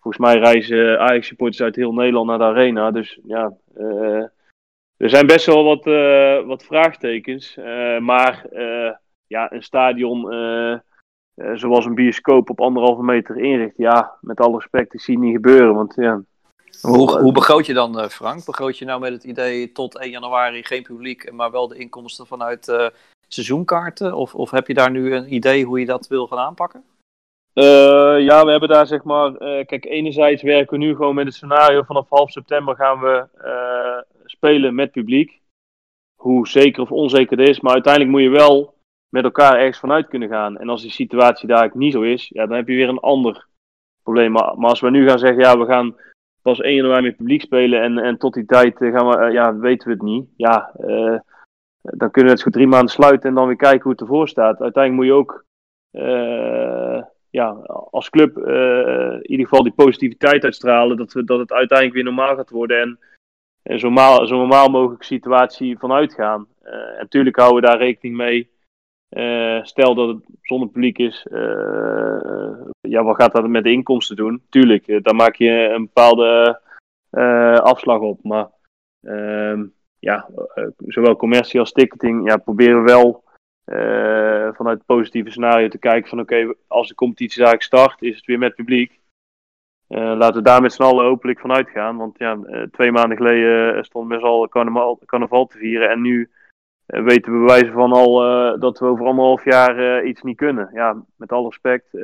volgens 0.00 0.24
mij 0.24 0.38
reizen 0.38 1.00
Ajax-supporters 1.00 1.62
uit 1.62 1.76
heel 1.76 1.92
Nederland 1.92 2.26
naar 2.26 2.38
de 2.38 2.44
arena. 2.44 2.90
Dus 2.90 3.18
ja, 3.24 3.52
eh, 3.74 4.24
er 4.96 5.10
zijn 5.10 5.26
best 5.26 5.46
wel 5.46 5.64
wat, 5.64 5.86
eh, 5.86 6.46
wat 6.46 6.64
vraagtekens. 6.64 7.56
maar 8.00 8.46
ja, 9.26 9.52
een 9.52 9.62
stadion 9.62 10.20
zoals 11.54 11.84
een 11.84 11.94
bioscoop 11.94 12.50
op 12.50 12.60
anderhalve 12.60 13.02
meter 13.02 13.38
inrichten. 13.38 13.84
Ja, 13.84 14.16
met 14.20 14.40
alle 14.40 14.56
respect, 14.56 14.94
ik 14.94 15.00
zie 15.00 15.14
het 15.14 15.22
niet 15.24 15.34
gebeuren. 15.34 15.74
Want 15.74 15.94
ja, 15.96 16.22
Hoe, 16.80 17.20
hoe 17.20 17.32
begroot 17.32 17.66
je 17.66 17.74
dan, 17.74 18.10
Frank? 18.10 18.44
Begroot 18.44 18.78
je 18.78 18.84
nou 18.84 19.00
met 19.00 19.12
het 19.12 19.24
idee 19.24 19.72
tot 19.72 19.98
1 19.98 20.10
januari 20.10 20.62
geen 20.62 20.82
publiek, 20.82 21.32
maar 21.32 21.50
wel 21.50 21.68
de 21.68 21.78
inkomsten 21.78 22.26
vanuit 22.26 22.92
seizoenkaarten? 23.32 24.14
Of, 24.14 24.34
of 24.34 24.50
heb 24.50 24.66
je 24.66 24.74
daar 24.74 24.90
nu 24.90 25.14
een 25.14 25.34
idee 25.34 25.64
hoe 25.64 25.80
je 25.80 25.86
dat 25.86 26.06
wil 26.06 26.26
gaan 26.26 26.38
aanpakken? 26.38 26.84
Eh, 27.52 28.20
ja, 28.20 28.44
we 28.44 28.50
hebben 28.50 28.68
daar 28.68 28.86
zeg 28.86 29.02
maar. 29.04 29.34
eh, 29.34 29.66
kijk, 29.66 29.84
enerzijds 29.84 30.42
werken 30.42 30.78
we 30.78 30.84
nu 30.84 30.94
gewoon 30.94 31.14
met 31.14 31.26
het 31.26 31.34
scenario. 31.34 31.82
Vanaf 31.82 32.08
half 32.08 32.30
september 32.30 32.76
gaan 32.76 33.00
we 33.00 33.26
eh, 33.34 34.20
spelen 34.24 34.74
met 34.74 34.90
publiek. 34.90 35.40
Hoe 36.16 36.48
zeker 36.48 36.82
of 36.82 36.92
onzeker 36.92 37.36
dat 37.36 37.48
is. 37.48 37.60
Maar 37.60 37.72
uiteindelijk 37.72 38.12
moet 38.12 38.22
je 38.22 38.28
wel 38.28 38.74
met 39.08 39.24
elkaar 39.24 39.58
ergens 39.58 39.78
vanuit 39.78 40.08
kunnen 40.08 40.28
gaan. 40.28 40.58
En 40.58 40.68
als 40.68 40.82
die 40.82 40.90
situatie 40.90 41.48
daar 41.48 41.70
niet 41.74 41.92
zo 41.92 42.02
is, 42.02 42.28
ja, 42.28 42.46
dan 42.46 42.56
heb 42.56 42.68
je 42.68 42.74
weer 42.74 42.88
een 42.88 42.98
ander 42.98 43.46
probleem. 44.02 44.32
Maar, 44.32 44.58
maar 44.58 44.70
als 44.70 44.80
we 44.80 44.90
nu 44.90 45.08
gaan 45.08 45.18
zeggen, 45.18 45.42
ja, 45.42 45.58
we 45.58 45.66
gaan 45.66 45.96
pas 46.42 46.60
1 46.60 46.74
januari 46.74 47.02
met 47.02 47.16
publiek 47.16 47.40
spelen. 47.40 47.82
En, 47.82 47.98
en 47.98 48.18
tot 48.18 48.34
die 48.34 48.44
tijd 48.44 48.76
gaan 48.78 49.08
we, 49.08 49.30
ja, 49.32 49.56
weten 49.56 49.88
we 49.88 49.94
het 49.94 50.02
niet. 50.02 50.28
Ja, 50.36 50.72
dan 51.82 52.10
kunnen 52.10 52.30
we 52.30 52.36
het 52.36 52.42
goed 52.42 52.52
drie 52.52 52.66
maanden 52.66 52.92
sluiten 52.92 53.28
en 53.28 53.34
dan 53.34 53.46
weer 53.46 53.56
kijken 53.56 53.82
hoe 53.82 53.92
het 53.92 54.00
ervoor 54.00 54.28
staat. 54.28 54.60
Uiteindelijk 54.60 54.94
moet 54.94 55.14
je 55.14 55.20
ook. 55.20 55.44
eh, 55.90 57.02
ja, 57.30 57.48
als 57.90 58.10
club 58.10 58.36
eh, 58.36 59.12
in 59.12 59.30
ieder 59.30 59.46
geval 59.46 59.62
die 59.62 59.72
positiviteit 59.72 60.44
uitstralen. 60.44 60.96
Dat, 60.96 61.12
we, 61.12 61.24
dat 61.24 61.38
het 61.38 61.52
uiteindelijk 61.52 61.96
weer 61.96 62.04
normaal 62.14 62.36
gaat 62.36 62.50
worden. 62.50 62.80
En, 62.80 62.98
en 63.62 63.78
zo, 63.78 63.86
normaal, 63.86 64.26
zo 64.26 64.36
normaal 64.36 64.68
mogelijk 64.68 65.02
situatie 65.02 65.78
vanuit 65.78 66.14
gaan. 66.14 66.46
Eh, 66.62 66.74
en 66.74 66.98
natuurlijk 66.98 67.36
houden 67.36 67.60
we 67.60 67.66
daar 67.66 67.78
rekening 67.78 68.16
mee. 68.16 68.50
Stel 69.62 69.94
dat 69.94 70.08
het 70.08 70.24
zonder 70.42 70.68
publiek 70.68 70.98
is. 70.98 71.26
ja, 72.80 73.02
wat 73.02 73.16
gaat 73.16 73.32
dat 73.32 73.48
met 73.48 73.64
de 73.64 73.70
inkomsten 73.72 74.16
doen? 74.16 74.42
Tuurlijk, 74.48 75.04
daar 75.04 75.14
maak 75.14 75.34
je 75.34 75.50
een 75.50 75.82
bepaalde 75.82 76.60
afslag 77.62 78.00
op. 78.00 78.22
Maar 78.22 78.48
ehm, 79.02 79.64
ja, 80.00 80.28
eh, 80.54 80.66
zowel 80.76 81.16
commercie 81.16 81.60
als 81.60 81.72
ticketing 81.72 82.28
ja, 82.28 82.36
proberen 82.36 82.84
we 82.84 82.90
wel 82.90 83.24
eh, 83.64 84.48
vanuit 84.52 84.78
het 84.78 84.86
positieve 84.86 85.30
scenario 85.30 85.68
te 85.68 85.78
kijken 85.78 86.08
van 86.08 86.20
oké, 86.20 86.54
als 86.66 86.88
de 86.88 86.94
competitie 86.94 87.44
eigenlijk 87.44 87.62
start, 87.62 88.02
is 88.02 88.16
het 88.16 88.26
weer 88.26 88.38
met 88.38 88.54
publiek. 88.54 88.98
Eh, 89.86 90.14
laten 90.16 90.34
we 90.34 90.42
daar 90.42 90.62
met 90.62 90.72
z'n 90.72 90.82
allen 90.82 91.04
hopelijk 91.04 91.40
van 91.40 91.52
uitgaan. 91.52 91.96
Want 91.96 92.18
ja, 92.18 92.38
twee 92.70 92.92
maanden 92.92 93.16
geleden 93.16 93.74
met 93.74 94.20
z'n 94.20 94.26
allen 94.26 94.48
carnaval, 94.48 95.00
carnaval 95.06 95.46
te 95.46 95.58
vieren. 95.58 95.90
En 95.90 96.00
nu 96.00 96.30
weten 96.86 97.32
we 97.32 97.38
bij 97.38 97.46
wijze 97.46 97.72
van 97.72 97.92
al 97.92 98.14
dat 98.58 98.78
we 98.78 98.86
over 98.86 99.06
anderhalf 99.06 99.44
jaar 99.44 100.04
iets 100.04 100.22
niet 100.22 100.36
kunnen. 100.36 100.70
Ja, 100.72 101.04
met 101.16 101.32
alle 101.32 101.48
respect. 101.48 101.94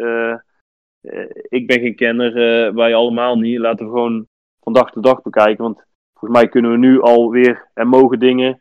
ik 1.48 1.66
ben 1.66 1.80
geen 1.80 1.96
kenner, 1.96 2.35
wij 2.74 2.94
allemaal 2.94 3.38
niet. 3.38 3.59
Laten 3.59 3.87
we 3.87 3.92
gewoon 3.92 4.26
van 4.61 4.72
dag 4.72 4.90
tot 4.90 5.02
dag 5.02 5.22
bekijken. 5.22 5.64
Want 5.64 5.86
volgens 6.18 6.40
mij 6.40 6.48
kunnen 6.48 6.70
we 6.70 6.76
nu 6.76 7.00
alweer 7.00 7.68
en 7.74 7.88
mogen 7.88 8.18
dingen 8.18 8.61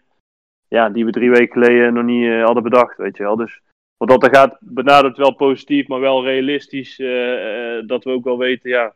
ja, 0.67 0.89
die 0.89 1.05
we 1.05 1.11
drie 1.11 1.29
weken 1.29 1.51
geleden 1.51 1.93
nog 1.93 2.03
niet 2.03 2.25
eh, 2.25 2.43
hadden 2.43 2.63
bedacht, 2.63 2.97
weet 2.97 3.17
je 3.17 3.23
wel. 3.23 3.35
Dus 3.35 3.61
wat 3.97 4.09
dat 4.09 4.23
er 4.23 4.35
gaat, 4.35 4.57
benadert 4.59 5.17
wel 5.17 5.35
positief, 5.35 5.87
maar 5.87 5.99
wel 5.99 6.23
realistisch. 6.23 6.99
eh, 6.99 7.77
eh, 7.77 7.87
dat 7.87 8.03
we 8.03 8.11
ook 8.11 8.23
wel 8.23 8.37
weten, 8.37 8.69
ja, 8.69 8.93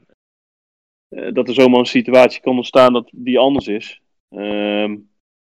dat 1.34 1.48
er 1.48 1.54
zomaar 1.54 1.80
een 1.80 1.86
situatie 1.86 2.41
kan 2.41 2.56
ontstaan 2.56 2.93
dat 2.93 3.10
die 3.12 3.39
anders 3.39 3.67
is. 3.67 4.02
Ehm, 4.30 4.98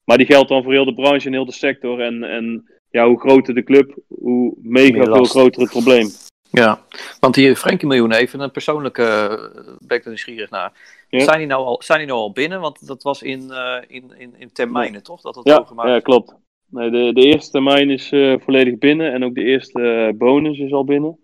maar 0.05 0.17
die 0.17 0.27
geldt 0.27 0.49
dan 0.49 0.63
voor 0.63 0.73
heel 0.73 0.85
de 0.85 0.95
branche 0.95 1.27
en 1.27 1.33
heel 1.33 1.45
de 1.45 1.53
sector. 1.53 2.01
En, 2.01 2.23
en 2.23 2.71
ja, 2.91 3.07
hoe 3.07 3.21
groter 3.21 3.55
de 3.55 3.63
club, 3.63 3.99
hoe 4.09 4.55
mega 4.63 5.05
veel 5.05 5.25
groter 5.25 5.61
het 5.63 5.71
probleem. 5.71 6.07
Ja, 6.55 6.81
want 7.21 7.35
die 7.35 7.57
Frenkie 7.57 7.89
Miljoen 7.89 8.13
even 8.13 8.41
een 8.41 8.51
persoonlijke, 8.51 9.03
uh, 9.03 9.77
ben 9.87 9.97
ik 9.97 10.03
er 10.03 10.09
nieuwsgierig 10.09 10.51
naar. 10.51 10.73
Ja. 11.09 11.21
Zijn, 11.21 11.39
die 11.39 11.47
nou 11.47 11.65
al, 11.65 11.83
zijn 11.83 11.99
die 11.99 12.09
nou 12.09 12.21
al 12.21 12.33
binnen? 12.33 12.61
Want 12.61 12.87
dat 12.87 13.03
was 13.03 13.23
in, 13.23 13.43
uh, 13.51 13.77
in, 13.87 14.13
in, 14.19 14.35
in 14.39 14.53
termijnen, 14.53 15.03
toch? 15.03 15.21
Dat 15.21 15.35
het 15.35 15.47
Ja, 15.47 15.65
gemaakt 15.65 15.89
ja 15.89 16.01
klopt. 16.01 16.35
Nee, 16.71 16.91
de, 16.91 17.13
de 17.13 17.21
eerste 17.21 17.51
termijn 17.51 17.91
is 17.91 18.13
uh, 18.13 18.39
volledig 18.39 18.79
binnen 18.79 19.13
en 19.13 19.25
ook 19.25 19.35
de 19.35 19.43
eerste 19.43 20.13
bonus 20.19 20.59
is 20.59 20.73
al 20.73 20.85
binnen. 20.85 21.19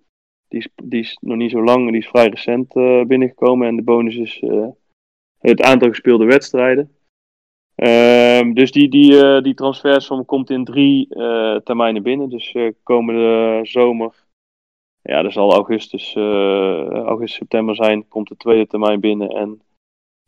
Die 0.49 0.59
is, 0.59 0.69
die 0.85 1.01
is 1.01 1.19
nog 1.21 1.37
niet 1.37 1.51
zo 1.51 1.63
lang, 1.63 1.91
die 1.91 2.01
is 2.01 2.09
vrij 2.09 2.29
recent 2.29 2.77
uh, 2.77 3.05
binnengekomen 3.05 3.69
en 3.69 3.77
de 3.77 3.83
bonus 3.83 4.17
is 4.17 4.43
het 5.39 5.63
aantal 5.63 5.89
gespeelde 5.89 6.25
wedstrijden. 6.25 6.93
Um, 7.75 8.55
dus 8.55 8.73
die, 8.73 8.89
die, 8.89 9.41
die 9.43 9.55
transfersom 9.55 10.25
komt 10.25 10.51
in 10.51 10.65
drie 10.65 11.07
uh, 11.11 11.57
termijnen 11.57 12.03
binnen. 12.03 12.29
Dus 12.29 12.55
komende 12.83 13.61
zomer, 13.63 14.27
ja, 15.09 15.23
dat 15.23 15.33
zal 15.33 15.53
augustus, 15.53 16.15
uh, 16.15 16.89
augustus, 16.89 17.39
september 17.39 17.75
zijn, 17.75 18.09
komt 18.09 18.29
de 18.29 18.37
tweede 18.37 18.67
termijn 18.67 19.01
binnen 19.01 19.29
en 19.29 19.63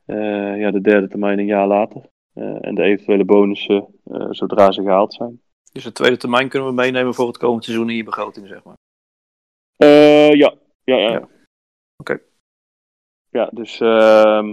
uh, 0.07 0.61
ja, 0.61 0.71
de 0.71 0.81
derde 0.81 1.09
termijn 1.09 1.39
een 1.39 1.47
jaar 1.47 1.67
later. 1.67 2.03
Uh, 2.35 2.65
en 2.67 2.75
de 2.75 2.83
eventuele 2.83 3.25
bonussen 3.25 3.87
zodra 4.31 4.73
ze 4.73 4.83
gehaald 4.83 5.15
zijn. 5.15 5.41
Dus 5.73 5.85
de 5.85 5.93
tweede 5.93 6.17
termijn 6.17 6.49
kunnen 6.49 6.69
we 6.69 6.75
meenemen 6.75 7.15
voor 7.15 7.27
het 7.27 7.39
komende 7.39 7.65
seizoen 7.65 7.91
in 7.91 7.97
je 7.97 8.05
begroting, 8.05 8.47
zeg 8.49 8.65
maar? 8.65 8.77
Ja. 10.37 10.55
Ja, 10.85 10.97
ja. 10.97 11.11
ja. 11.11 11.17
Oké. 11.17 11.31
Okay. 11.97 12.23
Ja, 13.31 13.49
dus 13.53 13.81
uh, 13.81 14.53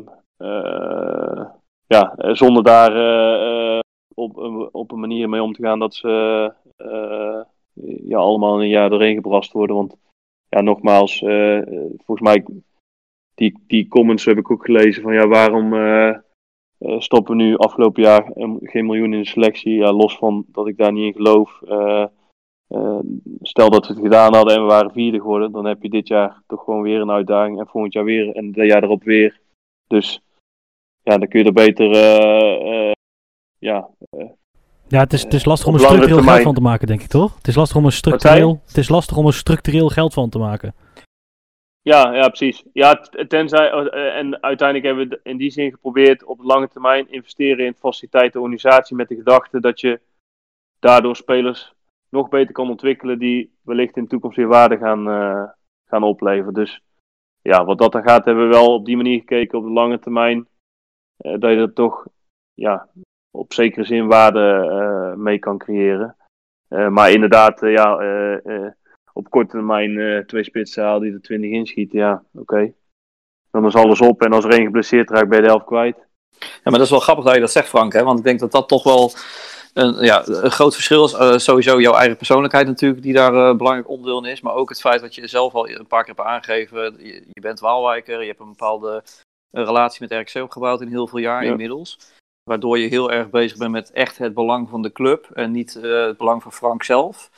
ja, 1.87 2.15
zonder 2.33 2.63
daar 2.63 2.95
uh, 2.95 3.79
op, 4.13 4.37
op 4.71 4.91
een 4.91 4.99
manier 4.99 5.29
mee 5.29 5.41
om 5.43 5.53
te 5.53 5.61
gaan 5.61 5.79
dat 5.79 5.95
ze 5.95 6.53
uh, 6.77 7.41
ja, 8.07 8.17
allemaal 8.17 8.55
in 8.55 8.61
een 8.61 8.69
jaar 8.69 8.89
doorheen 8.89 9.15
gebrast 9.15 9.51
worden. 9.51 9.75
Want 9.75 9.95
ja, 10.49 10.61
nogmaals, 10.61 11.21
uh, 11.21 11.61
volgens 11.97 12.21
mij, 12.21 12.45
die, 13.35 13.59
die 13.67 13.87
comments 13.87 14.25
heb 14.25 14.37
ik 14.37 14.51
ook 14.51 14.65
gelezen 14.65 15.03
van 15.03 15.13
ja, 15.13 15.27
waarom 15.27 15.73
uh, 15.73 16.17
stoppen 16.97 17.37
we 17.37 17.43
nu 17.43 17.57
afgelopen 17.57 18.03
jaar 18.03 18.31
geen 18.61 18.85
miljoen 18.85 19.13
in 19.13 19.21
de 19.21 19.27
selectie? 19.27 19.73
Ja, 19.73 19.91
los 19.91 20.17
van 20.17 20.45
dat 20.47 20.67
ik 20.67 20.77
daar 20.77 20.91
niet 20.91 21.05
in 21.05 21.13
geloof. 21.13 21.61
Stel 23.41 23.69
dat 23.69 23.87
we 23.87 23.93
het 23.93 24.01
gedaan 24.01 24.33
hadden 24.33 24.55
en 24.55 24.61
we 24.61 24.67
waren 24.67 24.91
vierde 24.91 25.19
geworden, 25.19 25.51
dan 25.51 25.65
heb 25.65 25.81
je 25.81 25.89
dit 25.89 26.07
jaar 26.07 26.41
toch 26.47 26.63
gewoon 26.63 26.81
weer 26.81 27.01
een 27.01 27.11
uitdaging 27.11 27.59
en 27.59 27.67
volgend 27.67 27.93
jaar 27.93 28.03
weer 28.03 28.35
en 28.35 28.45
het 28.45 28.55
jaar 28.55 28.83
erop 28.83 29.03
weer. 29.03 29.39
Dus 29.87 30.21
ja, 31.03 31.17
dan 31.17 31.27
kun 31.27 31.39
je 31.39 31.45
er 31.45 31.53
beter 31.53 31.89
ja, 33.59 33.89
ja, 34.87 34.99
het 34.99 35.13
is, 35.13 35.23
het 35.23 35.33
is 35.33 35.45
lastig 35.45 35.67
om 35.67 35.73
er 35.73 35.79
structureel 35.79 36.15
termijn. 36.15 36.33
geld 36.33 36.43
van 36.43 36.53
te 36.53 36.61
maken, 36.61 36.87
denk 36.87 37.01
ik, 37.01 37.07
toch? 37.07 37.35
Het 37.35 37.47
is 37.47 37.55
lastig 37.55 37.77
om 37.77 37.85
er 37.85 37.91
structureel, 37.91 38.61
het 38.65 38.77
is 38.77 38.89
lastig 38.89 39.17
om 39.17 39.25
er 39.25 39.33
structureel 39.33 39.89
geld 39.89 40.13
van 40.13 40.29
te 40.29 40.39
maken. 40.39 40.75
Ja, 41.81 42.13
ja, 42.13 42.27
precies. 42.27 42.63
Ja, 42.73 42.93
tenzij, 43.27 43.73
uh, 43.73 44.17
en 44.17 44.43
uiteindelijk 44.43 44.87
hebben 44.87 45.09
we 45.09 45.19
in 45.23 45.37
die 45.37 45.51
zin 45.51 45.71
geprobeerd 45.71 46.23
op 46.23 46.37
de 46.37 46.45
lange 46.45 46.67
termijn 46.67 47.11
investeren 47.11 47.65
in 47.65 47.73
faciliteiten, 47.73 48.41
organisatie 48.41 48.95
met 48.95 49.07
de 49.07 49.15
gedachte 49.15 49.59
dat 49.59 49.79
je 49.79 49.99
daardoor 50.79 51.15
spelers 51.15 51.73
nog 52.09 52.29
beter 52.29 52.53
kan 52.53 52.69
ontwikkelen 52.69 53.19
die 53.19 53.51
wellicht 53.61 53.97
in 53.97 54.03
de 54.03 54.09
toekomst 54.09 54.37
weer 54.37 54.47
waarde 54.47 54.77
gaan, 54.77 55.07
uh, 55.07 55.43
gaan 55.85 56.03
opleveren. 56.03 56.53
Dus 56.53 56.81
ja, 57.41 57.65
wat 57.65 57.77
dat 57.77 57.95
er 57.95 58.03
gaat, 58.03 58.25
hebben 58.25 58.43
we 58.43 58.53
wel 58.53 58.73
op 58.73 58.85
die 58.85 58.97
manier 58.97 59.19
gekeken 59.19 59.57
op 59.57 59.63
de 59.63 59.71
lange 59.71 59.99
termijn. 59.99 60.47
Uh, 61.17 61.39
dat 61.39 61.51
je 61.51 61.57
er 61.57 61.73
toch 61.73 62.07
ja, 62.53 62.87
op 63.37 63.53
zekere 63.53 63.85
zin 63.85 64.07
waarde 64.07 64.69
uh, 64.71 65.17
mee 65.23 65.39
kan 65.39 65.57
creëren. 65.57 66.15
maar 66.89 67.11
inderdaad, 67.11 67.59
ja, 67.59 67.93
op 69.13 69.29
korte 69.29 69.51
termijn 69.51 70.23
twee 70.27 70.43
spitsen 70.43 70.83
halen 70.83 71.01
die 71.01 71.13
er 71.13 71.21
20 71.21 71.49
inschieten, 71.49 71.99
ja, 71.99 72.23
oké. 72.33 72.41
Okay. 72.41 72.73
Dan 73.51 73.65
is 73.65 73.75
alles 73.75 74.01
op 74.01 74.21
en 74.21 74.33
als 74.33 74.45
er 74.45 74.51
één 74.51 74.65
geblesseerd 74.65 75.09
raakt, 75.09 75.27
ben 75.27 75.37
je 75.37 75.43
de 75.43 75.49
helft 75.49 75.65
kwijt. 75.65 76.07
Ja, 76.39 76.47
maar 76.63 76.73
dat 76.73 76.81
is 76.81 76.89
wel 76.89 76.99
grappig 76.99 77.25
dat 77.25 77.33
je 77.33 77.39
dat 77.39 77.51
zegt, 77.51 77.67
Frank. 77.67 77.93
Hè? 77.93 78.03
Want 78.03 78.19
ik 78.19 78.25
denk 78.25 78.39
dat 78.39 78.51
dat 78.51 78.67
toch 78.67 78.83
wel 78.83 79.11
een, 79.73 80.03
ja, 80.05 80.27
een 80.27 80.51
groot 80.51 80.73
verschil 80.73 81.05
is. 81.05 81.13
Uh, 81.13 81.37
sowieso 81.37 81.81
jouw 81.81 81.93
eigen 81.93 82.17
persoonlijkheid 82.17 82.67
natuurlijk, 82.67 83.01
die 83.01 83.13
daar 83.13 83.33
uh, 83.33 83.55
belangrijk 83.55 83.89
onderdeel 83.89 84.25
in 84.25 84.31
is. 84.31 84.41
Maar 84.41 84.53
ook 84.53 84.69
het 84.69 84.79
feit 84.79 85.01
dat 85.01 85.15
je 85.15 85.27
zelf 85.27 85.53
al 85.53 85.69
een 85.69 85.87
paar 85.87 86.03
keer 86.03 86.15
hebt 86.15 86.27
aangegeven. 86.27 86.95
Je, 86.97 87.13
je 87.31 87.41
bent 87.41 87.59
Waalwijker, 87.59 88.21
je 88.21 88.27
hebt 88.27 88.39
een 88.39 88.47
bepaalde 88.47 89.03
uh, 89.51 89.65
relatie 89.65 90.07
met 90.07 90.19
RKC 90.19 90.43
opgebouwd 90.43 90.81
in 90.81 90.87
heel 90.87 91.07
veel 91.07 91.19
jaar 91.19 91.43
ja. 91.43 91.51
inmiddels. 91.51 91.99
Waardoor 92.47 92.79
je 92.79 92.87
heel 92.87 93.11
erg 93.11 93.29
bezig 93.29 93.57
bent 93.57 93.71
met 93.71 93.91
echt 93.91 94.17
het 94.17 94.33
belang 94.33 94.69
van 94.69 94.81
de 94.81 94.91
club 94.91 95.29
en 95.33 95.51
niet 95.51 95.79
uh, 95.81 96.05
het 96.05 96.17
belang 96.17 96.43
van 96.43 96.51
Frank 96.51 96.83
zelf. 96.83 97.29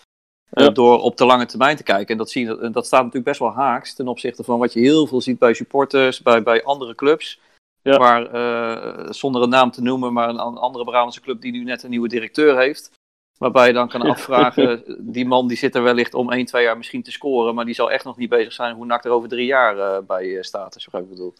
Eh, 0.49 0.65
Ja. 0.65 0.69
Door 0.69 1.01
op 1.01 1.17
de 1.17 1.25
lange 1.25 1.45
termijn 1.45 1.77
te 1.77 1.83
kijken. 1.83 2.07
En 2.07 2.17
dat, 2.17 2.29
zie 2.29 2.45
je, 2.45 2.69
dat 2.71 2.85
staat 2.85 2.99
natuurlijk 2.99 3.25
best 3.25 3.39
wel 3.39 3.51
haaks 3.51 3.93
ten 3.93 4.07
opzichte 4.07 4.43
van 4.43 4.59
wat 4.59 4.73
je 4.73 4.79
heel 4.79 5.07
veel 5.07 5.21
ziet 5.21 5.39
bij 5.39 5.53
supporters, 5.53 6.21
bij, 6.21 6.43
bij 6.43 6.63
andere 6.63 6.95
clubs. 6.95 7.39
Ja. 7.81 7.97
Waar, 7.97 8.25
eh, 8.25 9.11
zonder 9.11 9.41
een 9.41 9.49
naam 9.49 9.71
te 9.71 9.81
noemen, 9.81 10.13
maar 10.13 10.29
een, 10.29 10.39
een 10.39 10.57
andere 10.57 10.83
Brabantse 10.83 11.21
club 11.21 11.41
die 11.41 11.51
nu 11.51 11.63
net 11.63 11.83
een 11.83 11.89
nieuwe 11.89 12.07
directeur 12.07 12.57
heeft. 12.57 12.91
Waarbij 13.37 13.67
je 13.67 13.73
dan 13.73 13.89
kan 13.89 14.01
afvragen, 14.15 14.83
die 14.99 15.25
man 15.25 15.47
die 15.47 15.57
zit 15.57 15.75
er 15.75 15.83
wellicht 15.83 16.13
om 16.13 16.31
1, 16.31 16.45
2 16.45 16.63
jaar 16.63 16.77
misschien 16.77 17.03
te 17.03 17.11
scoren. 17.11 17.55
Maar 17.55 17.65
die 17.65 17.73
zal 17.73 17.91
echt 17.91 18.05
nog 18.05 18.17
niet 18.17 18.29
bezig 18.29 18.53
zijn 18.53 18.75
hoe 18.75 18.85
NAC 18.85 19.05
er 19.05 19.11
over 19.11 19.29
drie 19.29 19.45
jaar 19.45 19.77
eh, 19.77 20.05
bij 20.05 20.37
eh, 20.37 20.43
staat. 20.43 20.73
Begrijpt 20.73 20.91
wat 20.91 21.01
ik 21.01 21.09
bedoel. 21.09 21.33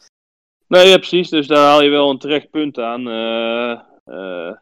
Nee, 0.69 0.87
ja, 0.87 0.97
precies. 0.97 1.29
Dus 1.29 1.47
daar 1.47 1.65
haal 1.65 1.83
je 1.83 1.89
wel 1.89 2.09
een 2.09 2.17
terecht 2.17 2.49
punt 2.49 2.79
aan. 2.79 3.07
Eh, 3.09 3.79
eh, 4.05 4.55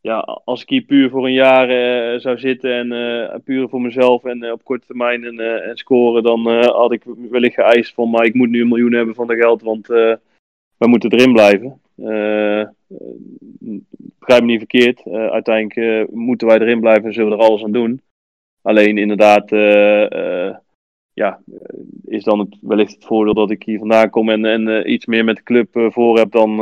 ja, 0.00 0.18
als 0.44 0.62
ik 0.62 0.68
hier 0.68 0.82
puur 0.82 1.10
voor 1.10 1.26
een 1.26 1.32
jaar 1.32 1.68
eh, 1.68 2.20
zou 2.20 2.38
zitten 2.38 2.92
en 2.92 3.42
puur 3.42 3.68
voor 3.68 3.80
mezelf 3.80 4.24
en 4.24 4.52
op 4.52 4.64
korte 4.64 4.86
termijn 4.86 5.24
en, 5.24 5.62
en 5.68 5.76
scoren, 5.76 6.22
dan 6.22 6.64
had 6.64 6.92
ik 6.92 7.04
wellicht 7.30 7.54
geëist 7.54 7.94
van, 7.94 8.10
maar 8.10 8.24
ik 8.24 8.34
moet 8.34 8.48
nu 8.48 8.60
een 8.60 8.68
miljoen 8.68 8.92
hebben 8.92 9.14
van 9.14 9.26
de 9.26 9.36
geld, 9.36 9.62
want 9.62 9.86
wij 9.86 10.88
moeten 10.88 11.12
erin 11.12 11.32
blijven. 11.32 11.80
Begrijp 14.18 14.40
me 14.40 14.46
niet 14.46 14.58
verkeerd. 14.58 15.02
Uiteindelijk 15.06 16.10
moeten 16.10 16.46
wij 16.46 16.58
erin 16.58 16.80
blijven 16.80 17.04
en 17.04 17.12
zullen 17.12 17.30
we 17.30 17.36
er 17.36 17.48
alles 17.48 17.64
aan 17.64 17.72
doen. 17.72 18.00
Alleen 18.62 18.98
inderdaad, 18.98 19.48
ja, 21.14 21.40
eh, 21.52 21.78
is 22.04 22.24
dan 22.24 22.56
wellicht 22.60 22.94
het 22.94 23.04
voordeel 23.04 23.34
dat 23.34 23.50
ik 23.50 23.62
hier 23.62 23.78
vandaan 23.78 24.10
kom 24.10 24.28
en, 24.28 24.44
en 24.44 24.68
eh, 24.68 24.92
iets 24.92 25.06
meer 25.06 25.24
met 25.24 25.36
de 25.36 25.42
club 25.42 25.76
eh, 25.76 25.90
voor 25.90 26.18
heb 26.18 26.30
dan, 26.32 26.56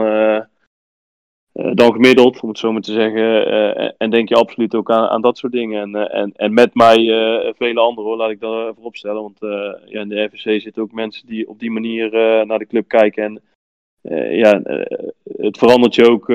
dan 1.53 1.93
gemiddeld, 1.93 2.41
om 2.41 2.49
het 2.49 2.59
zo 2.59 2.73
maar 2.73 2.83
te 2.83 2.93
zeggen. 2.93 3.47
En- 3.77 3.95
en 3.99 4.11
denk 4.11 4.29
je 4.29 4.35
absoluut 4.35 4.75
ook 4.75 4.91
aan, 4.91 5.09
aan 5.09 5.21
dat 5.21 5.39
soort 5.39 5.53
dingen. 5.53 5.83
En, 5.83 6.11
en, 6.11 6.33
en 6.37 6.55
met 6.55 6.75
mij 6.75 6.97
vele 7.57 7.81
anderen 7.81 8.11
hoor, 8.11 8.17
laat 8.17 8.31
ik 8.31 8.41
dat 8.41 8.75
voorop 8.75 8.97
stellen. 8.97 9.23
Want 9.23 9.39
ja, 9.87 10.01
in 10.01 10.09
de 10.09 10.23
RVC 10.23 10.61
zitten 10.61 10.83
ook 10.83 10.93
mensen 10.93 11.27
die 11.27 11.49
op 11.49 11.59
die 11.59 11.71
manier 11.71 12.11
naar 12.47 12.59
de 12.59 12.67
club 12.67 12.89
kijken. 12.89 13.25
En 13.25 13.43
ja, 14.37 14.61
het 15.37 15.59
verandert 15.59 15.95
je 15.95 16.11
ook 16.11 16.31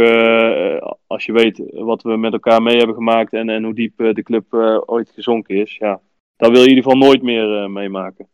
als 1.07 1.25
je 1.25 1.31
weet 1.31 1.61
wat 1.71 2.01
we 2.01 2.17
met 2.17 2.33
elkaar 2.33 2.61
mee 2.61 2.77
hebben 2.77 2.95
gemaakt 2.95 3.33
en, 3.33 3.49
en 3.49 3.63
hoe 3.63 3.73
diep 3.73 3.97
de 3.97 4.23
club 4.23 4.53
ooit 4.85 5.09
gezonken 5.09 5.55
is. 5.55 5.77
Ja, 5.77 6.01
dat 6.35 6.51
wil 6.51 6.59
je 6.59 6.69
in 6.69 6.75
ieder 6.75 6.83
geval 6.83 7.07
nooit 7.07 7.21
meer 7.21 7.63
eh, 7.63 7.69
meemaken. 7.69 8.27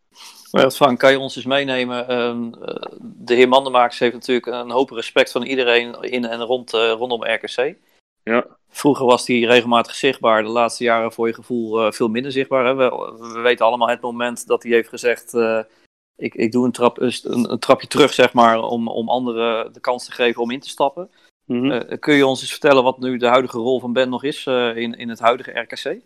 Maar 0.51 0.71
Frank, 0.71 0.99
kan 0.99 1.11
je 1.11 1.19
ons 1.19 1.35
eens 1.35 1.45
meenemen? 1.45 2.07
Ehm, 2.07 2.53
eh, 2.53 2.91
de 3.01 3.33
heer 3.33 3.47
Mandenmakers 3.47 3.99
heeft 3.99 4.13
natuurlijk 4.13 4.45
een 4.45 4.71
hoop 4.71 4.89
respect 4.89 5.31
van 5.31 5.43
iedereen 5.43 6.01
in 6.01 6.25
en 6.25 6.41
rond, 6.41 6.73
eh, 6.73 6.91
rondom 6.91 7.23
RKC. 7.23 7.75
Ja. 8.23 8.45
Vroeger 8.69 9.05
was 9.05 9.27
hij 9.27 9.39
regelmatig 9.39 9.95
zichtbaar, 9.95 10.43
de 10.43 10.49
laatste 10.49 10.83
jaren 10.83 11.11
voor 11.11 11.27
je 11.27 11.33
gevoel 11.33 11.91
veel 11.91 12.07
minder 12.07 12.31
zichtbaar. 12.31 12.65
Hè? 12.65 12.73
We, 12.73 13.15
we 13.33 13.39
weten 13.39 13.65
allemaal 13.65 13.89
het 13.89 14.01
moment 14.01 14.47
dat 14.47 14.63
hij 14.63 14.71
heeft 14.71 14.89
gezegd: 14.89 15.33
ik, 16.15 16.35
ik 16.35 16.51
doe 16.51 16.65
een, 16.65 16.71
trap, 16.71 16.99
een, 16.99 17.51
een 17.51 17.59
trapje 17.59 17.87
terug, 17.87 18.13
zeg 18.13 18.33
maar, 18.33 18.61
om, 18.61 18.87
om 18.87 19.09
anderen 19.09 19.73
de 19.73 19.79
kans 19.79 20.05
te 20.05 20.11
geven 20.11 20.41
om 20.41 20.51
in 20.51 20.59
te 20.59 20.69
stappen. 20.69 21.09
Mhm. 21.45 21.97
Kun 21.99 22.13
je 22.13 22.25
ons 22.25 22.41
eens 22.41 22.51
vertellen 22.51 22.83
wat 22.83 22.99
nu 22.99 23.17
de 23.17 23.27
huidige 23.27 23.57
rol 23.57 23.79
van 23.79 23.93
Ben 23.93 24.09
nog 24.09 24.23
is 24.23 24.45
in, 24.45 24.93
in 24.93 25.09
het 25.09 25.19
huidige 25.19 25.59
RKC? 25.59 26.01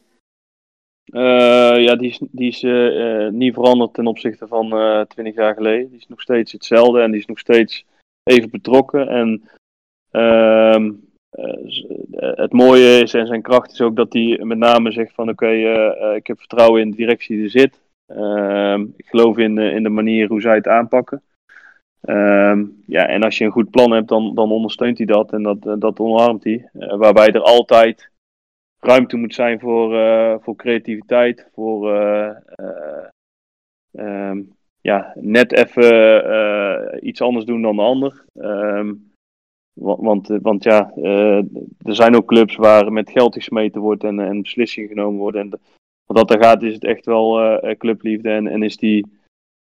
Eh, 1.06 1.84
ja, 1.84 1.96
die 1.96 2.10
is, 2.10 2.20
die 2.32 2.48
is 2.48 2.64
eh, 2.64 3.26
eh, 3.26 3.34
niet 3.34 3.54
veranderd 3.54 3.94
ten 3.94 4.08
opzichte 4.08 4.48
van 4.48 4.70
twintig 5.08 5.36
jaar 5.36 5.54
geleden. 5.54 5.90
Die 5.90 6.00
is 6.00 6.08
nog 6.08 6.22
steeds 6.22 6.52
hetzelfde 6.52 7.02
en 7.02 7.12
die 7.12 7.20
is 7.20 7.26
nog 7.26 7.40
steeds 7.40 7.86
even 8.24 8.50
betrokken. 8.50 9.08
En 9.08 9.44
ehm, 10.12 10.92
eh, 11.34 11.54
eh, 12.12 12.38
het 12.38 12.52
mooie 12.52 13.00
is 13.00 13.14
en 13.14 13.28
zijn 13.28 13.42
kracht 13.42 13.72
is 13.72 13.82
ook 13.82 13.96
dat 13.96 14.14
hij 14.14 14.40
met 14.44 14.58
name 14.58 14.92
zegt 14.92 15.14
van 15.14 15.30
oké, 15.30 15.50
ik 16.16 16.28
heb 16.28 16.40
vertrouwen 16.40 16.82
in 16.82 16.90
de 16.90 16.96
directie 16.96 17.36
die 17.36 17.46
er 17.46 17.52
zit. 17.52 17.82
Ehm, 18.06 18.82
ik 18.96 19.06
geloof 19.06 19.38
in, 19.38 19.58
in 19.58 19.84
de 19.84 19.90
manier 19.90 20.28
hoe 20.28 20.42
zij 20.42 20.56
het 20.56 20.68
aanpakken. 20.68 21.22
Ehm, 22.02 22.66
ja, 22.86 23.08
en 23.08 23.24
als 23.24 23.38
je 23.38 23.46
een 23.46 23.52
goed 23.52 23.70
plan 23.70 23.92
hebt, 23.92 24.08
dan, 24.08 24.36
dan 24.36 24.52
ondersteunt 24.52 24.98
hij 24.98 25.08
dat 25.08 25.32
en 25.32 25.44
dat, 25.44 25.82
dat 25.82 26.00
omarmt 26.00 26.44
hij. 26.44 26.70
Waarbij 26.74 27.32
er 27.32 27.42
altijd 27.42 28.12
ruimte 28.84 29.18
moet 29.18 29.34
zijn 29.34 29.60
voor, 29.60 29.96
eh, 29.96 30.36
voor 30.40 30.56
creativiteit, 30.56 31.50
voor 31.54 31.96
eh, 31.96 32.30
eh, 32.46 33.08
ehm, 33.92 34.42
ja, 34.82 35.14
net 35.16 35.52
even 35.52 37.08
iets 37.08 37.22
anders 37.22 37.46
doen 37.46 37.62
dan 37.62 37.76
de 37.76 37.82
ander. 37.82 38.26
Ehm, 38.36 38.94
wa- 39.74 39.96
want, 39.96 40.28
want 40.28 40.64
ja, 40.64 40.92
er 40.96 41.96
zijn 41.96 42.16
ook 42.16 42.26
clubs 42.28 42.56
waar 42.56 42.92
met 42.92 43.10
geld 43.12 43.34
gesmeten 43.34 43.82
wordt 43.82 44.04
en, 44.04 44.20
en 44.20 44.42
beslissingen 44.42 44.90
genomen 44.90 45.20
worden. 45.20 45.42
En 45.42 45.60
wat 46.06 46.18
dat 46.18 46.32
er 46.32 46.44
gaat, 46.44 46.64
is 46.64 46.74
het 46.74 46.84
echt 46.84 47.06
wel 47.06 47.60
clubliefde 47.78 48.30
en, 48.30 48.48
en 48.48 48.64
is 48.64 48.78
die, 48.78 49.06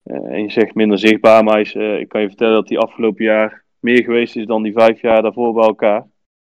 en 0.04 0.42
je 0.42 0.52
zegt 0.52 0.76
minder 0.76 1.00
zichtbaar, 1.00 1.44
maar 1.44 1.60
is, 1.60 1.76
ik 1.76 2.08
kan 2.08 2.22
je 2.22 2.28
vertellen 2.28 2.54
dat 2.54 2.68
die 2.68 2.80
afgelopen 2.80 3.24
jaar 3.24 3.64
meer 3.80 4.04
geweest 4.04 4.36
is 4.36 4.46
dan 4.46 4.64
die 4.64 4.74
vijf 4.74 5.02
jaar 5.02 5.22
daarvoor 5.22 5.54
bij 5.54 5.64
elkaar. 5.64 6.08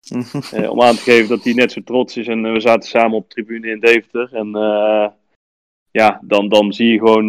Eh, 0.51 0.69
om 0.69 0.81
aan 0.81 0.95
te 0.95 1.01
geven 1.01 1.29
dat 1.29 1.43
hij 1.43 1.53
net 1.53 1.71
zo 1.71 1.81
trots 1.81 2.17
is. 2.17 2.27
En 2.27 2.45
eh, 2.45 2.51
we 2.51 2.59
zaten 2.59 2.89
samen 2.89 3.17
op 3.17 3.29
tribune 3.29 3.69
in 3.69 3.79
Deventer. 3.79 4.33
En 4.33 4.55
eh, 4.55 5.07
ja, 5.91 6.19
dan, 6.23 6.49
dan 6.49 6.73
zie 6.73 6.91
je 6.91 6.97
gewoon 6.97 7.27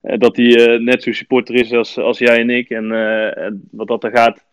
dat 0.24 0.36
hij 0.36 0.78
net 0.78 1.02
zo 1.02 1.12
supporter 1.12 1.54
is 1.54 1.72
als, 1.72 1.98
als 1.98 2.18
jij 2.18 2.38
en 2.40 2.50
ik. 2.50 2.70
En 2.70 3.68
wat 3.70 3.88
dat 3.88 4.04
er 4.04 4.10
gaat, 4.10 4.44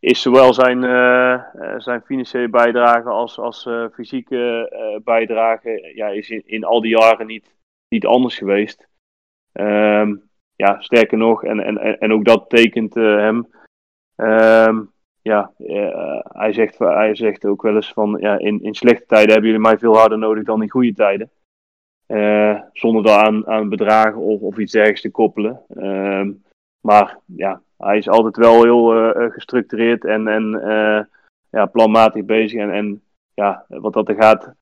is 0.00 0.22
zowel 0.22 0.54
zijn, 0.54 0.80
zijn 1.80 2.02
financiële 2.04 2.48
bijdrage 2.48 3.08
als, 3.08 3.38
als 3.38 3.68
fysieke 3.92 4.70
bijdrage. 5.04 5.92
Ja, 5.94 6.08
is 6.08 6.30
in, 6.30 6.42
in 6.46 6.64
al 6.64 6.80
die 6.80 6.98
jaren 6.98 7.26
niet, 7.26 7.54
niet 7.88 8.06
anders 8.06 8.36
geweest. 8.36 8.88
Ehm, 9.52 10.16
ja, 10.56 10.80
sterker 10.80 11.18
nog, 11.18 11.44
en, 11.44 11.60
en, 11.60 11.98
en 11.98 12.12
ook 12.12 12.24
dat 12.24 12.48
tekent 12.48 12.94
hem. 12.94 13.48
Ehm, 14.16 14.80
ja, 15.22 15.52
eh, 15.58 16.20
hij, 16.22 16.52
zegt, 16.52 16.78
hij 16.78 17.14
zegt 17.14 17.44
ook 17.44 17.62
wel 17.62 17.74
eens 17.74 17.92
van, 17.92 18.16
ja, 18.20 18.38
in, 18.38 18.62
in 18.62 18.74
slechte 18.74 19.06
tijden 19.06 19.30
hebben 19.30 19.50
jullie 19.50 19.64
mij 19.64 19.78
veel 19.78 19.96
harder 19.96 20.18
nodig 20.18 20.44
dan 20.44 20.62
in 20.62 20.70
goede 20.70 20.94
tijden. 20.94 21.30
Eh, 22.06 22.60
zonder 22.72 23.02
daar 23.02 23.24
aan, 23.24 23.46
aan 23.46 23.68
bedragen 23.68 24.20
of, 24.20 24.40
of 24.40 24.58
iets 24.58 24.72
dergelijks 24.72 25.02
te 25.02 25.10
koppelen. 25.10 25.60
Ehm, 25.68 26.32
maar 26.80 27.18
ja, 27.24 27.62
hij 27.76 27.98
is 27.98 28.08
altijd 28.08 28.36
wel 28.36 28.62
heel 28.62 28.94
eh, 28.94 29.32
gestructureerd 29.32 30.04
en, 30.04 30.28
en 30.28 30.50
ja, 31.50 31.66
planmatig 31.66 32.24
bezig. 32.24 32.60
En, 32.60 32.70
en 32.70 33.02
ja, 33.34 33.64
wat 33.68 33.92
dat 33.92 34.08
er 34.08 34.14
gaat, 34.14 34.54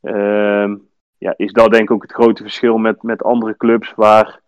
ehm, 0.00 0.76
ja, 1.18 1.34
is 1.36 1.52
dat 1.52 1.70
denk 1.70 1.82
ik 1.82 1.90
ook 1.90 2.02
het 2.02 2.12
grote 2.12 2.42
verschil 2.42 2.78
met, 2.78 3.02
met 3.02 3.22
andere 3.22 3.56
clubs 3.56 3.94
waar 3.94 4.40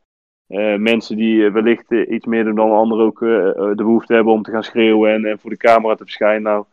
eh, 0.51 0.75
mensen 0.75 1.17
die 1.17 1.47
eh, 1.47 1.53
wellicht 1.53 1.93
eh, 1.93 2.11
iets 2.11 2.27
meer 2.27 2.45
doen 2.45 2.55
dan 2.55 2.71
anderen 2.71 3.05
ook 3.05 3.19
de 3.19 3.73
behoefte 3.77 4.15
hebben 4.15 4.33
om 4.33 4.43
te 4.43 4.51
gaan 4.51 4.63
schreeuwen 4.63 5.13
en, 5.13 5.25
en 5.25 5.39
voor 5.39 5.51
de 5.51 5.57
camera 5.57 5.95
te 5.95 6.05
verschijnen. 6.05 6.43
Nou, 6.43 6.65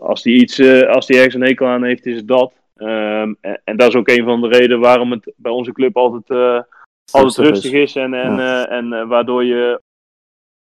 als 0.00 0.22
die 0.22 0.40
iets, 0.40 0.60
als 0.86 1.06
die 1.06 1.16
ergens 1.16 1.34
een 1.34 1.42
hekel 1.42 1.66
aan 1.66 1.84
heeft, 1.84 2.06
is 2.06 2.16
het 2.16 2.28
dat. 2.28 2.52
Ehm, 2.76 3.34
en, 3.40 3.60
en 3.64 3.76
dat 3.76 3.88
is 3.88 3.94
ook 3.94 4.08
een 4.08 4.24
van 4.24 4.40
de 4.40 4.48
redenen 4.48 4.80
waarom 4.80 5.10
het 5.10 5.32
bij 5.36 5.52
onze 5.52 5.72
club 5.72 5.96
altijd, 5.96 6.64
altijd 7.12 7.48
Rustig 7.48 7.72
is. 7.72 7.96
En, 7.96 8.14
en, 8.14 8.68
en 8.68 9.08
waardoor 9.08 9.44
je 9.44 9.80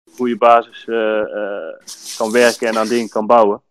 op 0.09 0.13
goede 0.13 0.37
basis 0.37 0.83
kan 2.17 2.31
werken 2.31 2.67
en 2.67 2.77
aan 2.77 2.87
dingen 2.87 3.09
kan 3.09 3.27
bouwen. 3.27 3.61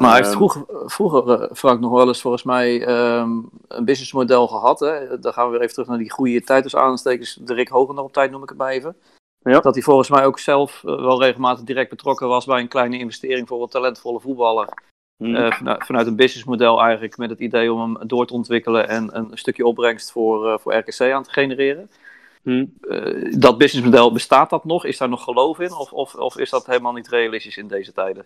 Maar 0.00 0.10
hij 0.10 0.16
heeft 0.16 0.28
Ehm, 0.28 0.36
vroeger, 0.36 0.64
vroeger 0.68 1.42
eh, 1.42 1.54
Frank, 1.54 1.80
nog 1.80 1.92
wel 1.92 2.08
eens 2.08 2.20
volgens 2.20 2.42
mij 2.42 2.86
ehm, 2.86 3.30
een 3.68 3.84
businessmodel 3.84 4.48
gehad. 4.48 4.80
Hè? 4.80 5.18
Dan 5.18 5.32
gaan 5.32 5.44
we 5.44 5.50
weer 5.50 5.60
even 5.60 5.72
terug 5.72 5.88
naar 5.88 5.98
die 5.98 6.10
goede 6.10 6.40
tijd 6.40 6.74
aanstekens. 6.74 7.34
De 7.34 7.54
Rick 7.54 7.68
Hogener 7.68 8.02
op 8.02 8.12
tijd 8.12 8.30
noem 8.30 8.42
ik 8.42 8.48
het 8.48 8.58
maar 8.58 8.70
even. 8.70 8.96
Ja. 9.38 9.60
Dat 9.60 9.74
hij 9.74 9.82
volgens 9.82 10.10
mij 10.10 10.24
ook 10.24 10.38
zelf 10.38 10.84
eh, 10.84 11.00
wel 11.00 11.22
regelmatig 11.22 11.64
direct 11.64 11.90
betrokken 11.90 12.28
was 12.28 12.44
bij 12.44 12.60
een 12.60 12.68
kleine 12.68 12.98
investering 12.98 13.48
voor 13.48 13.62
een 13.62 13.68
talentvolle 13.68 14.20
voetballer. 14.20 14.68
hm. 15.16 15.34
Eh, 15.34 15.52
vanuit, 15.52 15.84
vanuit 15.84 16.06
een 16.06 16.16
businessmodel 16.16 16.80
eigenlijk 16.80 17.16
met 17.16 17.30
het 17.30 17.38
idee 17.38 17.72
om 17.72 17.80
hem 17.80 18.08
door 18.08 18.26
te 18.26 18.32
ontwikkelen 18.32 18.88
en 18.88 19.16
een 19.16 19.30
stukje 19.32 19.66
opbrengst 19.66 20.12
voor, 20.12 20.52
eh, 20.52 20.58
voor 20.58 20.74
RKC 20.74 21.00
aan 21.00 21.22
te 21.22 21.30
genereren. 21.30 21.90
Hm. 22.42 22.64
Eh, 22.80 23.32
dat 23.38 23.58
businessmodel, 23.58 24.12
bestaat 24.12 24.50
dat 24.50 24.64
nog? 24.64 24.84
Is 24.84 24.98
daar 24.98 25.08
nog 25.08 25.24
geloof 25.24 25.58
in? 25.58 25.72
Of, 25.72 25.92
of, 25.92 26.14
of 26.14 26.38
is 26.38 26.50
dat 26.50 26.66
helemaal 26.66 26.92
niet 26.92 27.08
realistisch 27.08 27.56
in 27.56 27.68
deze 27.68 27.92
tijden? 27.92 28.24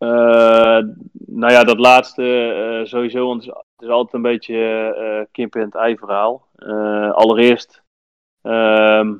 Eh, 0.00 0.80
nou 1.26 1.52
ja, 1.52 1.64
dat 1.64 1.78
laatste 1.78 2.52
eh, 2.52 2.86
sowieso, 2.86 3.26
want 3.26 3.44
het 3.44 3.54
is, 3.78 3.88
altijd 3.88 4.14
een 4.14 4.22
beetje 4.22 4.56
eh 4.94 5.26
kip 5.32 5.54
en 5.54 5.60
het 5.60 5.74
ei 5.74 5.96
verhaal. 5.96 6.46
Allereerst 7.12 7.82
ehm, 8.42 9.14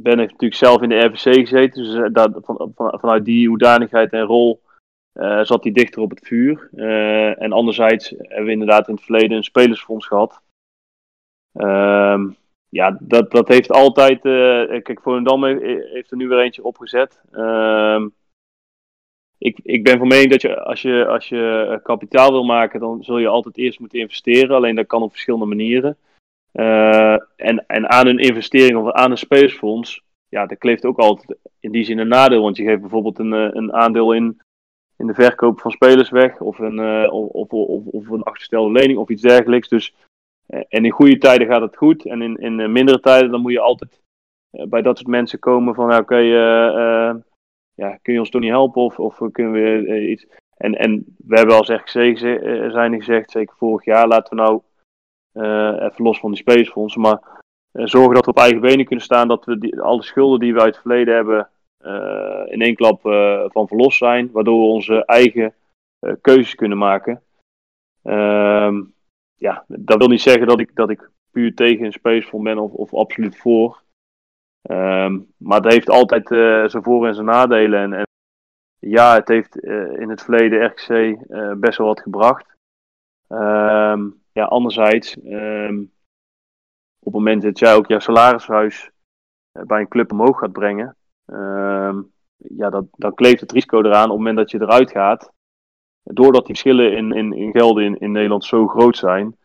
ben 0.00 0.12
ik 0.18 0.30
natuurlijk 0.30 0.54
zelf 0.54 0.82
in 0.82 0.88
de 0.88 1.04
RVC 1.04 1.34
gezeten, 1.34 1.82
dus 1.82 2.10
dat, 2.12 2.38
van, 2.44 2.72
van- 2.74 2.98
vanuit 3.00 3.24
die 3.24 3.48
hoedanigheid 3.48 4.12
en 4.12 4.22
rol 4.22 4.62
zat 5.42 5.62
hij 5.62 5.72
dichter 5.72 6.02
op 6.02 6.10
het 6.10 6.26
vuur. 6.26 6.68
En 7.38 7.52
anderzijds 7.52 8.10
hebben 8.10 8.44
we 8.44 8.50
inderdaad 8.52 8.88
in 8.88 8.94
het 8.94 9.04
verleden 9.04 9.36
een 9.36 9.44
spelersfonds 9.44 10.06
gehad. 10.06 10.42
Ehm, 11.52 12.28
ja, 12.68 12.96
dat, 13.00 13.30
dat 13.30 13.48
heeft 13.48 13.70
altijd. 13.70 14.20
kijk, 14.82 15.00
Volendam 15.02 15.44
heeft, 15.44 15.62
heeft 15.92 16.10
er 16.10 16.16
nu 16.16 16.28
weer 16.28 16.40
eentje 16.40 16.64
opgezet. 16.64 17.20
Ik, 19.38 19.58
ik 19.62 19.84
ben 19.84 19.98
van 19.98 20.08
mening 20.08 20.30
dat 20.30 20.42
je 20.42 20.60
als, 20.62 20.82
je 20.82 21.06
als 21.06 21.28
je 21.28 21.66
eh, 21.70 21.82
kapitaal 21.82 22.30
wil 22.30 22.44
maken, 22.44 22.80
dan 22.80 23.02
zul 23.02 23.18
je 23.18 23.28
altijd 23.28 23.56
eerst 23.56 23.80
moeten 23.80 23.98
investeren. 23.98 24.56
Alleen 24.56 24.74
dat 24.74 24.86
kan 24.86 25.02
op 25.02 25.10
verschillende 25.10 25.46
manieren. 25.46 25.96
Eh, 26.52 27.16
en, 27.36 27.64
en 27.66 27.90
aan 27.90 28.06
een 28.06 28.18
investering 28.18 28.76
of 28.76 28.92
aan 28.92 29.10
een 29.10 29.18
spelersfonds, 29.18 30.02
ja, 30.28 30.46
dat 30.46 30.58
kleeft 30.58 30.84
ook 30.84 30.98
altijd 30.98 31.38
in 31.60 31.72
die 31.72 31.84
zin 31.84 31.98
een 31.98 32.08
nadeel. 32.08 32.42
Want 32.42 32.56
je 32.56 32.64
geeft 32.64 32.80
bijvoorbeeld 32.80 33.18
een, 33.18 33.32
eh, 33.32 33.48
een 33.50 33.72
aandeel 33.72 34.12
in, 34.12 34.40
in 34.96 35.06
de 35.06 35.14
verkoop 35.14 35.60
van 35.60 35.70
spelers 35.70 36.10
weg, 36.10 36.40
of 36.40 36.58
een, 36.58 36.78
eh, 36.78 37.12
of, 37.12 37.48
of, 37.50 37.84
of, 37.84 38.08
een 38.08 38.22
achterstelde 38.22 38.72
lening 38.72 38.98
of 38.98 39.08
iets 39.08 39.22
dergelijks. 39.22 39.68
Dus, 39.68 39.94
en 40.46 40.84
in 40.84 40.90
goede 40.90 41.18
tijden 41.18 41.46
gaat 41.46 41.60
het 41.60 41.76
goed, 41.76 42.06
en 42.06 42.22
in, 42.22 42.36
in 42.36 42.72
mindere 42.72 43.00
tijden 43.00 43.30
dan 43.30 43.40
moet 43.40 43.52
je 43.52 43.60
altijd 43.60 44.00
bij 44.50 44.82
dat 44.82 44.96
soort 44.98 45.10
mensen 45.10 45.38
komen 45.38 45.74
van, 45.74 45.96
oké, 45.96 46.16
eh, 46.16 47.14
ja, 47.78 47.98
kun 48.02 48.12
je 48.12 48.18
ons 48.18 48.30
toch 48.30 48.40
niet 48.40 48.50
helpen 48.50 48.82
of, 48.82 48.98
of 48.98 49.20
kunnen 49.32 49.52
we 49.52 49.86
eh, 49.86 50.10
iets... 50.10 50.26
En, 50.56 50.74
en 50.74 51.16
we 51.26 51.36
hebben 51.36 51.56
als 51.56 51.68
RKC 51.68 51.88
geze- 51.88 52.38
eh, 52.38 52.70
zijn 52.70 52.94
gezegd, 52.94 53.30
zeker 53.30 53.56
vorig 53.56 53.84
jaar, 53.84 54.08
laten 54.08 54.36
we 54.36 54.42
nou 54.42 54.60
eh, 55.32 55.84
even 55.84 56.04
los 56.04 56.20
van 56.20 56.30
die 56.30 56.38
spelersfondsen, 56.38 57.00
maar 57.00 57.20
zorgen 57.72 58.14
dat 58.14 58.24
we 58.24 58.30
op 58.30 58.38
eigen 58.38 58.60
benen 58.60 58.84
kunnen 58.84 59.04
staan, 59.04 59.28
dat 59.28 59.44
we 59.44 59.58
die, 59.58 59.80
alle 59.80 60.02
schulden 60.02 60.40
die 60.40 60.54
we 60.54 60.60
uit 60.60 60.74
het 60.74 60.82
verleden 60.82 61.14
hebben 61.14 61.50
in 62.50 62.62
één 62.62 62.74
klap 62.74 63.00
van 63.52 63.68
verlost 63.68 63.98
zijn, 63.98 64.30
waardoor 64.32 64.58
we 64.58 64.66
onze 64.66 65.04
eigen 65.04 65.54
keuzes 66.20 66.54
kunnen 66.54 66.78
maken. 66.78 67.22
Ehm, 68.02 68.82
ja, 69.34 69.64
dat 69.66 69.98
wil 69.98 70.08
niet 70.08 70.20
zeggen 70.20 70.46
dat 70.46 70.60
ik, 70.60 70.74
dat 70.74 70.90
ik 70.90 71.10
puur 71.30 71.54
tegen 71.54 71.84
een 71.84 71.92
spelersfonds 71.92 72.44
ben 72.44 72.58
of, 72.58 72.72
of 72.72 72.94
absoluut 72.94 73.36
voor. 73.36 73.82
Ehm, 74.62 75.18
maar 75.36 75.60
het 75.60 75.72
heeft 75.72 75.90
altijd 75.90 76.30
eh, 76.30 76.66
zijn 76.66 76.82
voor- 76.82 77.06
en 77.06 77.14
zijn 77.14 77.26
nadelen. 77.26 77.80
En, 77.80 77.92
en 77.92 78.06
ja, 78.78 79.14
het 79.14 79.28
heeft 79.28 79.60
eh, 79.60 80.00
in 80.00 80.08
het 80.08 80.22
verleden 80.22 80.64
RKC 80.64 80.88
eh, 80.88 81.52
best 81.52 81.78
wel 81.78 81.86
wat 81.86 82.00
gebracht. 82.00 82.56
Ehm, 83.28 84.08
ja, 84.32 84.44
anderzijds, 84.44 85.20
ehm, 85.20 85.78
op 86.98 87.12
het 87.12 87.12
moment 87.12 87.42
dat 87.42 87.58
jij 87.58 87.74
ook 87.74 87.86
jouw 87.86 87.98
salarishuis 87.98 88.90
bij 89.52 89.80
een 89.80 89.88
club 89.88 90.12
omhoog 90.12 90.38
gaat 90.38 90.52
brengen, 90.52 90.96
ja, 92.36 92.70
dat, 92.70 92.84
dan 92.90 93.14
kleeft 93.14 93.40
het 93.40 93.52
risico 93.52 93.78
eraan 93.78 94.04
op 94.04 94.08
het 94.08 94.16
moment 94.16 94.36
dat 94.36 94.50
je 94.50 94.60
eruit 94.60 94.90
gaat. 94.90 95.32
Doordat 96.02 96.46
die 96.46 96.56
verschillen 96.56 96.96
in, 96.96 97.12
in, 97.12 97.32
in 97.32 97.50
gelden 97.50 97.84
in, 97.84 97.98
in 97.98 98.12
Nederland 98.12 98.44
zo 98.44 98.66
groot 98.66 98.96
zijn, 98.96 99.36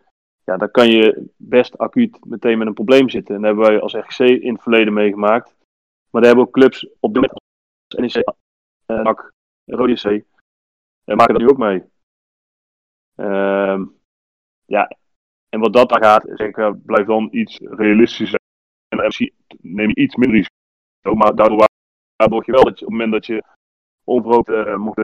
ja, 0.44 0.58
dan 0.58 0.72
kan 0.72 0.90
je 0.90 1.28
best 1.38 1.78
acuut 1.78 2.26
meteen 2.26 2.58
met 2.58 2.68
een 2.68 2.74
probleem 2.74 3.10
zitten. 3.10 3.36
En 3.36 3.42
dat 3.42 3.50
hebben 3.50 3.70
wij 3.72 3.82
als 3.82 3.94
RGC 3.94 4.20
in 4.20 4.54
het 4.54 4.62
verleden 4.62 4.94
meegemaakt. 4.94 5.56
Maar 6.10 6.22
daar 6.22 6.32
hebben 6.32 6.48
ook 6.48 6.54
clubs 6.54 6.88
op 7.00 7.14
de 7.14 7.20
moment 7.20 7.40
als 7.96 8.14
NEC, 8.14 8.24
eh, 8.86 9.02
NAC, 9.02 9.34
Rode 9.66 9.94
C, 9.94 10.06
eh, 10.06 11.16
maken 11.16 11.34
dat 11.34 11.42
nu 11.42 11.50
ook 11.50 11.58
mee. 11.58 11.84
Ehm, 13.16 13.86
ja, 14.66 14.92
en 15.50 15.60
wat 15.60 15.74
dat 15.74 15.90
dan 15.90 16.02
gaat, 16.04 16.24
zeg 16.34 16.48
ik, 16.48 16.58
eh, 16.58 16.72
blijf 16.84 17.06
dan 17.08 17.28
iets 17.32 17.60
realistischer. 17.60 18.40
En 18.88 19.12
zie- 19.12 19.34
neem 19.62 19.88
je 19.88 19.96
iets 19.96 20.16
minder 20.16 20.38
risico. 20.38 21.16
Maar 21.16 21.36
daardoor 21.36 21.58
wa- 21.58 21.68
waarborg 22.16 22.46
je 22.46 22.52
wel 22.52 22.64
dat 22.64 22.80
je 22.80 22.86
op 22.86 22.92
het 22.92 23.00
moment 23.02 23.12
dat 23.12 23.26
je 23.26 23.44
onverhoopt 24.04 24.50
eh 24.50 24.76
mocht 24.76 25.02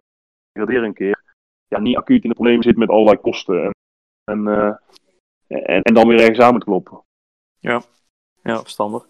degraderen 0.51 0.87
een 0.87 0.93
keer, 0.93 1.23
ja, 1.67 1.79
niet 1.79 1.97
acuut 1.97 2.23
in 2.23 2.29
de 2.29 2.35
problemen 2.35 2.63
zit 2.63 2.77
met 2.77 2.89
allerlei 2.89 3.17
kosten. 3.17 3.63
En, 3.63 4.47
en, 4.47 4.81
en, 5.49 5.81
en 5.81 5.93
dan 5.93 6.07
weer 6.07 6.19
ergens 6.19 6.39
aan 6.39 6.53
moet 6.53 6.63
kloppen. 6.63 7.03
Ja, 8.43 8.61
verstandig. 8.61 9.03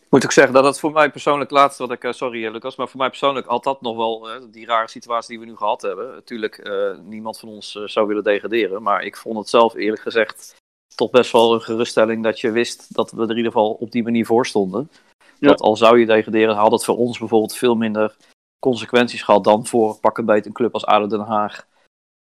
Ik 0.00 0.12
moet 0.12 0.24
ook 0.24 0.32
zeggen 0.32 0.54
dat 0.54 0.64
het 0.64 0.80
voor 0.80 0.92
mij 0.92 1.10
persoonlijk 1.10 1.50
laatst 1.50 1.78
wat 1.78 1.90
ik, 1.90 2.04
eh, 2.04 2.12
sorry 2.12 2.46
eh, 2.46 2.52
Lucas, 2.52 2.76
maar 2.76 2.88
voor 2.88 2.98
mij 3.00 3.08
persoonlijk 3.08 3.46
had 3.46 3.64
dat 3.64 3.80
nog 3.80 3.96
wel 3.96 4.30
eh, 4.30 4.42
die 4.50 4.66
rare 4.66 4.88
situatie 4.88 5.28
die 5.28 5.46
we 5.46 5.50
nu 5.50 5.56
gehad 5.56 5.82
hebben. 5.82 6.14
Natuurlijk, 6.14 6.70
niemand 7.02 7.38
van 7.38 7.48
ons 7.48 7.72
zou 7.72 8.06
willen 8.06 8.24
degraderen, 8.24 8.82
maar 8.82 9.02
ik 9.02 9.16
vond 9.16 9.38
het 9.38 9.48
zelf 9.48 9.74
eerlijk 9.74 10.02
gezegd 10.02 10.54
toch 10.94 11.10
best 11.10 11.32
wel 11.32 11.54
een 11.54 11.60
geruststelling 11.60 12.22
dat 12.22 12.40
je 12.40 12.50
wist 12.50 12.94
dat 12.94 13.10
we 13.10 13.22
er 13.22 13.30
in 13.30 13.36
ieder 13.36 13.52
geval 13.52 13.72
op 13.72 13.90
die 13.90 14.02
manier 14.02 14.26
voor 14.26 14.46
stonden. 14.46 14.90
Ja. 15.38 15.48
Dat 15.48 15.60
al 15.60 15.76
zou 15.76 15.98
je 15.98 16.06
degraderen, 16.06 16.54
had 16.54 16.72
het 16.72 16.84
voor 16.84 16.96
ons 16.96 17.18
bijvoorbeeld 17.18 17.56
veel 17.56 17.74
minder 17.74 18.16
consequenties 18.58 19.22
gehad 19.22 19.44
dan 19.44 19.66
voor 19.66 19.98
pak 20.00 20.18
een 20.18 20.24
beet 20.24 20.46
een 20.46 20.52
club 20.52 20.72
als 20.72 20.86
ADO 20.86 21.06
Den 21.06 21.20
Haag. 21.20 21.66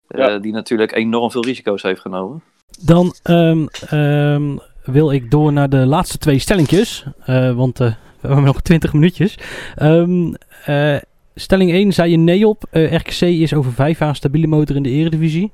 Ja. 0.07 0.37
Die 0.37 0.51
natuurlijk 0.51 0.91
enorm 0.91 1.31
veel 1.31 1.43
risico's 1.43 1.81
heeft 1.81 2.01
genomen. 2.01 2.43
Dan 2.81 3.13
ehm, 3.23 3.65
ehm, 3.89 4.57
wil 4.83 5.11
ik 5.11 5.31
door 5.31 5.53
naar 5.53 5.69
de 5.69 5.85
laatste 5.85 6.17
twee 6.17 6.39
stellingjes. 6.39 7.05
eh, 7.25 7.51
want 7.51 7.79
eh, 7.79 7.87
we 8.21 8.27
hebben 8.27 8.45
nog 8.45 8.61
20 8.61 8.93
minuutjes. 8.93 9.37
Ehm, 9.75 10.33
eh, 10.65 10.95
stelling 11.35 11.71
1 11.71 11.93
zei 11.93 12.11
je 12.11 12.17
nee 12.17 12.47
op. 12.47 12.63
RKC 12.71 13.21
is 13.21 13.53
over 13.53 13.73
vijf 13.73 13.99
jaar 13.99 14.09
een 14.09 14.15
stabiele 14.15 14.47
motor 14.47 14.75
in 14.75 14.83
de 14.83 14.89
eredivisie. 14.89 15.51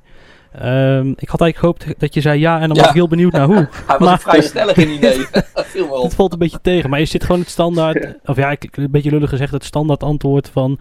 Ik 1.16 1.28
had 1.28 1.40
eigenlijk 1.40 1.56
gehoopt 1.56 1.86
dat 1.98 2.14
je 2.14 2.20
zei 2.20 2.40
ja 2.40 2.60
en 2.60 2.68
dan 2.68 2.76
was 2.76 2.86
ik 2.88 2.92
heel 2.94 3.08
benieuwd 3.08 3.32
naar 3.32 3.46
hoe. 3.46 3.54
Hij 3.86 3.98
was 3.98 4.08
Maar- 4.08 4.20
vrij 4.20 4.40
stellig 4.42 4.76
in 4.76 4.88
die 4.88 4.98
nee. 4.98 5.18
Op. 5.90 6.02
Het 6.02 6.14
valt 6.14 6.32
een 6.32 6.38
beetje 6.38 6.58
tegen, 6.62 6.90
maar 6.90 7.00
is 7.00 7.10
dit 7.10 7.24
gewoon 7.24 7.40
het 7.40 7.50
standaard, 7.50 8.14
of 8.24 8.36
ja, 8.36 8.50
ik, 8.50 8.76
een 8.76 8.90
beetje 8.90 9.10
lullig 9.10 9.28
gezegd, 9.30 9.52
het 9.52 9.64
standaard 9.64 10.02
antwoord 10.02 10.48
van, 10.48 10.78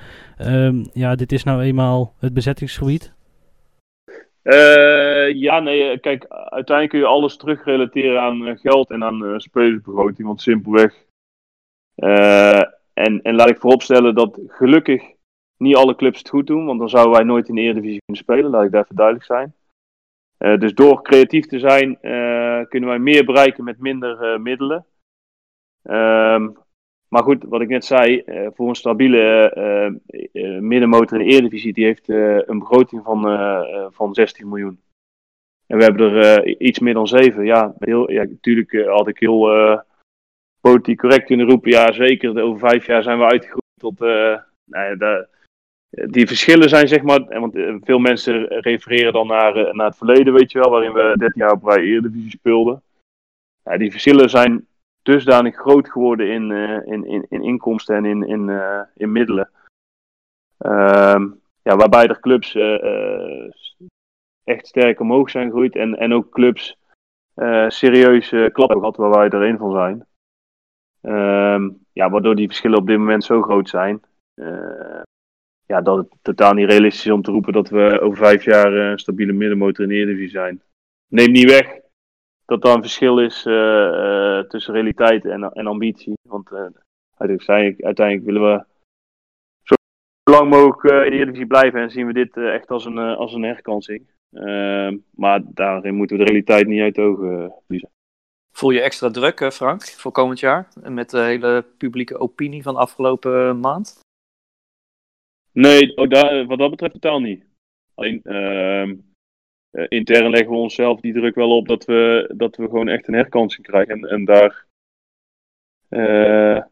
ja, 0.93 1.15
dit 1.15 1.31
is 1.31 1.43
nou 1.43 1.61
eenmaal 1.61 2.13
het 2.19 2.33
bezettingsgebied? 2.33 3.11
Eh, 4.43 5.33
ja, 5.33 5.59
nee, 5.59 5.89
eh, 5.91 5.99
kijk, 5.99 6.25
uiteindelijk 6.27 6.89
kun 6.89 6.99
je 6.99 7.05
alles 7.05 7.37
terugrelateren 7.37 8.21
aan 8.21 8.45
eh, 8.47 8.57
geld 8.59 8.89
en 8.89 9.03
aan 9.03 9.25
eh 9.25 9.37
spelersbegroting, 9.37 10.27
want 10.27 10.41
simpelweg. 10.41 11.05
eh, 11.95 12.61
en, 12.93 13.21
en 13.21 13.35
laat 13.35 13.49
ik 13.49 13.57
vooropstellen 13.59 14.15
dat 14.15 14.39
gelukkig 14.47 15.03
niet 15.57 15.75
alle 15.75 15.95
clubs 15.95 16.17
het 16.17 16.29
goed 16.29 16.47
doen, 16.47 16.65
want 16.65 16.79
dan 16.79 16.89
zouden 16.89 17.13
wij 17.13 17.23
nooit 17.23 17.47
in 17.47 17.55
de 17.55 17.61
Eredivisie 17.61 18.01
kunnen 18.05 18.23
spelen, 18.23 18.49
laat 18.51 18.63
ik 18.63 18.71
daar 18.71 18.83
even 18.83 18.95
duidelijk 18.95 19.25
zijn. 19.25 19.55
Dus 20.59 20.73
door 20.73 21.01
creatief 21.01 21.45
te 21.45 21.59
zijn, 21.59 21.97
kunnen 22.67 22.89
wij 22.89 22.99
meer 22.99 23.25
bereiken 23.25 23.63
met 23.63 23.79
minder 23.79 24.41
middelen. 24.41 24.85
Ehm, 25.83 26.49
maar 27.13 27.23
goed, 27.23 27.43
wat 27.43 27.61
ik 27.61 27.67
net 27.67 27.85
zei, 27.85 28.19
eh, 28.19 28.47
voor 28.53 28.69
een 28.69 28.75
stabiele 28.75 29.49
eh, 29.49 29.85
eh, 29.85 30.61
middenmotor 30.61 31.19
in 31.19 31.27
de 31.27 31.33
Eredivisie, 31.33 31.73
die 31.73 31.85
heeft 31.85 32.07
een 32.47 32.59
begroting 32.59 33.03
van, 33.03 33.21
van 33.93 34.13
16 34.13 34.49
miljoen. 34.49 34.79
En 35.67 35.77
we 35.77 35.83
hebben 35.83 36.11
er 36.11 36.47
iets 36.61 36.79
meer 36.79 36.93
dan 36.93 37.07
7. 37.07 37.45
Ja, 37.45 37.73
heel, 37.79 38.11
ja 38.11 38.23
natuurlijk 38.23 38.85
had 38.85 39.07
ik 39.07 39.19
heel 39.19 39.49
politiek 40.61 40.97
correct 40.97 41.25
kunnen 41.25 41.49
roepen, 41.49 41.71
ja 41.71 41.91
zeker, 41.91 42.41
over 42.41 42.59
vijf 42.59 42.85
jaar 42.85 43.03
zijn 43.03 43.17
we 43.17 43.25
uitgegroeid 43.25 43.79
tot... 43.79 44.01
eh, 44.01 44.37
nou 44.63 44.97
de- 44.97 45.27
die 45.89 46.27
verschillen 46.27 46.69
zijn 46.69 46.87
zeg 46.87 47.01
maar, 47.01 47.39
want 47.39 47.53
veel 47.83 47.99
mensen 47.99 48.47
refereren 48.47 49.13
dan 49.13 49.27
naar, 49.27 49.75
naar 49.75 49.87
het 49.87 49.97
verleden, 49.97 50.33
weet 50.33 50.51
je 50.51 50.59
wel, 50.59 50.69
waarin 50.69 50.93
we 50.93 51.13
13 51.17 51.41
jaar 51.41 51.51
op 51.51 51.63
rij 51.63 51.83
Eredivisie 51.83 52.29
speelden. 52.29 52.81
Ja, 53.63 53.77
die 53.77 53.91
verschillen 53.91 54.29
zijn 54.29 54.67
dusdanig 55.03 55.55
groot 55.55 55.89
geworden 55.89 56.31
in, 56.31 56.51
eh, 56.51 56.93
in, 56.93 57.05
in, 57.05 57.25
in 57.29 57.41
inkomsten 57.41 57.95
en 57.95 58.05
in, 58.05 58.27
in, 58.27 58.49
eh, 58.49 58.81
in 58.95 59.11
middelen. 59.11 59.49
Ehm, 60.57 61.27
ja, 61.61 61.75
waarbij 61.75 62.07
er 62.07 62.19
clubs 62.19 62.55
eh, 62.55 63.49
echt 64.43 64.67
sterk 64.67 64.99
omhoog 64.99 65.29
zijn 65.29 65.45
gegroeid 65.45 65.75
en, 65.75 65.97
en 65.97 66.13
ook 66.13 66.29
clubs 66.29 66.77
serieus 67.67 68.29
klap 68.29 68.69
hebben 68.69 68.79
gehad, 68.79 68.95
waar 68.95 69.09
wij 69.09 69.29
er 69.29 69.49
een 69.49 69.57
van 69.57 69.71
zijn. 69.71 70.05
Ehm, 71.01 71.69
ja, 71.91 72.09
waardoor 72.09 72.35
die 72.35 72.47
verschillen 72.47 72.77
op 72.77 72.87
dit 72.87 72.97
moment 72.97 73.23
zo 73.23 73.41
groot 73.41 73.69
zijn. 73.69 74.01
ja, 75.65 75.81
dat 75.81 75.97
het 75.97 76.07
totaal 76.21 76.53
niet 76.53 76.69
realistisch 76.69 77.05
is 77.05 77.11
om 77.11 77.21
te 77.21 77.31
roepen 77.31 77.53
dat 77.53 77.69
we 77.69 77.99
over 78.01 78.17
vijf 78.17 78.43
jaar 78.43 78.73
een 78.73 78.99
stabiele 78.99 79.33
middenmotor 79.33 79.83
in 79.83 79.89
de 79.89 79.95
Eredivisie 79.95 80.29
zijn. 80.29 80.61
Neem 81.07 81.31
niet 81.31 81.49
weg 81.49 81.82
dat 82.45 82.63
er 82.63 82.75
een 82.75 82.81
verschil 82.81 83.19
is 83.19 83.45
eh, 83.45 84.37
eh, 84.37 84.45
tussen 84.45 84.73
realiteit 84.73 85.25
en, 85.25 85.43
en 85.43 85.67
ambitie. 85.67 86.13
Want 86.29 86.51
eh, 86.51 86.67
uiteindelijk, 87.17 87.41
zei 87.41 87.67
ik, 87.67 87.83
uiteindelijk 87.83 88.25
willen 88.25 88.51
we 88.51 88.65
zo 89.63 89.75
lang 90.31 90.49
mogelijk 90.49 90.83
eh, 90.83 91.05
in 91.05 91.11
de 91.11 91.15
Eredivisie 91.15 91.47
blijven 91.47 91.81
en 91.81 91.89
zien 91.91 92.07
we 92.07 92.13
dit 92.13 92.37
eh, 92.37 92.53
echt 92.53 92.71
als 92.71 92.85
een, 92.85 92.97
eh, 92.97 93.17
als 93.17 93.33
een 93.33 93.43
herkansing. 93.43 94.11
Maar 95.15 95.41
daarin 95.43 95.95
moeten 95.95 96.17
we 96.17 96.23
de 96.23 96.29
realiteit 96.29 96.67
niet 96.67 96.81
uit 96.81 96.95
de 96.95 97.01
ogen 97.01 97.43
eh, 97.43 97.51
verliezen. 97.65 97.89
Voel 98.51 98.69
je 98.69 98.81
extra 98.81 99.09
druk, 99.09 99.39
eh, 99.39 99.49
Frank, 99.49 99.83
voor 99.83 100.11
komend 100.11 100.39
jaar? 100.39 100.67
Met 100.81 101.09
de 101.09 101.19
hele 101.19 101.65
publieke 101.77 102.17
opinie 102.17 102.63
van 102.63 102.73
de 102.73 102.79
afgelopen 102.79 103.49
eh, 103.49 103.55
maand? 103.55 103.99
Nee, 105.51 106.07
daar, 106.07 106.45
wat 106.45 106.57
dat 106.57 106.69
betreft 106.69 106.93
totaal 106.93 107.19
niet. 107.19 107.45
Alleen 107.95 108.21
ehm, 108.23 108.95
eh, 109.73 109.85
intern 109.89 110.29
leggen 110.29 110.49
we 110.49 110.55
onszelf 110.55 110.99
die 110.99 111.13
druk 111.13 111.35
wel 111.35 111.57
op 111.57 111.67
dat 111.67 111.85
we, 111.85 112.31
dat 112.35 112.55
we 112.55 112.63
gewoon 112.63 112.87
echt 112.87 113.07
een 113.07 113.13
herkansing 113.13 113.65
krijgen. 113.65 113.93
En, 113.93 114.09
en 114.09 114.25
daar 114.25 114.65
eh, 115.89 116.63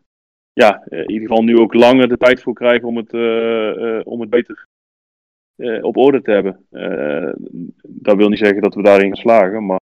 ja, 0.54 0.84
eh, 0.84 0.99
in 0.99 1.12
ieder 1.12 1.28
geval 1.28 1.43
nu 1.43 1.58
ook 1.58 1.74
langer 1.74 2.08
de 2.08 2.18
tijd 2.18 2.41
voor 2.41 2.54
krijgen 2.54 2.88
om 2.88 2.97
het, 2.97 3.14
om 4.06 4.22
het 4.22 4.30
beter 4.30 4.68
op 5.82 5.97
orde 5.97 6.22
te 6.22 6.32
hebben. 6.32 6.66
Dat 7.88 8.18
wil 8.18 8.30
niet 8.30 8.39
zeggen 8.39 8.62
dat 8.62 8.76
we 8.76 8.82
daarin 8.82 9.08
gaan 9.08 9.16
slagen, 9.16 9.66
maar 9.66 9.80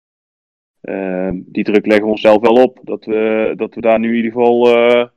die 1.34 1.64
druk 1.64 1.86
leggen 1.86 2.06
we 2.06 2.12
onszelf 2.12 2.42
wel 2.42 2.64
op. 2.64 2.80
Dat 2.84 3.06
we, 3.06 3.54
dat 3.56 3.76
we 3.76 3.82
daar 3.82 4.00
nu 4.00 4.10
in 4.10 4.16
ieder 4.16 4.32
geval 4.32 5.10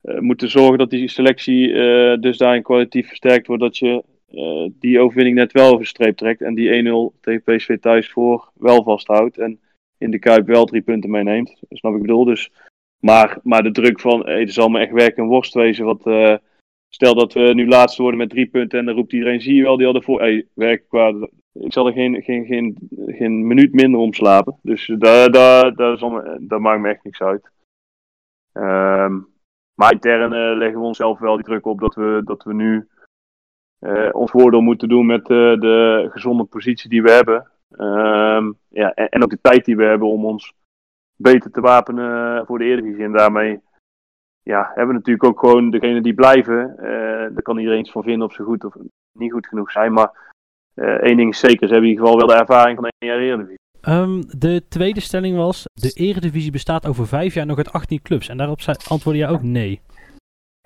moeten 0.00 0.50
zorgen 0.50 0.78
dat 0.78 0.90
die 0.90 1.08
selectie 1.08 1.72
dus 2.20 2.38
daarin 2.38 2.62
kwalitatief 2.62 3.06
versterkt 3.06 3.46
wordt. 3.46 3.62
Dat 3.62 3.78
je 3.78 4.04
eh, 4.30 4.66
die 4.78 5.00
overwinning 5.00 5.36
net 5.36 5.52
wel 5.52 5.72
over 5.72 5.92
trekt. 6.14 6.40
En 6.40 6.54
die 6.54 7.12
1-0 7.14 7.20
tegen 7.20 7.42
PSV 7.42 7.78
thuis 7.78 8.10
voor 8.10 8.50
wel 8.54 8.82
vasthoudt. 8.82 9.38
En 9.38 9.60
in 9.98 10.10
de 10.10 10.18
Kuip 10.18 10.46
wel 10.46 10.64
drie 10.64 10.82
punten 10.82 11.10
meeneemt. 11.10 11.56
Snap 11.70 11.94
ik 11.94 12.00
bedoel. 12.00 12.24
Dus, 12.24 12.50
maar, 13.00 13.38
maar 13.42 13.62
de 13.62 13.70
druk 13.70 14.00
van, 14.00 14.26
er 14.26 14.50
zal 14.50 14.68
me 14.68 14.80
echt 14.80 14.92
werken 14.92 15.22
een 15.22 15.28
worst 15.28 15.54
wezen. 15.54 15.98
Eh, 16.04 16.36
stel 16.88 17.14
dat 17.14 17.32
we 17.32 17.54
nu 17.54 17.68
laatste 17.68 18.02
worden 18.02 18.20
met 18.20 18.30
drie 18.30 18.46
punten. 18.46 18.78
En 18.78 18.84
dan 18.84 18.94
roept 18.94 19.12
iedereen, 19.12 19.40
zie 19.40 19.54
je 19.54 19.62
wel, 19.62 19.76
die 19.76 19.84
hadden 19.84 20.02
voor. 20.04 20.20
Hey, 20.20 20.46
werk 20.54 20.84
qua, 20.88 21.08
ik 21.52 21.72
zal 21.72 21.86
er 21.86 21.92
geen, 21.92 22.22
geen, 22.22 22.46
geen, 22.46 22.76
geen 23.06 23.46
minuut 23.46 23.72
minder 23.72 24.00
om 24.00 24.12
slapen. 24.12 24.58
Dus 24.62 24.92
daar, 24.98 25.30
daar, 25.30 25.74
daar, 25.74 26.10
me- 26.10 26.36
daar 26.40 26.60
maakt 26.60 26.80
me 26.80 26.88
echt 26.88 27.04
niks 27.04 27.20
uit. 27.20 27.50
Ehm, 28.52 29.18
maar 29.74 29.92
intern 29.92 30.32
eh, 30.32 30.56
leggen 30.56 30.80
we 30.80 30.86
onszelf 30.86 31.18
wel 31.18 31.34
die 31.36 31.44
druk 31.44 31.66
op 31.66 31.80
dat 31.80 31.94
we, 31.94 32.20
dat 32.24 32.44
we 32.44 32.54
nu 32.54 32.88
eh, 33.78 34.08
ons 34.12 34.30
voordeel 34.30 34.60
moeten 34.60 34.88
doen 34.88 35.06
met 35.06 35.20
eh, 35.20 35.60
de 35.60 36.08
gezonde 36.10 36.44
positie 36.44 36.90
die 36.90 37.02
we 37.02 37.10
hebben. 37.10 37.50
Ehm, 37.70 38.52
ja, 38.68 38.94
en, 38.94 39.08
en 39.08 39.22
ook 39.22 39.30
de 39.30 39.40
tijd 39.40 39.64
die 39.64 39.76
we 39.76 39.84
hebben 39.84 40.08
om 40.08 40.24
ons 40.24 40.52
beter 41.16 41.50
te 41.50 41.60
wapenen 41.60 42.46
voor 42.46 42.58
de 42.58 42.64
Eredivisie. 42.64 43.04
En 43.04 43.12
daarmee 43.12 43.60
ja, 44.42 44.66
hebben 44.66 44.86
we 44.86 44.92
natuurlijk 44.92 45.24
ook 45.24 45.40
gewoon 45.40 45.70
degene 45.70 46.00
die 46.00 46.14
blijven. 46.14 46.78
eh 46.78 47.34
daar 47.34 47.42
kan 47.42 47.58
iedereen 47.58 47.80
iets 47.80 47.90
van 47.90 48.02
vinden 48.02 48.26
of 48.26 48.34
ze 48.34 48.42
goed 48.42 48.64
of 48.64 48.74
niet 49.18 49.32
goed 49.32 49.46
genoeg 49.46 49.70
zijn. 49.70 49.92
Maar 49.92 50.10
één 50.74 51.16
ding 51.16 51.30
is 51.30 51.38
zeker, 51.38 51.66
ze 51.66 51.72
hebben 51.72 51.90
in 51.90 51.96
ieder 51.96 52.04
geval 52.04 52.18
wel 52.18 52.26
de 52.26 52.42
ervaring 52.42 52.76
van 52.76 52.88
één 52.98 53.12
jaar 53.12 53.22
Eredivisie. 53.22 53.58
Ehm, 53.80 54.22
de 54.38 54.68
tweede 54.68 55.00
stelling 55.00 55.36
was: 55.36 55.64
de 55.74 55.90
Eredivisie 55.94 56.50
bestaat 56.50 56.86
over 56.86 57.06
vijf 57.06 57.34
jaar 57.34 57.46
nog 57.46 57.56
uit 57.56 57.72
18 57.72 58.02
clubs. 58.02 58.28
En 58.28 58.36
daarop 58.36 58.60
antwoordde 58.88 59.22
jij 59.22 59.28
ook 59.28 59.42
nee. 59.42 59.80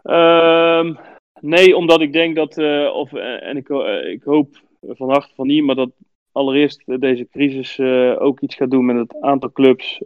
Ehm, 0.03 0.95
nee, 1.43 1.77
omdat 1.77 2.01
ik 2.01 2.13
denk 2.13 2.37
dat, 2.37 2.59
eh, 2.59 2.91
of, 2.95 3.13
eh, 3.13 3.43
en 3.43 3.57
ik, 3.57 3.69
eh, 3.69 4.11
ik 4.11 4.23
hoop 4.23 4.63
van 4.81 5.11
harte 5.11 5.35
van 5.35 5.47
niet, 5.47 5.65
maar 5.65 5.75
dat 5.75 5.91
allereerst 6.33 7.01
deze 7.01 7.29
crisis 7.29 7.81
ook 8.19 8.41
iets 8.41 8.55
gaat 8.55 8.71
doen 8.71 8.85
met 8.85 8.97
het 8.97 9.21
aantal 9.21 9.53
clubs 9.53 9.99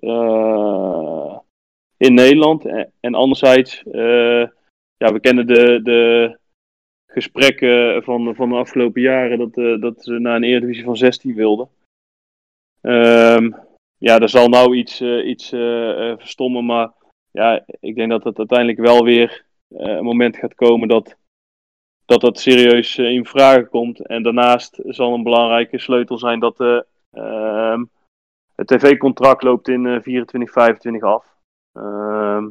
in 1.97 2.15
Nederland. 2.15 2.65
En, 3.01 3.15
anderzijds, 3.15 3.83
ja, 4.97 5.13
we 5.13 5.21
kennen 5.21 5.47
de, 5.47 5.81
de 5.83 6.39
gesprekken 7.07 8.03
van, 8.03 8.35
van 8.35 8.49
de 8.49 8.55
afgelopen 8.55 9.03
jaren 9.03 9.39
dat, 9.39 9.81
dat 9.81 10.03
ze 10.03 10.13
naar 10.13 10.37
een 10.37 10.45
Eredivisie 10.45 10.85
van 10.85 10.97
16 10.97 11.35
wilden. 11.35 11.69
Ehm, 12.81 13.51
ja, 13.99 14.21
er 14.21 14.29
zal 14.29 14.49
nou 14.49 14.77
iets, 14.77 15.01
iets 15.03 15.49
verstommen, 16.19 16.65
maar 16.65 16.93
ja, 17.31 17.65
ik 17.81 17.95
denk 17.95 18.11
dat 18.11 18.25
het 18.25 18.39
uiteindelijk 18.39 18.79
wel 18.79 19.05
weer 19.05 19.45
een 19.69 20.05
moment 20.05 20.37
gaat 20.37 20.55
komen 20.55 20.89
dat 20.89 21.17
dat, 22.07 22.21
dat 22.21 22.39
serieus 22.39 22.99
eh, 22.99 23.11
in 23.11 23.27
vraag 23.27 23.69
komt. 23.69 24.07
En 24.07 24.23
daarnaast 24.23 24.81
zal 24.85 25.15
een 25.15 25.23
belangrijke 25.23 25.79
sleutel 25.79 26.19
zijn 26.19 26.41
dat 26.41 26.57
de, 26.57 26.87
ehm, 27.11 27.85
het 28.55 28.67
tv-contract 28.67 29.43
loopt 29.43 29.69
in 29.69 29.87
eh 29.87 30.03
24, 30.03 30.53
25 30.53 31.03
af. 31.03 31.37
Ehm, 31.73 32.49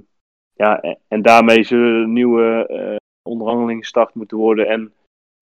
ja, 0.53 0.81
en, 0.81 0.99
en 1.07 1.21
daarmee 1.21 1.63
zullen 1.63 2.13
nieuwe 2.13 2.67
eh, 2.67 2.95
onderhandelingen 3.21 3.81
gestart 3.81 4.13
moeten 4.13 4.37
worden. 4.37 4.67
En 4.67 4.93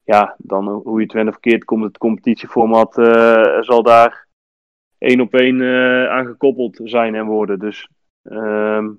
ja, 0.04 0.36
dan 0.38 0.68
eh, 0.68 0.74
hoe 0.84 0.98
je 0.98 1.04
het 1.04 1.14
went 1.14 1.28
of 1.28 1.34
verkeerd 1.34 1.64
komt, 1.64 1.84
het 1.84 1.98
competitieformat 1.98 2.98
eh, 2.98 3.62
zal 3.62 3.84
daar 3.84 4.28
één 4.98 5.22
op 5.22 5.34
één 5.34 5.62
eh, 5.62 6.10
aan 6.10 6.26
gekoppeld 6.26 6.80
zijn 6.84 7.16
en 7.16 7.26
worden. 7.26 7.60
Dus 7.60 7.90
ehm, 8.24 8.90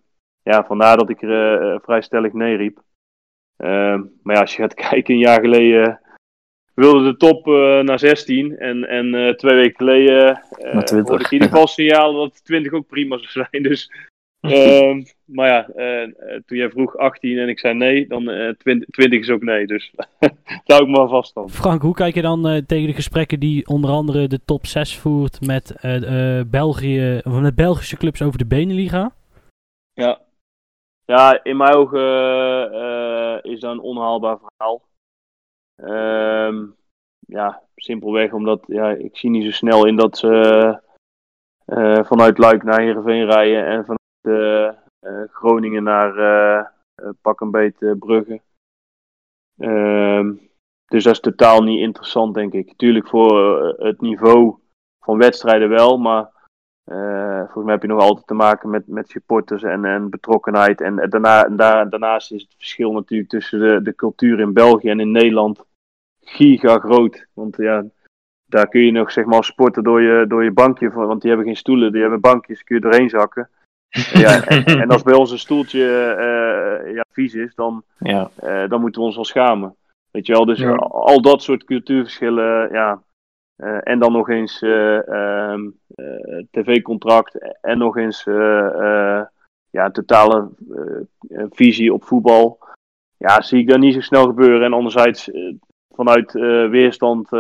ja, 0.43 0.65
vandaar 0.65 0.97
dat 0.97 1.11
ik 1.11 1.23
er 1.23 1.73
eh, 1.73 1.81
vrij 1.83 2.03
stellig 2.03 2.33
nee 2.33 2.57
riep. 2.57 2.83
Ehm, 3.57 4.03
maar 4.23 4.35
ja, 4.35 4.41
als 4.41 4.57
je 4.57 4.63
gaat 4.63 4.75
kijken, 4.91 5.15
een 5.15 5.21
jaar 5.21 5.41
geleden 5.41 6.01
wilde 6.75 7.05
de 7.05 7.17
top 7.17 7.47
eh, 7.47 7.81
naar 7.81 7.99
16. 7.99 8.59
En, 8.59 8.89
en 8.89 9.15
eh, 9.15 9.35
twee 9.35 9.55
weken 9.55 9.77
geleden 9.77 10.43
eh 10.59 10.75
Naar 10.75 10.85
20. 10.85 11.09
hoorde 11.09 11.25
ik 11.25 11.31
in 11.31 11.33
ieder 11.33 11.49
geval 11.49 11.67
signaal 11.79 12.13
dat 12.13 12.45
20 12.45 12.73
ook 12.73 12.87
prima 12.87 13.19
zou 13.19 13.47
zijn. 13.51 13.63
Dus, 13.63 13.91
ehm, 14.41 15.03
maar 15.25 15.49
ja, 15.49 15.67
toen 16.47 16.59
jij 16.59 16.71
vroeg 16.71 16.97
18 16.97 17.39
en 17.39 17.49
ik 17.49 17.59
zei 17.59 17.75
nee, 17.75 18.07
dan 18.07 18.31
eh 18.31 18.55
20, 18.59 18.89
20 18.89 19.21
is 19.21 19.31
ook 19.31 19.43
nee. 19.43 19.67
Dus 19.67 19.93
daar 20.65 20.79
hou 20.79 20.83
ik 20.83 20.97
maar 20.97 21.09
vast 21.09 21.33
van. 21.33 21.51
Frank, 21.51 21.83
hoe 21.83 21.95
kijk 21.95 22.15
je 22.15 22.23
dan 22.23 22.49
eh, 22.49 22.63
tegen 22.67 22.87
de 22.87 22.95
gesprekken 22.95 23.41
die 23.41 23.67
onder 23.67 23.91
andere 23.91 24.27
de 24.27 24.41
top 24.45 24.67
6 24.67 24.97
voert 24.97 25.47
met, 25.47 25.71
eh, 25.71 26.39
eh, 26.39 26.47
België, 26.47 27.21
of 27.25 27.41
met 27.41 27.55
Belgische 27.55 27.97
clubs 27.97 28.23
over 28.23 28.39
de 28.39 28.47
Beneliga? 28.47 29.13
Ja, 29.93 30.21
ja 31.05 31.45
in 31.45 31.57
mijn 31.57 31.75
ogen 31.75 32.01
eh, 32.73 33.53
is 33.53 33.61
dat 33.61 33.73
een 33.73 33.81
onhaalbaar 33.81 34.39
verhaal. 34.39 34.83
Ehm, 35.75 36.67
ja, 37.19 37.63
simpelweg 37.77 38.33
omdat 38.33 38.65
ja, 38.67 38.91
ik 38.91 39.17
zie 39.17 39.31
niet 39.31 39.45
zo 39.45 39.51
snel 39.51 39.87
in 39.87 39.97
dat 39.97 40.19
ze 40.19 40.83
eh, 41.65 42.05
vanuit 42.05 42.39
Luik 42.39 42.63
naar 42.63 42.81
Heerenveen 42.81 43.25
rijden 43.25 43.67
en 43.67 43.85
vanuit 43.85 44.01
eh, 44.21 44.69
eh, 44.99 45.29
Groningen 45.31 45.83
naar 45.83 46.17
eh, 46.19 46.67
eh, 46.95 47.11
pak 47.21 47.41
een 47.41 47.51
beet 47.51 47.83
eh, 47.83 47.93
Brugge. 47.99 48.41
Ehm, 49.59 50.33
dus 50.87 51.05
dat 51.05 51.13
is 51.13 51.21
totaal 51.21 51.63
niet 51.63 51.81
interessant, 51.81 52.35
denk 52.35 52.53
ik. 52.53 52.77
Tuurlijk 52.77 53.09
voor 53.09 53.63
eh, 53.63 53.85
het 53.85 54.01
niveau 54.01 54.59
van 55.05 55.19
wedstrijden 55.19 55.69
wel, 55.69 55.99
maar 55.99 56.34
eh, 56.85 57.39
volgens 57.39 57.65
mij 57.65 57.73
heb 57.73 57.83
je 57.83 57.89
nog 57.89 58.01
altijd 58.01 58.27
te 58.27 58.35
maken 58.35 58.71
met, 58.71 58.87
met 58.87 59.09
supporters 59.09 59.63
en, 59.63 59.85
en 59.85 60.11
betrokkenheid. 60.11 60.81
En 60.81 60.97
daarna, 61.09 61.45
daar, 61.49 61.91
daarnaast 61.91 62.33
is 62.33 62.43
het 62.43 62.55
verschil 62.57 62.93
natuurlijk 62.93 63.31
tussen 63.31 63.61
de, 63.61 63.83
de 63.83 63.95
cultuur 63.95 64.41
in 64.41 64.53
België 64.53 64.89
en 64.91 65.01
in 65.01 65.11
Nederland 65.11 65.65
giga 66.21 66.79
groot. 66.79 67.27
Want 67.33 67.57
ja, 67.57 67.85
daar 68.47 68.69
kun 68.69 68.81
je 68.81 68.91
nog 68.93 69.13
zeg 69.13 69.25
maar 69.25 69.37
als 69.37 69.47
sporter 69.47 69.83
door 69.83 70.01
je, 70.03 70.25
door 70.29 70.45
je 70.45 70.53
bankje, 70.53 70.91
want 70.91 71.21
die 71.21 71.31
hebben 71.31 71.47
geen 71.49 71.57
stoelen, 71.57 71.93
die 71.93 72.01
hebben 72.01 72.21
bankjes, 72.21 72.65
kun 72.65 72.75
je 72.77 72.83
doorheen 72.83 73.09
zakken. 73.09 73.49
En 74.13 74.21
ja, 74.21 74.45
en, 74.45 74.65
en 74.83 74.89
als 74.89 75.03
bij 75.03 75.15
ons 75.15 75.31
een 75.31 75.39
stoeltje 75.39 75.85
eh, 76.19 76.95
ja, 76.95 77.05
vies 77.11 77.35
is, 77.35 77.55
dan, 77.55 77.83
Ja. 77.99 78.31
eh, 78.37 78.69
dan 78.69 78.81
moeten 78.81 79.01
we 79.01 79.07
ons 79.07 79.15
wel 79.17 79.25
schamen. 79.25 79.77
Weet 80.11 80.27
je 80.27 80.33
wel, 80.33 80.45
dus 80.45 80.59
Ja. 80.59 80.71
al, 80.75 81.07
al 81.07 81.23
dat 81.23 81.43
soort 81.43 81.65
cultuurverschillen, 81.65 82.73
ja. 82.73 83.03
Eh, 83.57 83.79
en 83.83 83.99
dan 83.99 84.13
nog 84.13 84.29
eens 84.29 84.63
eh, 84.63 85.09
ehm, 85.09 85.71
eh, 85.95 86.45
tv-contract 86.51 87.59
en 87.61 87.79
nog 87.79 87.97
eens 87.97 88.25
ja, 89.71 89.91
totale 89.91 90.49
visie 91.51 91.93
op 91.93 92.05
voetbal. 92.05 92.59
Ja, 93.17 93.43
zie 93.43 93.59
ik 93.59 93.69
dat 93.69 93.79
niet 93.79 93.95
zo 93.95 94.01
snel 94.01 94.27
gebeuren. 94.27 94.63
En 94.63 94.73
anderzijds, 94.73 95.31
vanuit 95.95 96.33
weerstand 96.71 97.33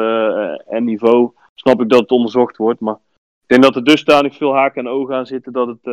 en 0.66 0.84
niveau, 0.84 1.32
snap 1.54 1.80
ik 1.80 1.88
dat 1.88 2.00
het 2.00 2.10
onderzocht 2.10 2.56
wordt. 2.56 2.80
Maar 2.80 2.94
ik 3.40 3.46
denk 3.46 3.62
dat 3.62 3.76
er 3.76 3.84
dusdanig 3.84 4.36
veel 4.36 4.54
haken 4.54 4.86
en 4.86 4.92
ogen 4.92 5.14
aan 5.14 5.26
zitten 5.26 5.52
dat 5.52 5.66
het 5.66 5.84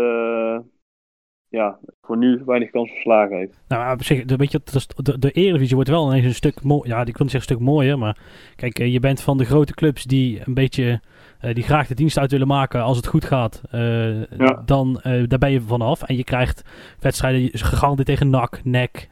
ja, 1.51 1.79
voor 2.01 2.17
nu 2.17 2.41
weinig 2.45 2.69
kans 2.69 2.91
op 2.91 2.97
slagen 2.97 3.37
heeft. 3.37 3.61
Nou, 3.67 3.93
op 3.93 4.03
zich, 4.03 4.25
de, 4.25 4.35
weet 4.35 4.51
je, 4.51 4.61
de, 4.95 5.19
de 5.19 5.31
Eredivisie 5.31 5.75
wordt 5.75 5.89
wel 5.89 6.07
ineens 6.07 6.25
een 6.25 6.33
stuk 6.33 6.63
mooier. 6.63 6.87
Ja, 6.87 6.99
ik 6.99 7.17
wil 7.17 7.25
niet 7.25 7.31
zeggen 7.31 7.35
een 7.51 7.57
stuk 7.57 7.59
mooier, 7.59 7.97
maar 7.97 8.17
kijk, 8.55 8.79
eh, 8.79 8.93
je 8.93 8.99
bent 8.99 9.21
van 9.21 9.37
de 9.37 9.45
grote 9.45 9.73
clubs 9.73 10.03
die 10.03 10.41
een 10.45 10.53
beetje, 10.53 11.01
eh, 11.39 11.53
die 11.53 11.63
graag 11.63 11.87
de 11.87 11.95
dienst 11.95 12.17
uit 12.17 12.31
willen 12.31 12.47
maken 12.47 12.81
als 12.81 12.97
het 12.97 13.07
goed 13.07 13.25
gaat. 13.25 13.61
Ja. 13.71 14.61
Dan, 14.65 14.99
daar 15.03 15.39
ben 15.39 15.51
je 15.51 15.61
vanaf. 15.61 16.03
En 16.03 16.15
je 16.15 16.23
krijgt 16.23 16.63
wedstrijden 16.99 17.49
gegarandeerd 17.59 18.07
tegen 18.07 18.29
NAC, 18.29 18.61
NEC, 18.63 19.09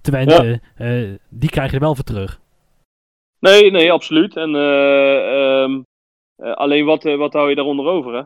Twente. 0.00 0.60
die 1.28 1.50
krijg 1.50 1.68
je 1.68 1.76
er 1.76 1.82
wel 1.82 1.94
voor 1.94 2.04
terug. 2.04 2.40
Nee, 3.42 3.70
nee, 3.70 3.92
absoluut. 3.92 4.36
En 4.36 4.54
eh, 4.54 5.62
ehm, 5.62 5.82
eh, 6.36 6.52
alleen 6.52 6.84
wat, 6.84 7.02
wat 7.02 7.32
hou 7.32 7.48
je 7.48 7.54
daaronder 7.54 7.86
over, 7.86 8.14
hè? 8.14 8.22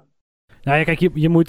Nou 0.67 0.79
ja, 0.79 0.85
kijk, 0.85 1.01
je, 1.01 1.11
je 1.15 1.29
moet, 1.29 1.49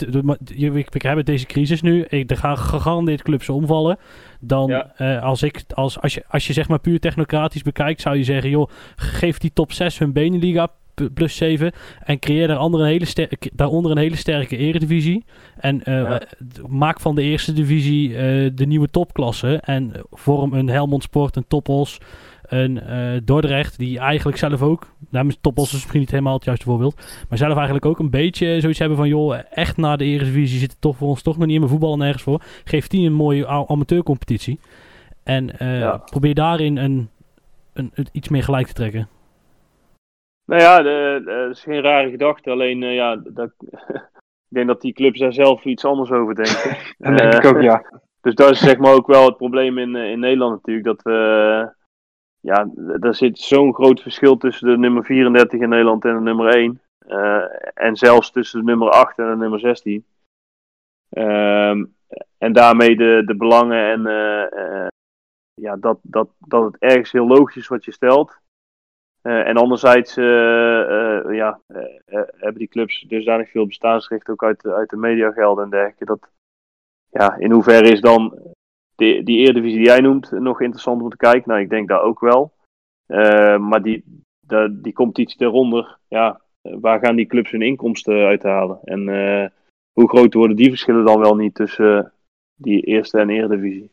je, 0.55 0.72
we 0.72 0.86
we 0.91 1.07
hebben 1.07 1.26
deze 1.26 1.45
crisis 1.45 1.82
nu. 1.82 2.03
Ik, 2.09 2.32
er 2.32 2.38
gaan 2.38 2.57
gegarandeerd 2.57 3.22
clubs 3.22 3.49
omvallen. 3.49 3.97
Dan, 4.39 4.68
Ja. 4.70 4.91
eh, 4.95 5.24
als, 5.24 5.43
ik, 5.43 5.63
als, 5.74 5.99
als, 6.01 6.13
je, 6.13 6.24
als 6.28 6.47
je 6.47 6.53
zeg 6.53 6.68
maar 6.68 6.80
puur 6.80 6.99
technocratisch 6.99 7.61
bekijkt, 7.61 8.01
zou 8.01 8.18
je 8.18 8.24
zeggen, 8.24 8.49
joh, 8.49 8.70
geef 8.95 9.38
die 9.38 9.51
top 9.53 9.72
6 9.72 9.97
hun 9.99 10.11
Beneliga 10.13 10.68
plus 11.13 11.36
7 11.36 11.72
en 12.03 12.20
creëer 12.20 12.47
daaronder 12.47 12.80
een 12.82 12.88
hele, 12.88 13.05
ster- 13.05 13.30
daaronder 13.53 13.91
een 13.91 13.97
hele 13.97 14.15
sterke 14.15 14.57
eredivisie. 14.57 15.26
En 15.59 15.84
eh, 15.84 15.93
Ja. 15.93 16.22
maak 16.68 16.99
van 16.99 17.15
de 17.15 17.22
eerste 17.22 17.53
divisie 17.53 18.15
eh, 18.18 18.49
de 18.53 18.65
nieuwe 18.65 18.88
topklasse 18.89 19.59
en 19.63 19.91
vorm 20.11 20.53
een 20.53 20.70
Helmond 20.70 21.03
Sport, 21.03 21.36
een 21.36 21.47
Toppos, 21.47 21.97
een 22.48 22.80
eh, 22.82 23.20
Dordrecht, 23.24 23.78
die 23.78 24.00
eigenlijk 24.00 24.38
zelf 24.38 24.62
ook, 24.62 24.88
nou, 25.10 25.34
Toppos 25.41 25.66
is 25.68 25.74
misschien 25.74 26.00
niet 26.00 26.12
helemaal 26.12 26.34
het 26.34 26.43
juiste 26.45 26.66
voorbeeld, 26.66 26.95
maar 27.30 27.38
zelf 27.38 27.54
eigenlijk 27.56 27.86
ook 27.86 28.00
een 28.00 28.10
beetje 28.10 28.60
zoiets 28.62 28.80
hebben 28.80 28.98
van, 28.98 29.08
joh, 29.08 29.38
echt 29.52 29.78
na 29.78 29.95
de 29.95 30.06
Eredivisie 30.06 30.60
zit 30.60 30.72
het 30.72 30.82
toch 30.82 30.98
voor 30.98 31.08
ons 31.08 31.22
toch 31.22 31.38
nog 31.38 31.45
niet 31.45 31.54
in 31.54 31.60
mijn 31.60 31.72
voetballen 31.72 31.98
nergens 32.00 32.24
voor. 32.24 32.41
Geef 32.64 32.88
die 32.88 33.08
een 33.08 33.14
mooie 33.14 33.48
amateurcompetitie. 33.48 34.60
En 35.24 35.60
eh, 35.60 35.80
Ja. 35.80 35.98
probeer 35.98 36.34
daarin 36.34 36.78
een, 36.78 37.10
een, 37.74 37.91
een- 37.93 38.08
iets 38.12 38.30
meer 38.30 38.43
gelijk 38.43 38.68
te 38.68 38.74
trekken. 38.74 39.08
Nou 40.45 40.62
ja, 40.62 40.82
dat 41.20 41.56
is 41.56 41.62
geen 41.64 41.82
rare 41.82 42.10
gedachte. 42.10 42.50
Alleen, 42.50 42.84
eh, 42.84 42.95
ja, 42.95 43.16
dat, 43.16 43.52
ik 44.50 44.56
denk 44.56 44.68
dat 44.68 44.82
die 44.82 44.93
clubs 44.93 45.20
daar 45.20 45.34
zelf 45.34 45.66
iets 45.66 45.86
anders 45.86 46.12
over 46.12 46.36
denken. 46.36 46.78
Dat 46.98 47.18
denk 47.18 47.34
ik 47.34 47.45
ook, 47.45 47.62
ja. 47.62 47.84
Dus 48.22 48.36
dat 48.36 48.50
is 48.50 48.60
zeg 48.60 48.78
maar 48.78 48.93
ook 48.93 49.08
wel 49.08 49.26
het 49.26 49.38
probleem 49.38 49.78
in, 49.78 49.95
in 49.95 50.20
Nederland 50.20 50.52
natuurlijk. 50.52 50.86
Dat 50.86 51.02
we, 51.02 51.76
ja, 52.40 52.70
er 53.00 53.16
zit 53.16 53.40
zo'n 53.40 53.74
groot 53.74 54.02
verschil 54.02 54.38
tussen 54.38 54.68
de 54.68 54.78
nummer 54.78 55.04
34 55.04 55.60
in 55.60 55.70
Nederland 55.70 56.06
en 56.06 56.14
de 56.16 56.22
nummer 56.22 56.56
1. 56.56 56.82
en 57.74 57.96
zelfs 57.96 58.32
tussen 58.32 58.60
de 58.60 58.66
nummer 58.66 58.90
8 58.90 59.18
en 59.18 59.30
de 59.30 59.36
nummer 59.36 59.60
16. 59.60 60.06
Ehm, 61.10 61.86
en 62.38 62.54
daarmee 62.54 62.96
de, 62.96 63.22
de 63.26 63.36
belangen 63.36 63.92
en 63.92 64.02
ja, 65.54 65.76
dat, 65.76 66.00
dat, 66.02 66.30
dat 66.40 66.64
het 66.64 66.78
ergens 66.80 67.12
heel 67.12 67.28
logisch 67.28 67.56
is 67.56 67.68
wat 67.68 67.86
je 67.86 67.92
stelt. 67.92 68.38
En 69.22 69.58
anderzijds 69.58 70.16
ja, 70.16 71.60
hebben 72.06 72.58
die 72.58 72.68
clubs 72.68 73.06
dusdanig 73.08 73.50
veel 73.50 73.68
bestaansrecht 73.68 74.30
ook 74.30 74.44
uit, 74.44 74.66
uit 74.66 74.90
de 74.90 74.98
mediagelden 74.98 75.64
en 75.64 75.70
dergelijke. 75.70 76.06
Dat, 76.06 76.30
ja, 77.10 77.36
in 77.36 77.52
hoeverre 77.52 77.92
is 77.92 78.02
dan 78.02 78.56
die, 78.98 79.24
die 79.24 79.38
Eredivisie 79.38 79.78
die 79.78 79.88
jij 79.88 80.00
noemt 80.00 80.32
nog 80.32 80.62
interessant 80.62 81.02
om 81.02 81.10
te 81.10 81.18
kijken? 81.18 81.50
Nou, 81.50 81.62
ik 81.62 81.70
denk 81.70 81.88
dat 81.88 82.02
ook 82.02 82.20
wel. 82.20 82.54
maar 83.60 83.82
die, 83.82 84.24
de, 84.39 84.80
die 84.82 84.93
competitie 84.93 85.41
eronder, 85.41 85.98
ja, 86.08 86.41
waar 86.62 87.00
gaan 87.00 87.16
die 87.16 87.26
clubs 87.26 87.52
hun 87.52 87.62
inkomsten 87.62 88.26
uithalen? 88.26 88.80
En 88.84 89.02
hoe 89.93 90.10
groot 90.10 90.34
worden 90.34 90.56
die 90.56 90.70
verschillen 90.70 91.06
dan 91.06 91.20
wel 91.20 91.36
niet 91.36 91.56
tussen 91.56 92.14
die 92.56 92.82
eerste 92.82 93.20
en 93.20 93.30
Eredivisie? 93.30 93.91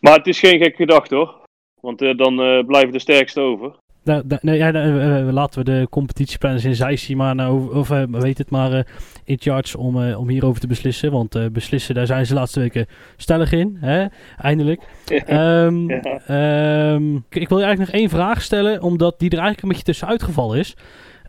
Maar 0.00 0.16
het 0.16 0.26
is 0.26 0.38
geen 0.38 0.58
gek 0.58 0.76
gedacht 0.76 1.10
hoor. 1.10 1.42
Want 1.80 2.02
uh, 2.02 2.16
dan 2.16 2.66
blijven 2.66 2.92
de 2.92 2.98
sterkste 2.98 3.40
over. 3.40 3.76
Nou, 4.06 4.22
nee, 4.40 4.56
ja, 4.58 4.74
uh, 4.74 5.32
laten 5.32 5.58
we 5.58 5.64
de 5.64 5.86
competitieplanners 5.90 6.64
in 6.64 6.74
Zeissi 6.74 7.16
maar, 7.16 7.34
nou, 7.34 7.74
of 7.74 7.88
weet 8.10 8.38
het 8.38 8.50
maar, 8.50 8.86
in 9.24 9.36
charge 9.40 9.78
om, 9.78 10.12
om 10.14 10.28
hierover 10.28 10.60
te 10.60 10.66
beslissen. 10.66 11.12
Want 11.12 11.52
beslissen, 11.52 11.94
daar 11.94 12.06
zijn 12.06 12.26
ze 12.26 12.32
de 12.32 12.38
laatste 12.38 12.60
weken 12.60 12.86
stellig 13.16 13.52
in, 13.52 13.76
hè? 13.80 14.06
eindelijk. 14.38 14.82
um, 15.30 15.88
ja. 15.88 16.94
um, 16.94 17.24
ik 17.30 17.48
wil 17.48 17.58
je 17.58 17.64
eigenlijk 17.64 17.78
nog 17.78 18.00
één 18.00 18.08
vraag 18.08 18.42
stellen, 18.42 18.82
omdat 18.82 19.18
die 19.18 19.30
er 19.30 19.38
eigenlijk 19.38 19.62
een 19.62 19.68
beetje 19.68 19.84
tussenuit 19.84 20.22
gevallen 20.22 20.58
is. 20.58 20.76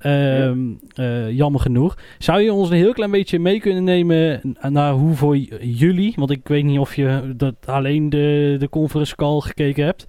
Um, 0.08 0.80
uh, 0.95 1.32
jammer 1.32 1.62
genoeg. 1.62 1.97
Zou 2.18 2.41
je 2.41 2.53
ons 2.53 2.70
een 2.70 2.76
heel 2.76 2.93
klein 2.93 3.12
beetje 3.12 3.39
mee 3.39 3.60
kunnen 3.60 3.84
nemen 3.84 4.41
naar 4.62 4.93
hoe 4.93 5.16
voor 5.16 5.38
jullie, 5.62 6.14
want 6.16 6.32
ik 6.32 6.47
weet 6.47 6.64
niet 6.64 6.80
of 6.80 6.95
je 6.95 7.34
dat 7.36 7.55
alleen 7.66 8.10
de, 8.10 8.55
de 8.60 8.70
conference 8.70 9.16
call 9.16 9.39
gekeken 9.39 9.86
hebt, 9.86 10.05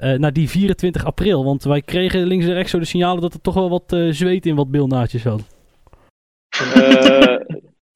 uh, 0.00 0.18
naar 0.18 0.32
die 0.32 0.48
24 0.48 1.04
april. 1.04 1.44
Want 1.44 1.64
wij 1.64 1.82
kregen 1.82 2.26
links 2.26 2.46
en 2.46 2.52
rechts 2.52 2.70
zo 2.70 2.78
de 2.78 2.84
signalen 2.84 3.20
dat 3.20 3.34
er 3.34 3.40
toch 3.40 3.54
wel 3.54 3.70
wat 3.70 3.92
uh, 3.92 4.12
zweet 4.12 4.46
in 4.46 4.54
wat 4.54 4.70
bilnaadjes 4.70 5.24
had. 5.24 5.42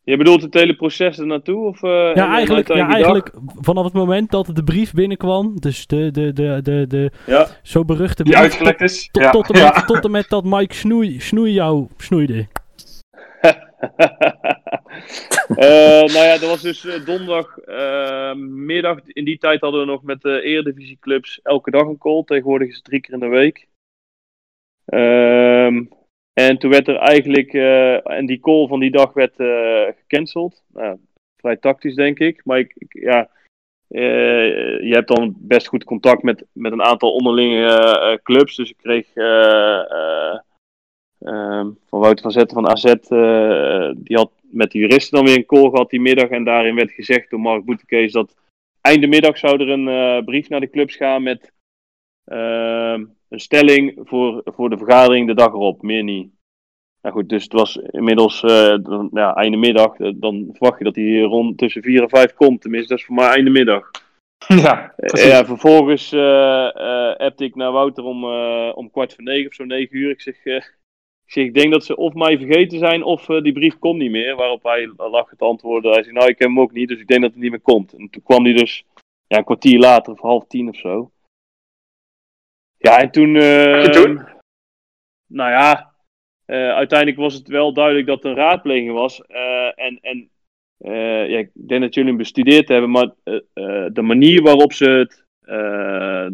Je 0.05 0.17
bedoelt 0.17 0.43
het 0.43 0.55
hele 0.55 0.75
proces 0.75 1.19
er 1.19 1.27
naartoe? 1.27 1.67
Of, 1.67 1.83
uh, 1.83 2.15
ja, 2.15 2.35
eigenlijk, 2.35 2.69
ja, 2.69 2.89
eigenlijk 2.89 3.31
vanaf 3.61 3.85
het 3.85 3.93
moment 3.93 4.31
dat 4.31 4.51
de 4.53 4.65
brief 4.65 4.93
binnenkwam, 4.93 5.61
dus 5.61 5.87
de, 5.87 6.11
de, 6.11 6.33
de, 6.33 6.61
de, 6.63 6.87
de 6.87 7.11
ja. 7.27 7.47
zo 7.63 7.85
beruchte 7.85 8.23
brief. 8.23 8.35
Die 8.35 8.43
uitgelekt 8.43 8.81
is. 8.81 9.09
Tot, 9.11 9.23
ja. 9.23 9.31
tot, 9.31 9.51
en 9.51 9.63
met, 9.63 9.87
tot 9.93 10.05
en 10.05 10.11
met 10.11 10.29
dat 10.29 10.45
Mike 10.45 10.75
Snoei, 10.75 11.21
Snoei 11.21 11.53
jou 11.53 11.87
snoeide. 11.97 12.47
uh, 13.43 13.53
nou 16.15 16.25
ja, 16.25 16.39
dat 16.39 16.49
was 16.49 16.63
dus 16.63 16.85
uh, 16.85 17.05
donderdag 17.05 17.59
uh, 17.67 18.35
middag. 18.45 18.99
In 19.07 19.25
die 19.25 19.39
tijd 19.39 19.61
hadden 19.61 19.81
we 19.81 19.87
nog 19.87 20.03
met 20.03 20.21
de 20.21 20.43
Eredivisieclubs 20.43 21.41
elke 21.43 21.71
dag 21.71 21.87
een 21.87 21.99
call. 21.99 22.23
Tegenwoordig 22.25 22.69
is 22.69 22.75
het 22.75 22.85
drie 22.85 23.01
keer 23.01 23.15
in 23.15 23.21
de 23.21 23.27
week. 23.27 23.67
Ehm 24.85 25.83
en 26.33 26.59
toen 26.59 26.70
werd 26.70 26.89
er 26.89 26.97
eigenlijk, 26.97 27.53
uh, 27.53 28.11
en 28.11 28.26
die 28.26 28.41
call 28.41 28.66
van 28.66 28.80
die 28.80 28.91
dag 28.91 29.12
werd 29.12 29.39
uh, 29.39 29.87
gecanceld. 29.97 30.62
Nou, 30.72 30.99
vrij 31.37 31.57
tactisch 31.57 31.95
denk 31.95 32.18
ik. 32.18 32.45
Maar 32.45 32.59
ik, 32.59 32.72
ik 32.78 32.93
ja, 33.03 33.28
uh, 33.89 34.80
je 34.80 34.95
hebt 34.95 35.09
dan 35.09 35.35
best 35.39 35.66
goed 35.66 35.85
contact 35.85 36.22
met, 36.22 36.45
met 36.53 36.72
een 36.72 36.83
aantal 36.83 37.12
onderlinge 37.12 38.20
clubs. 38.22 38.57
Dus 38.57 38.70
ik 38.70 38.76
kreeg 38.76 39.14
um, 41.18 41.78
van 41.89 42.01
Wouter 42.01 42.22
van 42.22 42.30
Zetten 42.30 42.62
van 42.62 42.68
AZ, 42.68 42.95
die 43.97 44.16
had 44.16 44.30
met 44.41 44.70
de 44.70 44.78
juristen 44.78 45.16
dan 45.16 45.26
weer 45.26 45.37
een 45.37 45.47
call 45.47 45.70
gehad 45.70 45.91
die 45.91 46.01
middag. 46.01 46.28
En 46.28 46.45
daarin 46.45 46.74
werd 46.74 46.91
gezegd 46.91 47.30
door 47.30 47.41
Mark 47.41 47.64
Boetekees 47.64 48.12
dat 48.12 48.37
einde 48.80 49.07
middag 49.07 49.39
zou 49.39 49.61
er 49.61 49.68
een 49.68 50.24
brief 50.24 50.49
naar 50.49 50.61
de 50.61 50.70
clubs 50.70 50.97
gaan 50.97 51.22
met 51.22 51.41
ehm, 51.43 51.61
een 52.25 53.41
stelling 53.41 54.01
voor, 54.05 54.43
voor 54.45 54.70
de 54.70 54.79
vergadering 54.79 55.27
de 55.27 55.35
dag 55.35 55.53
erop, 55.53 55.83
meer 55.83 56.03
niet. 56.03 56.33
Nou 57.03 57.14
goed, 57.14 57.29
dus 57.29 57.43
het 57.43 57.53
was 57.53 57.77
inmiddels 57.77 58.43
uh, 58.43 58.77
ja, 59.12 59.35
einde 59.35 59.57
middag. 59.57 59.97
Dan 59.97 60.49
verwacht 60.53 60.79
je 60.79 60.85
dat 60.85 60.95
hij 60.95 61.20
rond 61.20 61.59
tussen 61.59 61.83
4 61.83 62.03
en 62.03 62.09
5 62.09 62.35
komt. 62.35 62.61
Tenminste, 62.61 62.89
dat 62.89 62.99
is 62.99 63.05
voor 63.05 63.14
mij 63.14 63.29
einde 63.29 63.51
middag. 63.51 63.91
Ja, 64.47 64.95
uh, 64.97 65.25
ja 65.25 65.45
vervolgens 65.45 66.12
uh, 66.12 67.14
appte 67.16 67.45
ik 67.45 67.55
naar 67.55 67.73
Wouter 67.73 68.05
om, 68.05 68.25
om 68.75 68.91
kwart 68.91 69.14
voor 69.14 69.25
negen 69.25 69.47
of 69.47 69.55
zo, 69.55 69.64
negen 69.64 69.97
uur. 69.97 70.11
Ik 70.11 70.20
zeg, 70.20 70.35
ik 70.45 71.33
zeg, 71.33 71.45
ik 71.45 71.55
denk 71.55 71.73
dat 71.73 71.85
ze 71.85 71.97
of 71.97 72.14
mij 72.14 72.39
vergeten 72.39 72.79
zijn 72.79 73.03
of 73.03 73.27
die 73.27 73.53
brief 73.53 73.79
komt 73.79 73.99
niet 73.99 74.11
meer. 74.11 74.37
Waarop 74.37 74.62
hij 74.62 74.93
lag 74.97 75.31
het 75.31 75.43
antwoorden. 75.43 75.93
Hij 75.93 76.03
zei, 76.03 76.14
nou 76.14 76.29
ik 76.29 76.39
heb 76.39 76.49
hem 76.49 76.61
ook 76.61 76.73
niet, 76.73 76.89
dus 76.89 77.01
ik 77.01 77.07
denk 77.07 77.23
dat 77.23 77.31
het 77.31 77.41
niet 77.41 77.51
meer 77.51 77.61
komt. 77.61 77.93
En 77.93 78.09
toen 78.11 78.23
kwam 78.23 78.45
hij 78.45 78.53
dus 78.53 78.85
ja, 79.27 79.39
een 79.39 79.45
kwartier 79.45 79.79
later 79.79 80.12
of 80.12 80.20
half 80.20 80.47
tien 80.47 80.68
of 80.68 80.77
zo. 80.77 81.11
Ja, 82.83 83.01
en 83.01 83.11
toen... 83.11 83.35
Toen? 83.93 84.30
Nou 85.26 85.51
ja, 85.51 85.93
uh, 86.47 86.74
uiteindelijk 86.74 87.18
was 87.18 87.35
het 87.35 87.49
wel 87.49 87.72
duidelijk 87.72 88.07
dat 88.07 88.24
er 88.24 88.30
een 88.30 88.37
raadpleging 88.37 88.93
was. 88.93 89.22
Uh, 89.28 89.78
en 89.78 89.99
en 90.01 90.30
ja, 91.28 91.39
ik 91.39 91.51
denk 91.55 91.80
dat 91.80 91.95
jullie 91.95 92.09
hem 92.09 92.18
bestudeerd 92.18 92.68
hebben, 92.68 92.91
maar 92.91 93.11
de 93.93 94.03
manier 94.03 94.43
waarop 94.43 94.72
ze 94.72 94.91
het, 94.91 95.24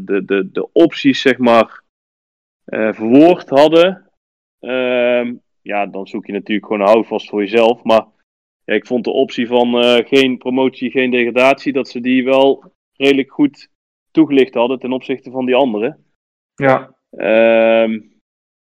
de, 0.06 0.22
de, 0.24 0.50
de 0.52 0.72
opties, 0.72 1.20
zeg 1.20 1.38
maar, 1.38 1.82
verwoord 2.64 3.48
hadden... 3.48 4.10
ehm, 4.60 5.34
ja, 5.62 5.86
dan 5.86 6.06
zoek 6.06 6.26
je 6.26 6.32
natuurlijk 6.32 6.66
gewoon 6.66 6.80
een 6.82 6.92
houvast 6.92 7.28
voor 7.28 7.40
jezelf. 7.40 7.82
Maar 7.82 8.06
ja, 8.64 8.74
ik 8.74 8.86
vond 8.86 9.04
de 9.04 9.10
optie 9.10 9.46
van 9.46 9.82
geen 10.06 10.38
promotie, 10.38 10.90
geen 10.90 11.10
degradatie, 11.10 11.72
dat 11.72 11.88
ze 11.88 12.00
die 12.00 12.24
wel 12.24 12.72
redelijk 12.96 13.32
goed 13.32 13.68
toegelicht 14.10 14.54
hadden 14.54 14.78
ten 14.78 14.92
opzichte 14.92 15.30
van 15.30 15.46
die 15.46 15.54
anderen. 15.54 16.07
Ja. 16.58 16.94
Um, 17.82 18.16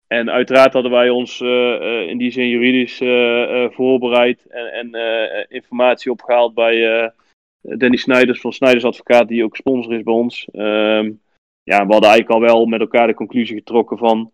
en 0.07 0.31
uiteraard 0.31 0.73
hadden 0.73 0.93
wij 0.93 1.11
ons 1.11 1.41
uh, 1.41 1.49
uh, 1.49 2.09
in 2.09 2.19
die 2.19 2.31
zin 2.31 2.49
juridisch 2.49 3.01
uh, 3.01 3.71
voorbereid 3.71 4.47
en, 4.47 4.95
en 4.95 5.47
informatie 5.49 6.11
opgehaald 6.11 6.55
bij 6.55 7.13
Danny 7.61 7.97
Snijders 7.97 8.41
van 8.41 8.53
Snijders 8.53 8.85
Advocaat, 8.85 9.29
die 9.29 9.45
ook 9.45 9.57
sponsor 9.57 9.95
is 9.95 10.03
bij 10.03 10.15
ons. 10.15 10.49
Um, 10.53 11.21
ja, 11.63 11.87
we 11.87 11.93
hadden 11.93 12.11
eigenlijk 12.11 12.31
al 12.31 12.41
wel 12.41 12.67
met 12.67 12.81
elkaar 12.81 13.07
de 13.07 13.15
conclusie 13.15 13.57
getrokken 13.57 13.99
van 13.99 14.33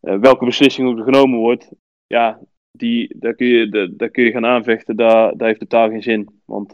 welke 0.00 0.44
beslissing 0.44 0.88
ook 0.88 1.04
genomen 1.04 1.38
wordt. 1.38 1.70
Ja, 2.06 2.40
die, 2.78 3.14
daar, 3.18 3.34
kun 3.34 3.46
je, 3.46 3.92
daar 3.96 4.10
kun 4.10 4.24
je 4.24 4.30
gaan 4.30 4.46
aanvechten, 4.46 4.96
daar, 4.96 5.36
daar 5.36 5.48
heeft 5.48 5.60
totaal 5.60 5.88
geen 5.88 6.02
zin. 6.02 6.42
Want 6.44 6.70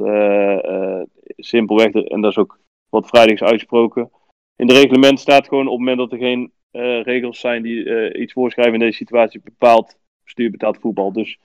simpelweg, 1.37 1.93
en 1.93 2.21
dat 2.21 2.31
is 2.31 2.39
ook 2.39 2.59
wat 2.89 3.09
vrijdags 3.09 3.43
uitgesproken 3.43 4.11
in 4.59 4.69
het 4.69 4.77
reglement 4.77 5.21
staat 5.21 5.49
gewoon 5.49 5.67
op 5.67 5.71
het 5.71 5.79
moment 5.79 5.99
dat 5.99 6.13
er 6.13 6.19
geen 6.19 6.53
uh, 6.73 7.03
regels 7.03 7.41
zijn 7.41 7.63
die 7.63 7.85
uh, 7.85 8.21
iets 8.21 8.33
voorschrijven 8.33 8.75
in 8.75 8.81
deze 8.81 8.97
situatie, 8.97 9.41
bepaald 9.41 9.99
bestuur 10.25 10.51
betaalt 10.51 10.79
voetbal. 10.79 11.13
Dus 11.13 11.39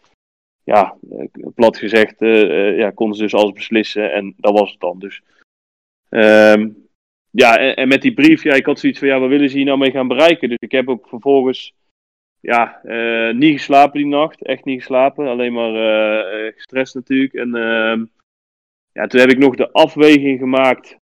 ja, 0.64 0.98
uh, 1.12 1.26
plat 1.56 1.78
gezegd, 1.78 2.16
ja, 2.78 2.90
konden 2.92 3.18
ze 3.18 3.24
dus 3.24 3.34
alles 3.34 3.52
beslissen 3.52 4.14
en 4.14 4.34
dat 4.38 4.60
was 4.60 4.72
het 4.72 4.80
dan. 4.80 5.00
Dus 5.00 5.22
um, 6.10 6.88
ja, 7.30 7.58
en, 7.58 7.88
met 7.88 8.02
die 8.02 8.14
brief, 8.14 8.44
ja, 8.44 8.54
ik 8.54 8.66
had 8.66 8.80
zoiets 8.80 9.00
van, 9.00 9.08
ja, 9.08 9.20
wat 9.20 9.30
willen 9.30 9.50
ze 9.50 9.56
hier 9.56 9.66
nou 9.66 9.78
mee 9.78 9.92
gaan 9.92 10.08
bereiken? 10.08 10.50
Dus 10.50 10.58
ik 10.60 10.72
heb 10.72 10.90
ook 10.90 11.08
vervolgens, 11.08 11.74
ja, 12.40 12.82
niet 13.32 13.54
geslapen 13.54 14.00
die 14.00 14.10
nacht, 14.10 14.42
echt 14.42 14.66
niet 14.66 14.80
geslapen, 14.80 15.28
alleen 15.28 15.54
maar 15.54 15.74
gestrest 16.54 16.96
natuurlijk. 16.96 17.34
En 17.34 17.56
ehm, 17.56 18.06
ja, 18.92 19.08
toen 19.08 19.20
heb 19.20 19.30
ik 19.30 19.38
nog 19.38 19.56
de 19.56 19.72
afweging 19.72 20.40
gemaakt 20.40 20.98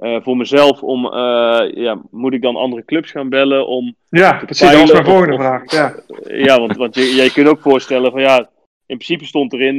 voor 0.00 0.36
mezelf 0.36 0.82
om, 0.82 1.04
uh, 1.04 1.60
ja, 1.74 2.00
moet 2.10 2.32
ik 2.32 2.42
dan 2.42 2.56
andere 2.56 2.84
clubs 2.84 3.10
gaan 3.10 3.28
bellen 3.28 3.66
om... 3.66 3.94
Ja, 4.08 4.42
precies, 4.44 4.70
dat 4.70 4.80
was 4.80 4.92
mijn 4.92 5.04
volgende 5.04 5.32
of, 5.32 5.40
vraag. 5.40 5.72
Ja, 5.72 5.94
ja 6.26 6.58
want, 6.58 6.76
want 6.76 6.94
je, 6.94 7.02
je 7.02 7.32
kunt 7.32 7.48
ook 7.48 7.60
voorstellen 7.60 8.10
van 8.10 8.20
ja, 8.20 8.38
in 8.86 8.96
principe 8.96 9.24
stond 9.24 9.52
erin, 9.52 9.78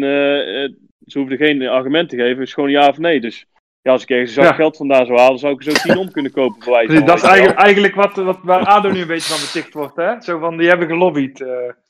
ze 1.05 1.19
hoefden 1.19 1.37
geen 1.37 1.67
argument 1.67 2.09
te 2.09 2.15
geven, 2.15 2.37
het 2.39 2.47
is 2.47 2.53
gewoon 2.53 2.69
ja 2.69 2.87
of 2.87 2.97
nee. 2.97 3.21
Dus 3.21 3.45
ja, 3.81 3.91
als 3.91 4.03
ik 4.03 4.09
ergens 4.09 4.35
ja. 4.35 4.53
geld 4.53 4.77
vandaan 4.77 5.05
zou 5.05 5.19
halen, 5.19 5.39
zou 5.39 5.53
ik 5.53 5.63
er 5.63 5.71
zo 5.71 5.87
tien 5.87 5.97
om 5.97 6.11
kunnen 6.11 6.31
kopen. 6.31 6.63
Voor 6.63 6.73
wijze 6.73 7.03
dat 7.03 7.17
is 7.17 7.23
eigenlijk, 7.23 7.59
eigenlijk 7.59 7.95
wat, 7.95 8.15
wat, 8.15 8.39
waar 8.43 8.65
ADO 8.65 8.89
nu 8.89 9.01
een 9.01 9.07
beetje 9.07 9.33
van 9.33 9.41
beticht 9.41 9.73
wordt, 9.73 9.95
hè? 9.95 10.21
Zo 10.21 10.39
van, 10.39 10.57
die 10.57 10.67
hebben 10.67 10.87
gelobbyd. 10.87 11.45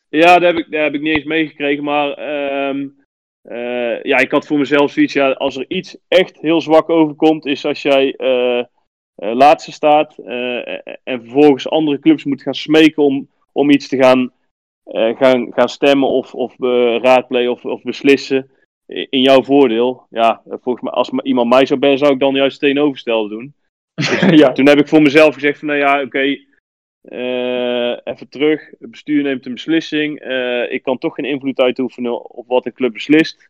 Ja, 0.09 0.39
daar 0.39 0.53
heb, 0.53 0.57
ik, 0.57 0.71
daar 0.71 0.83
heb 0.83 0.93
ik 0.93 1.01
niet 1.01 1.15
eens 1.15 1.25
meegekregen, 1.25 1.83
maar... 1.83 2.09
Um, 2.69 2.99
uh, 3.43 4.03
ja, 4.03 4.17
ik 4.17 4.31
had 4.31 4.47
voor 4.47 4.57
mezelf 4.57 4.91
zoiets, 4.91 5.13
ja, 5.13 5.31
als 5.31 5.55
er 5.55 5.65
iets 5.67 5.97
echt 6.07 6.41
heel 6.41 6.61
zwak 6.61 6.89
overkomt, 6.89 7.45
is 7.45 7.65
als 7.65 7.81
jij 7.81 8.13
uh, 8.17 8.57
uh, 8.57 9.33
laatste 9.33 9.71
staat 9.71 10.17
en 11.03 11.21
vervolgens 11.21 11.69
andere 11.69 11.99
clubs 11.99 12.23
moet 12.23 12.41
gaan 12.41 12.53
smeken 12.53 13.03
om, 13.03 13.29
om 13.51 13.69
iets 13.69 13.87
te 13.87 13.97
gaan, 13.97 14.31
gaan, 15.17 15.53
gaan 15.53 15.69
stemmen 15.69 16.09
of, 16.09 16.33
of 16.33 16.55
raadplegen 17.01 17.51
of, 17.51 17.65
of 17.65 17.81
beslissen. 17.81 18.49
in 18.85 19.21
jouw 19.21 19.43
voordeel. 19.43 20.05
Ja, 20.09 20.41
volgens 20.45 20.83
mij, 20.83 20.93
als 20.93 21.09
ma- 21.09 21.23
iemand 21.23 21.49
mij 21.49 21.65
zou 21.65 21.79
bellen, 21.79 21.97
zou 21.97 22.13
ik 22.13 22.19
dan 22.19 22.35
juist 22.35 22.51
het 22.51 22.61
tegenovergestelde 22.61 23.29
doen. 23.29 23.53
ja. 24.41 24.51
Toen 24.51 24.67
heb 24.67 24.79
ik 24.79 24.87
voor 24.87 25.01
mezelf 25.01 25.33
gezegd 25.33 25.59
van, 25.59 25.67
nou 25.67 25.79
ja, 25.79 26.01
oké, 26.01 26.37
eh, 27.01 27.97
even 28.03 28.29
terug. 28.29 28.69
Het 28.79 28.91
bestuur 28.91 29.23
neemt 29.23 29.45
een 29.45 29.53
beslissing. 29.53 30.19
Eh, 30.19 30.71
ik 30.71 30.83
kan 30.83 30.97
toch 30.97 31.15
geen 31.15 31.25
invloed 31.25 31.59
uitoefenen 31.59 32.29
op 32.29 32.47
wat 32.47 32.65
een 32.65 32.73
club 32.73 32.93
beslist. 32.93 33.49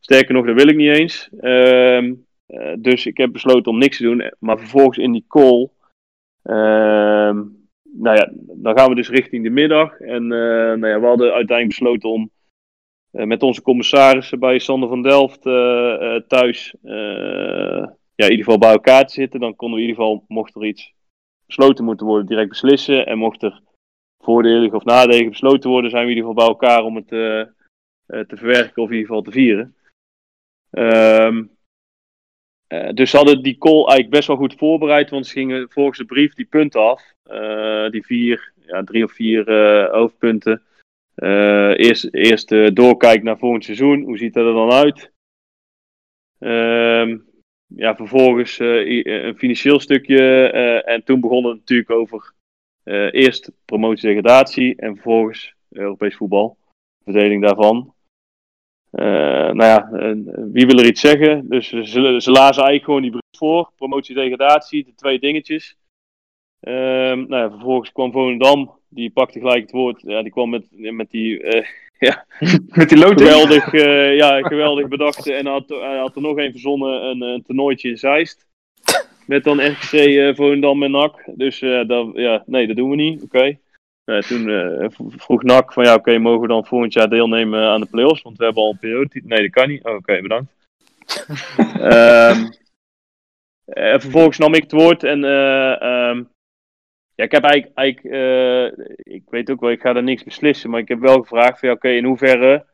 Sterker 0.00 0.34
nog, 0.34 0.46
dat 0.46 0.54
wil 0.54 0.68
ik 0.68 0.76
niet 0.76 0.96
eens. 0.96 1.28
Ehm, 1.40 2.14
eh, 2.46 2.72
dus 2.78 3.06
ik 3.06 3.16
heb 3.16 3.32
besloten 3.32 3.72
om 3.72 3.78
niks 3.78 3.96
te 3.96 4.02
doen. 4.02 4.32
Maar 4.38 4.58
vervolgens 4.58 4.98
in 4.98 5.12
die 5.12 5.24
call, 5.28 5.68
ehm, 6.42 7.44
nou 7.82 8.16
ja, 8.16 8.30
dan 8.34 8.78
gaan 8.78 8.88
we 8.88 8.94
dus 8.94 9.08
richting 9.08 9.44
de 9.44 9.50
middag. 9.50 10.00
En 10.00 10.26
nou 10.26 10.86
ja, 10.86 11.00
we 11.00 11.06
hadden 11.06 11.32
uiteindelijk 11.32 11.78
besloten 11.78 12.10
om 12.10 12.30
met 13.10 13.42
onze 13.42 13.62
commissarissen 13.62 14.38
bij 14.38 14.58
Sander 14.58 14.88
van 14.88 15.02
Delft 15.02 15.42
thuis 16.28 16.74
ja, 16.82 18.24
in 18.24 18.30
ieder 18.30 18.44
geval 18.44 18.58
bij 18.58 18.70
elkaar 18.70 19.06
te 19.06 19.12
zitten. 19.12 19.40
Dan 19.40 19.56
konden 19.56 19.78
we 19.78 19.84
in 19.84 19.90
ieder 19.90 20.04
geval, 20.04 20.24
mocht 20.28 20.54
er 20.54 20.64
iets 20.64 20.94
besloten 21.46 21.84
moeten 21.84 22.06
worden, 22.06 22.26
direct 22.26 22.48
beslissen. 22.48 23.06
En 23.06 23.18
mocht 23.18 23.42
er 23.42 23.60
voordelig 24.26 24.72
of 24.72 24.84
nadelig 24.84 25.28
besloten 25.28 25.70
worden, 25.70 25.90
zijn 25.90 26.04
we 26.04 26.10
in 26.10 26.16
ieder 26.16 26.30
geval 26.30 26.46
bij 26.46 26.54
elkaar 26.54 26.84
om 26.84 26.96
het 26.96 27.12
eh, 27.12 27.40
eh, 27.40 27.46
te 28.06 28.36
verwerken 28.36 28.82
of 28.82 28.88
in 28.88 28.94
ieder 28.94 29.06
geval 29.06 29.22
te 29.22 29.30
vieren. 29.30 29.74
Ehm, 30.70 31.44
eh, 32.66 32.92
dus 32.92 33.10
ze 33.10 33.16
hadden 33.16 33.42
die 33.42 33.58
call 33.58 33.76
eigenlijk 33.76 34.10
best 34.10 34.26
wel 34.28 34.36
goed 34.36 34.54
voorbereid, 34.54 35.10
want 35.10 35.26
ze 35.26 35.32
gingen 35.32 35.70
volgens 35.70 35.98
de 35.98 36.04
brief 36.04 36.34
die 36.34 36.46
punten 36.46 36.80
af. 36.80 37.14
Die 37.90 38.04
vier, 38.04 38.52
ja, 38.66 38.84
drie 38.84 39.04
of 39.04 39.12
vier 39.12 39.50
hoofdpunten. 39.90 40.62
Eerst 41.76 42.14
eerst 42.14 42.48
doorkijken 42.74 43.24
naar 43.24 43.38
volgend 43.38 43.64
seizoen. 43.64 44.02
Hoe 44.02 44.18
ziet 44.18 44.34
dat 44.34 44.46
er 44.46 44.52
dan 44.52 44.70
uit? 44.70 45.12
Ehm, 46.38 47.18
ja, 47.66 47.96
vervolgens 47.96 48.58
eh, 48.58 48.90
i- 48.90 49.02
een 49.10 49.36
financieel 49.36 49.80
stukje. 49.80 50.48
eh, 50.50 50.92
en 50.94 51.04
toen 51.04 51.20
begon 51.20 51.44
het 51.44 51.56
natuurlijk 51.56 51.90
over 51.90 52.32
eh, 52.82 53.12
eerst 53.12 53.50
promotie-degradatie 53.64 54.76
en 54.76 54.94
vervolgens 54.94 55.54
Europees 55.70 56.16
voetbal. 56.16 56.56
Verdeling 57.04 57.42
daarvan. 57.42 57.94
Eh, 58.90 59.04
nou 59.52 59.64
ja, 59.64 59.90
eh, 59.92 60.12
wie 60.52 60.66
wil 60.66 60.78
er 60.78 60.86
iets 60.86 61.00
zeggen? 61.00 61.48
Dus 61.48 61.68
ze, 61.68 61.84
ze 62.20 62.30
lazen 62.30 62.62
eigenlijk 62.62 62.84
gewoon 62.84 63.02
die 63.02 63.10
brief 63.10 63.38
voor. 63.38 63.70
Promotie-degradatie, 63.76 64.84
de 64.84 64.94
twee 64.94 65.18
dingetjes. 65.18 65.76
Ehm, 66.60 67.18
nou 67.28 67.42
ja, 67.42 67.50
vervolgens 67.50 67.92
kwam 67.92 68.12
Volendam, 68.12 68.78
die 68.88 69.10
pakte 69.10 69.38
gelijk 69.38 69.62
het 69.62 69.70
woord. 69.70 70.00
Ja, 70.00 70.22
die 70.22 70.32
kwam 70.32 70.50
met, 70.50 70.66
met 70.70 71.10
die 71.10 71.40
eh, 72.08 72.16
Met 72.78 72.88
die 72.88 72.98
loting. 72.98 73.20
geweldig, 73.20 73.72
eh, 73.72 74.16
ja, 74.16 74.42
geweldig 74.42 74.88
bedachte. 74.88 75.32
En 75.32 75.44
hij 75.44 75.52
had, 75.52 75.68
hij 75.68 75.98
had 75.98 76.16
er 76.16 76.22
nog 76.22 76.36
een 76.36 76.50
verzonnen, 76.50 77.02
een, 77.02 77.20
een 77.20 77.42
toernooitje 77.42 77.88
in 77.88 77.98
Zeist. 77.98 78.46
Met 79.26 79.44
dan 79.44 79.66
RKC, 79.66 79.92
eh 79.92 80.34
Volendam 80.34 80.82
en 80.82 80.90
NAC. 80.90 81.22
Dus 81.34 81.62
eh, 81.62 81.86
dat, 81.86 82.10
ja, 82.14 82.42
nee, 82.46 82.66
dat 82.66 82.76
doen 82.76 82.90
we 82.90 82.96
niet. 82.96 83.22
Oké. 83.22 83.58
Toen 84.28 84.50
eh, 84.50 84.88
vroeg 85.16 85.42
NAC 85.42 85.72
van 85.72 85.84
ja, 85.84 85.94
oké, 85.94 86.18
mogen 86.18 86.40
we 86.40 86.46
dan 86.46 86.66
volgend 86.66 86.92
jaar 86.92 87.08
deelnemen 87.08 87.68
aan 87.68 87.80
de 87.80 87.86
play-offs? 87.90 88.22
Want 88.22 88.38
we 88.38 88.44
hebben 88.44 88.62
al 88.62 88.70
een 88.70 88.78
periode. 88.78 89.20
Nee, 89.24 89.40
dat 89.40 89.50
kan 89.50 89.68
niet. 89.68 89.84
Oh, 89.84 89.94
oké, 89.94 90.20
bedankt. 90.20 90.54
Ehm, 91.80 92.48
eh, 93.64 93.98
vervolgens 93.98 94.38
nam 94.38 94.54
ik 94.54 94.62
het 94.62 94.72
woord 94.72 95.04
en 95.04 95.24
eh, 95.24 95.82
ehm, 95.82 96.22
ja, 97.16 97.24
ik 97.24 97.30
heb 97.30 97.42
eigenlijk, 97.42 97.78
eigenlijk 97.78 98.14
eh, 98.14 98.86
ik 99.14 99.22
weet 99.30 99.50
ook 99.50 99.60
wel, 99.60 99.70
ik 99.70 99.80
ga 99.80 99.92
daar 99.92 100.02
niks 100.02 100.24
beslissen, 100.24 100.70
maar 100.70 100.80
ik 100.80 100.88
heb 100.88 101.00
wel 101.00 101.20
gevraagd 101.20 101.58
van 101.58 101.68
ja, 101.68 101.74
oké, 101.74 101.88
in 101.88 102.04
hoeverre 102.04 102.66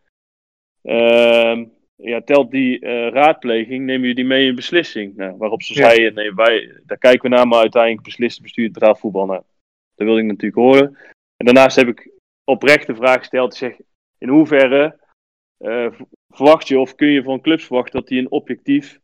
ehm, 0.83 1.65
ja, 1.97 2.21
telt 2.21 2.51
die 2.51 2.81
eh, 2.81 3.09
raadpleging, 3.09 3.85
nemen 3.85 4.01
jullie 4.01 4.15
die 4.15 4.25
mee 4.25 4.47
in 4.47 4.55
beslissing? 4.55 5.17
Nou, 5.17 5.37
waarop 5.37 5.63
ze 5.63 5.75
Ja. 5.75 5.89
zeiden, 5.89 6.15
nee, 6.15 6.35
wij, 6.35 6.81
daar 6.87 6.99
kijken 6.99 7.31
we 7.31 7.37
naar, 7.37 7.49
maar 7.49 7.61
uiteindelijk 7.61 8.03
beslist 8.03 8.35
het 8.35 8.43
bestuur 8.43 8.65
het 8.65 8.73
betaald 8.73 8.99
voetbal. 8.99 9.27
Nou, 9.27 9.43
dat 9.95 10.07
wilde 10.07 10.21
ik 10.21 10.27
natuurlijk 10.27 10.55
horen. 10.55 10.97
En 11.37 11.45
daarnaast 11.45 11.77
heb 11.77 11.89
ik 11.89 12.11
oprecht 12.45 12.87
de 12.87 12.95
vraag 12.95 13.19
gesteld, 13.19 13.55
zeg, 13.55 13.77
in 14.19 14.29
hoeverre 14.29 15.01
eh, 15.57 15.93
verwacht 16.29 16.69
je 16.69 16.79
of 16.79 16.95
kun 16.95 17.09
je 17.09 17.23
van 17.23 17.41
clubs 17.41 17.65
verwachten 17.65 18.01
dat 18.01 18.09
die 18.09 18.19
een 18.19 18.31
objectief 18.31 19.01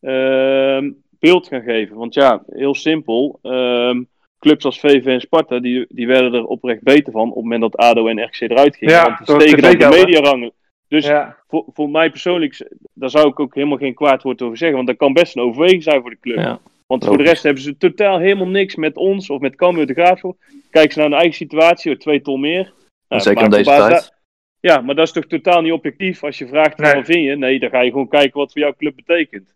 ehm, 0.00 0.92
beeld 1.18 1.46
gaan 1.46 1.62
geven? 1.62 1.96
Want 1.96 2.14
ja, 2.14 2.44
heel 2.46 2.74
simpel, 2.74 3.38
ehm, 3.42 4.02
clubs 4.40 4.64
als 4.64 4.80
VV 4.80 5.06
en 5.06 5.20
Sparta, 5.20 5.58
die, 5.58 5.86
die 5.88 6.06
werden 6.06 6.34
er 6.34 6.44
oprecht 6.46 6.82
beter 6.82 7.12
van 7.12 7.28
op 7.28 7.34
het 7.34 7.42
moment 7.42 7.60
dat 7.60 7.76
ADO 7.76 8.06
en 8.06 8.22
RKC 8.24 8.40
eruit 8.40 8.76
gingen. 8.76 8.94
Ja, 8.94 9.04
want 9.04 9.16
die 9.18 9.26
door 9.26 9.40
stegen 9.40 9.62
dan 9.80 9.90
de 9.90 9.96
mediarangen. 10.04 10.52
Dus 10.88 11.06
Ja. 11.06 11.36
voor, 11.48 11.64
voor 11.74 11.90
mij 11.90 12.10
persoonlijk, 12.10 12.70
daar 12.94 13.10
zou 13.10 13.28
ik 13.28 13.40
ook 13.40 13.54
helemaal 13.54 13.78
geen 13.78 13.94
kwaad 13.94 14.22
woord 14.22 14.42
over 14.42 14.56
zeggen. 14.56 14.76
Want 14.76 14.88
dat 14.88 14.96
kan 14.96 15.12
best 15.12 15.36
een 15.36 15.42
overweging 15.42 15.82
zijn 15.82 16.00
voor 16.00 16.10
de 16.10 16.18
club. 16.20 16.36
Ja. 16.36 16.60
Want 16.86 17.04
voor 17.04 17.16
de 17.16 17.22
rest 17.22 17.42
hebben 17.42 17.62
ze 17.62 17.76
totaal 17.76 18.18
helemaal 18.18 18.48
niks 18.48 18.74
met 18.76 18.96
ons 18.96 19.30
of 19.30 19.40
met 19.40 19.56
Cambuur 19.56 19.86
de 19.86 19.92
Graafschap. 19.92 20.36
Kijken 20.70 20.92
ze 20.92 20.98
naar 20.98 21.08
hun 21.08 21.18
eigen 21.18 21.36
situatie, 21.36 21.96
twee 21.96 22.20
ton 22.20 22.40
meer. 22.40 22.72
Nou, 23.08 23.22
Zeker 23.22 23.44
in 23.44 23.50
deze 23.50 23.70
tijd. 23.70 24.12
ja, 24.60 24.80
maar 24.80 24.94
dat 24.94 25.06
is 25.06 25.12
toch 25.12 25.26
totaal 25.26 25.62
niet 25.62 25.72
objectief 25.72 26.24
als 26.24 26.38
je 26.38 26.46
vraagt 26.48 26.78
Nee. 26.78 26.94
wat 26.94 27.04
vind 27.04 27.24
je? 27.24 27.36
Nee, 27.36 27.58
dan 27.58 27.70
ga 27.70 27.80
je 27.80 27.90
gewoon 27.90 28.08
kijken 28.08 28.38
wat 28.38 28.52
voor 28.52 28.60
jouw 28.60 28.74
club 28.74 28.96
betekent. 28.96 29.54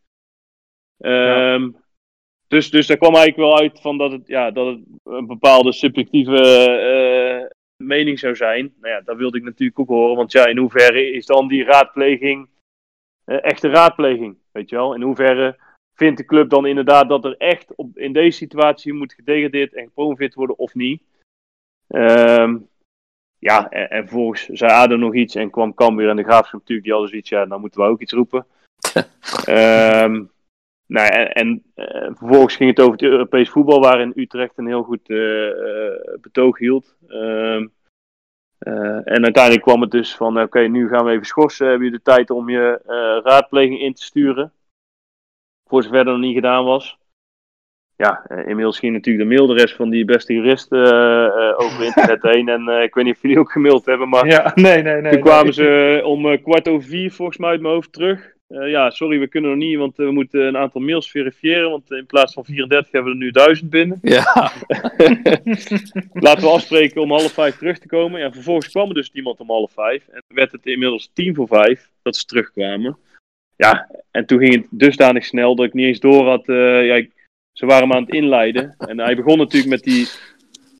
Ehm, 0.99 1.69
dus, 2.49 2.71
dus 2.71 2.87
daar 2.87 2.97
kwam 2.97 3.15
eigenlijk 3.15 3.49
wel 3.49 3.59
uit 3.59 3.81
van 3.81 3.99
dat 3.99 4.13
het, 4.13 4.27
ja, 4.27 4.51
dat 4.51 4.67
het 4.67 4.81
een 5.03 5.27
bepaalde 5.27 5.73
subjectieve 5.73 6.71
eh, 6.71 7.57
mening 7.87 8.19
zou 8.19 8.37
zijn. 8.37 8.75
Nou 8.81 8.95
ja, 8.95 9.01
dat 9.01 9.17
wilde 9.17 9.39
ik 9.39 9.45
natuurlijk 9.45 9.79
ook 9.79 9.89
horen. 9.89 10.17
Want 10.17 10.33
ja, 10.33 10.47
in 10.47 10.59
hoeverre 10.59 11.11
is 11.11 11.27
dan 11.27 11.49
die 11.49 11.65
raadpleging 11.65 12.49
eh, 13.25 13.45
echte 13.45 13.69
raadpleging? 13.69 14.37
Weet 14.53 14.71
je 14.71 14.77
wel? 14.77 14.95
In 14.95 15.03
hoeverre 15.03 15.57
vindt 15.95 16.19
de 16.19 16.25
club 16.25 16.51
dan 16.51 16.67
inderdaad 16.67 17.09
dat 17.09 17.25
er 17.25 17.37
echt 17.37 17.75
op, 17.75 17.99
in 17.99 18.13
deze 18.13 18.37
situatie 18.37 18.93
moet 18.93 19.13
gedegradeerd 19.13 19.75
en 19.75 19.85
gepromoveerd 19.85 20.35
worden 20.35 20.59
of 20.59 20.75
niet? 20.75 21.03
Ehm, 21.87 22.59
ja, 23.39 23.71
en, 23.71 23.91
en 23.91 24.03
vervolgens 24.03 24.45
zei 24.45 24.73
ADO 24.73 24.97
nog 24.97 25.15
iets 25.15 25.35
en 25.35 25.51
kwam 25.51 25.75
Cambuur 25.75 26.09
en 26.09 26.17
de 26.17 26.23
Graafschap 26.23 26.61
natuurlijk, 26.61 26.83
die 26.83 26.93
hadden 26.93 27.11
zoiets, 27.11 27.29
ja, 27.29 27.47
dan 27.47 27.61
moeten 27.61 27.81
we 27.81 27.87
ook 27.87 28.01
iets 28.01 28.13
roepen. 28.13 28.47
Ehm 29.45 30.23
nou, 30.95 31.09
en 31.09 31.33
en 31.33 31.63
eh, 31.75 32.11
vervolgens 32.15 32.57
ging 32.57 32.71
het 32.71 32.81
over 32.81 32.93
het 32.93 33.03
Europees 33.03 33.51
voetbal, 33.51 33.81
waarin 33.81 34.13
Utrecht 34.17 34.53
een 34.59 34.67
heel 34.67 34.83
goed 34.83 35.11
eh, 35.11 35.49
eh, 35.49 36.21
betoog 36.21 36.59
hield. 36.59 36.97
Ehm, 37.09 37.67
eh, 38.59 38.97
en 39.05 39.25
uiteindelijk 39.25 39.63
kwam 39.63 39.81
het 39.81 39.91
dus 39.91 40.17
van, 40.17 40.41
oké, 40.41 40.61
nu 40.61 40.89
gaan 40.89 41.05
we 41.05 41.11
even 41.11 41.27
schorsen. 41.27 41.71
Heb 41.71 41.81
je 41.81 41.91
de 41.91 42.03
tijd 42.03 42.31
om 42.31 42.51
je 42.51 42.81
raadpleging 43.25 43.81
in 43.81 43.95
te 43.95 44.03
sturen? 44.03 44.53
Voor 45.69 45.83
zover 45.83 46.05
dat 46.05 46.15
nog 46.15 46.25
niet 46.25 46.35
gedaan 46.35 46.65
was. 46.65 46.99
Ja, 47.97 48.29
inmiddels 48.29 48.79
ging 48.79 48.93
natuurlijk 48.93 49.29
de 49.29 49.35
mail 49.35 49.47
de 49.47 49.55
rest 49.55 49.77
van 49.77 49.91
die 49.91 50.05
beste 50.05 50.33
juristen 50.33 50.79
over 51.57 51.85
internet 51.85 52.23
heen. 52.33 52.49
En 52.49 52.69
ik 52.83 52.95
weet 52.95 53.05
niet 53.05 53.15
of 53.15 53.23
jullie 53.23 53.39
ook 53.39 53.53
gemaild 53.53 53.87
hebben, 53.87 54.09
maar 54.09 54.27
Ja, 54.27 54.53
nee, 54.55 54.83
nee, 54.83 55.01
nee. 55.01 55.13
toen 55.13 55.21
kwamen 55.21 55.55
ze 55.55 56.01
om 56.05 56.43
kwart 56.43 56.69
over 56.69 56.89
vier 56.89 57.13
volgens 57.13 57.39
mij 57.39 57.51
uit 57.51 57.61
mijn 57.61 57.75
hoofd 57.75 57.93
terug. 57.93 58.34
Eh, 58.49 58.71
ja, 58.71 58.91
sorry, 58.91 59.19
we 59.19 59.29
kunnen 59.29 59.51
nog 59.51 59.59
niet, 59.59 59.79
want 59.79 59.99
eh, 59.99 60.07
we 60.07 60.13
moeten 60.13 60.41
een 60.47 60.57
aantal 60.57 60.81
mails 60.81 61.11
verifiëren. 61.11 61.71
Want 61.71 61.91
in 61.91 62.07
plaats 62.07 62.33
van 62.33 62.45
34 62.45 62.93
hebben 62.93 63.13
we 63.13 63.19
er 63.19 63.25
nu 63.25 63.31
1000 63.31 63.71
binnen. 63.71 63.99
Ja, 64.03 64.23
Laten 66.13 66.43
we 66.45 66.51
afspreken 66.51 67.01
om 67.03 67.11
half 67.11 67.33
vijf 67.33 67.57
terug 67.57 67.79
te 67.79 67.89
komen. 67.89 68.21
Ja, 68.21 68.33
vervolgens 68.33 68.69
kwam 68.71 68.89
er 68.89 68.95
dus 68.95 69.11
niemand 69.13 69.41
om 69.41 69.49
half 69.51 69.73
vijf. 69.73 70.09
En 70.09 70.23
werd 70.35 70.53
het 70.53 70.67
inmiddels 70.67 71.11
tien 71.15 71.35
voor 71.35 71.47
vijf 71.49 71.91
dat 72.03 72.17
ze 72.17 72.25
terugkwamen. 72.25 72.99
Ja, 73.57 73.91
en 74.11 74.27
toen 74.27 74.39
ging 74.39 74.55
het 74.55 74.67
dusdanig 74.71 75.25
snel 75.25 75.55
dat 75.55 75.67
ik 75.67 75.73
niet 75.73 75.87
eens 75.87 76.01
door 76.01 76.25
had. 76.29 76.49
eh, 76.49 76.87
ja, 76.87 76.95
ik- 76.95 77.13
ze 77.53 77.67
waren 77.67 77.89
me 77.89 77.95
aan 77.95 78.03
het 78.05 78.15
inleiden. 78.15 78.75
En 78.79 78.99
hij 79.01 79.17
begon 79.17 79.39
natuurlijk 79.39 79.71
met 79.73 79.83
die, 79.83 80.07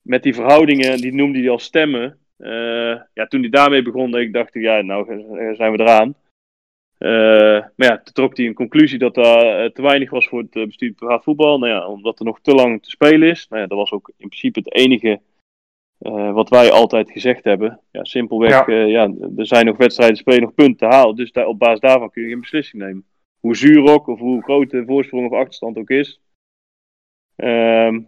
met 0.03 0.23
die 0.23 0.35
verhoudingen, 0.35 0.97
die 1.01 1.15
noemde 1.15 1.39
hij 1.39 1.49
als 1.51 1.65
stemmen. 1.65 2.19
Eh, 2.37 2.97
ja, 3.15 3.27
toen 3.29 3.41
hij 3.41 3.51
daarmee 3.51 3.83
begon, 3.83 4.11
dat 4.11 4.21
ik 4.21 4.33
dacht, 4.33 4.55
ja, 4.55 4.81
nou 4.83 5.11
eh, 5.39 5.55
zijn 5.57 5.73
we 5.73 5.81
eraan. 5.81 6.15
Eh, 7.05 7.11
maar 7.77 7.89
ja, 7.89 8.01
toen 8.03 8.13
trok 8.13 8.37
hij 8.37 8.47
een 8.47 8.55
conclusie 8.55 8.99
dat 8.99 9.15
dat 9.15 9.43
eh, 9.43 9.65
te 9.65 9.83
weinig 9.83 10.11
was 10.11 10.27
voor 10.27 10.41
het 10.41 10.57
eh, 10.57 10.67
bestuur 10.67 10.93
van 10.97 11.23
voetbal. 11.23 11.59
Nou 11.59 11.73
ja, 11.73 11.87
omdat 11.87 12.19
er 12.19 12.25
nog 12.25 12.41
te 12.41 12.55
lang 12.55 12.83
te 12.83 12.91
spelen 12.91 13.29
is. 13.29 13.49
Nou 13.49 13.63
ja, 13.63 13.69
dat 13.69 13.79
was 13.79 13.93
ook 13.93 14.09
in 14.09 14.29
principe 14.29 14.59
het 14.59 14.75
enige 14.75 15.21
wat 16.33 16.49
wij 16.49 16.71
altijd 16.71 17.11
gezegd 17.11 17.45
hebben. 17.45 17.81
Ja, 17.91 18.05
simpelweg, 18.05 18.67
Ja. 18.67 18.75
ja. 18.75 18.85
ja, 18.85 19.15
er 19.37 19.47
zijn 19.47 19.67
nog 19.67 19.77
wedstrijden, 19.77 20.17
spelen 20.17 20.41
nog 20.41 20.55
punten 20.55 20.89
te 20.89 20.95
halen. 20.95 21.17
Dus 21.17 21.33
daar, 21.33 21.47
op 21.47 21.59
basis 21.59 21.81
daarvan 21.81 22.11
kun 22.11 22.23
je 22.23 22.29
geen 22.29 22.41
beslissing 22.41 22.83
nemen. 22.83 23.05
Hoe 23.41 23.57
zuur 23.57 23.93
ook, 23.93 24.07
of 24.07 24.19
hoe 24.19 24.43
groot 24.43 24.71
de 24.71 24.85
voorsprong 24.87 25.27
of 25.27 25.39
achterstand 25.39 25.79
ook 25.79 25.91
is. 25.91 26.21
Ehm, 27.37 28.01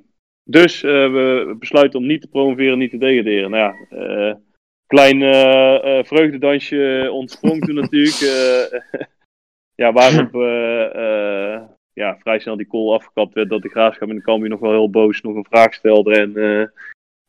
dus 0.45 0.81
we 0.81 1.57
besluiten 1.59 1.99
om 1.99 2.07
niet 2.07 2.21
te 2.21 2.29
promoveren, 2.29 2.79
niet 2.79 2.91
te 2.91 2.99
degraderen. 2.99 3.51
Nou 3.51 3.75
ja, 3.89 4.41
klein 4.87 5.23
eh, 5.23 5.99
eh, 5.99 6.05
vreugdedansje 6.05 7.09
ontsprong 7.13 7.65
toen 7.65 7.75
natuurlijk. 7.75 8.21
eh, 8.21 8.81
ja, 9.83 9.93
waarop 9.93 10.33
ja, 11.93 12.19
vrij 12.19 12.39
snel 12.39 12.57
die 12.57 12.67
call 12.67 12.93
afgekapt 12.93 13.35
werd 13.35 13.49
dat 13.49 13.63
de 13.63 13.69
graafschap 13.69 14.09
en 14.09 14.17
de 14.17 14.23
Cambuur 14.23 14.49
nog 14.49 14.61
wel 14.61 14.71
heel 14.71 14.91
boos 14.91 15.21
nog 15.21 15.35
een 15.35 15.47
vraag 15.51 15.75
stelde. 15.75 16.17
En 16.17 16.33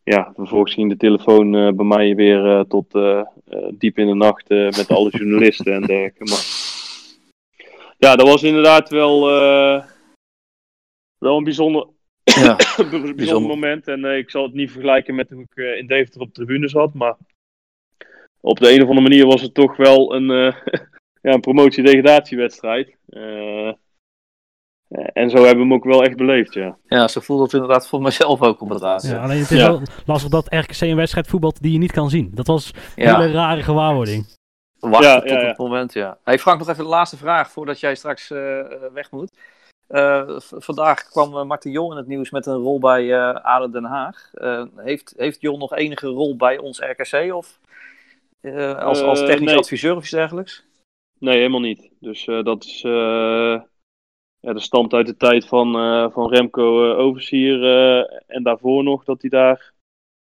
ja, 0.03 0.31
vervolgens 0.35 0.73
ging 0.73 0.89
de 0.89 0.97
telefoon 0.97 1.51
bij 1.51 1.85
mij 1.85 2.15
weer 2.15 2.65
tot 2.67 2.99
diep 3.69 3.97
in 3.97 4.07
de 4.07 4.15
nacht 4.15 4.49
met 4.49 4.87
alle 4.87 5.09
journalisten 5.09 5.73
en 5.73 5.81
dergelijke. 5.81 6.23
Maar 6.23 6.45
ja, 7.97 8.15
dat 8.15 8.27
was 8.27 8.43
inderdaad 8.43 8.89
wel, 8.89 9.21
wel 11.17 11.37
een 11.37 11.43
bijzonder, 11.43 11.87
Ja, 12.23 12.55
bijzonder, 12.77 13.15
bijzonder. 13.15 13.49
moment. 13.49 13.87
En 13.87 14.05
ik 14.05 14.29
zal 14.29 14.43
het 14.43 14.53
niet 14.53 14.71
vergelijken 14.71 15.15
met 15.15 15.29
hoe 15.29 15.45
ik 15.55 15.77
in 15.77 15.87
Deventer 15.87 16.21
op 16.21 16.27
de 16.27 16.33
tribune 16.33 16.67
zat. 16.67 16.93
Maar 16.93 17.15
op 18.47 18.59
de 18.59 18.69
een 18.73 18.81
of 18.81 18.87
andere 18.89 19.01
manier 19.09 19.25
was 19.25 19.41
het 19.41 19.53
toch 19.53 19.77
wel 19.77 20.13
een, 20.15 20.29
eh 20.31 20.55
ja, 21.25 21.33
een 21.33 21.39
promotie-degradatiewedstrijd. 21.41 22.95
Eh, 23.09 23.71
en 25.13 25.29
zo 25.29 25.37
hebben 25.37 25.55
we 25.55 25.61
hem 25.63 25.73
ook 25.73 25.83
wel 25.83 26.03
echt 26.03 26.17
beleefd, 26.17 26.53
ja. 26.53 26.77
ja, 26.87 27.07
zo 27.07 27.19
voelde 27.21 27.43
het 27.43 27.53
inderdaad 27.53 27.87
voor 27.87 28.01
mezelf 28.01 28.41
ook 28.41 28.61
inderdaad. 28.61 29.03
Ja, 29.03 29.09
Ja. 29.09 29.23
alleen 29.23 29.39
het 29.39 29.51
is 29.51 29.57
Ja. 29.59 29.67
wel 29.69 29.81
lastig 30.05 30.29
dat 30.29 30.47
RKC 30.53 30.81
een 30.81 30.95
wedstrijd 30.95 31.27
voetbalt 31.27 31.61
die 31.61 31.71
je 31.71 31.77
niet 31.77 31.91
kan 31.91 32.09
zien. 32.09 32.31
Dat 32.33 32.47
was 32.47 32.73
een 32.95 33.03
Ja. 33.03 33.19
hele 33.19 33.33
rare 33.33 33.63
gewaarwording. 33.63 34.35
Wachten 34.79 35.09
Ja, 35.09 35.19
tot 35.19 35.29
ja, 35.29 35.39
ja. 35.41 35.47
het 35.47 35.57
moment, 35.57 35.93
ja. 35.93 36.17
Hey 36.23 36.39
Frank, 36.39 36.59
nog 36.59 36.69
even 36.69 36.83
de 36.83 36.89
laatste 36.89 37.17
vraag 37.17 37.49
voordat 37.51 37.79
jij 37.79 37.95
straks 37.95 38.31
eh, 38.31 38.59
eh, 38.59 38.65
weg 38.93 39.11
moet. 39.11 39.31
Eh, 39.87 40.29
vandaag 40.37 41.03
kwam 41.03 41.37
eh, 41.37 41.43
Martin 41.43 41.71
Jol 41.71 41.91
in 41.91 41.97
het 41.97 42.07
nieuws 42.07 42.31
met 42.31 42.45
een 42.45 42.55
rol 42.55 42.79
bij 42.79 43.13
eh 43.13 43.35
ADO 43.43 43.69
Den 43.69 43.83
Haag. 43.83 44.29
Eh, 44.33 44.63
heeft, 44.75 45.13
heeft 45.17 45.41
Jol 45.41 45.57
nog 45.57 45.75
enige 45.75 46.07
rol 46.07 46.35
bij 46.35 46.57
ons 46.57 46.79
RKC 46.79 47.33
of 47.33 47.59
eh, 48.41 48.77
als, 48.77 49.01
als 49.01 49.19
Eh, 49.21 49.25
technisch 49.25 49.49
nee. 49.49 49.57
adviseur 49.57 49.95
of 49.95 50.01
iets 50.01 50.11
dergelijks? 50.11 50.65
Nee, 51.19 51.37
helemaal 51.37 51.59
niet. 51.59 51.91
Dus 51.99 52.27
eh, 52.27 52.43
dat 52.43 52.63
is. 52.63 52.81
ja, 54.39 54.53
dat 54.53 54.61
stamt 54.61 54.93
uit 54.93 55.07
de 55.07 55.17
tijd 55.17 55.47
van, 55.47 55.71
van 56.11 56.29
Remco 56.29 56.93
Oversier. 56.93 57.65
en 58.27 58.43
daarvoor 58.43 58.83
nog 58.83 59.03
dat 59.03 59.21
hij 59.21 59.29
daar 59.29 59.73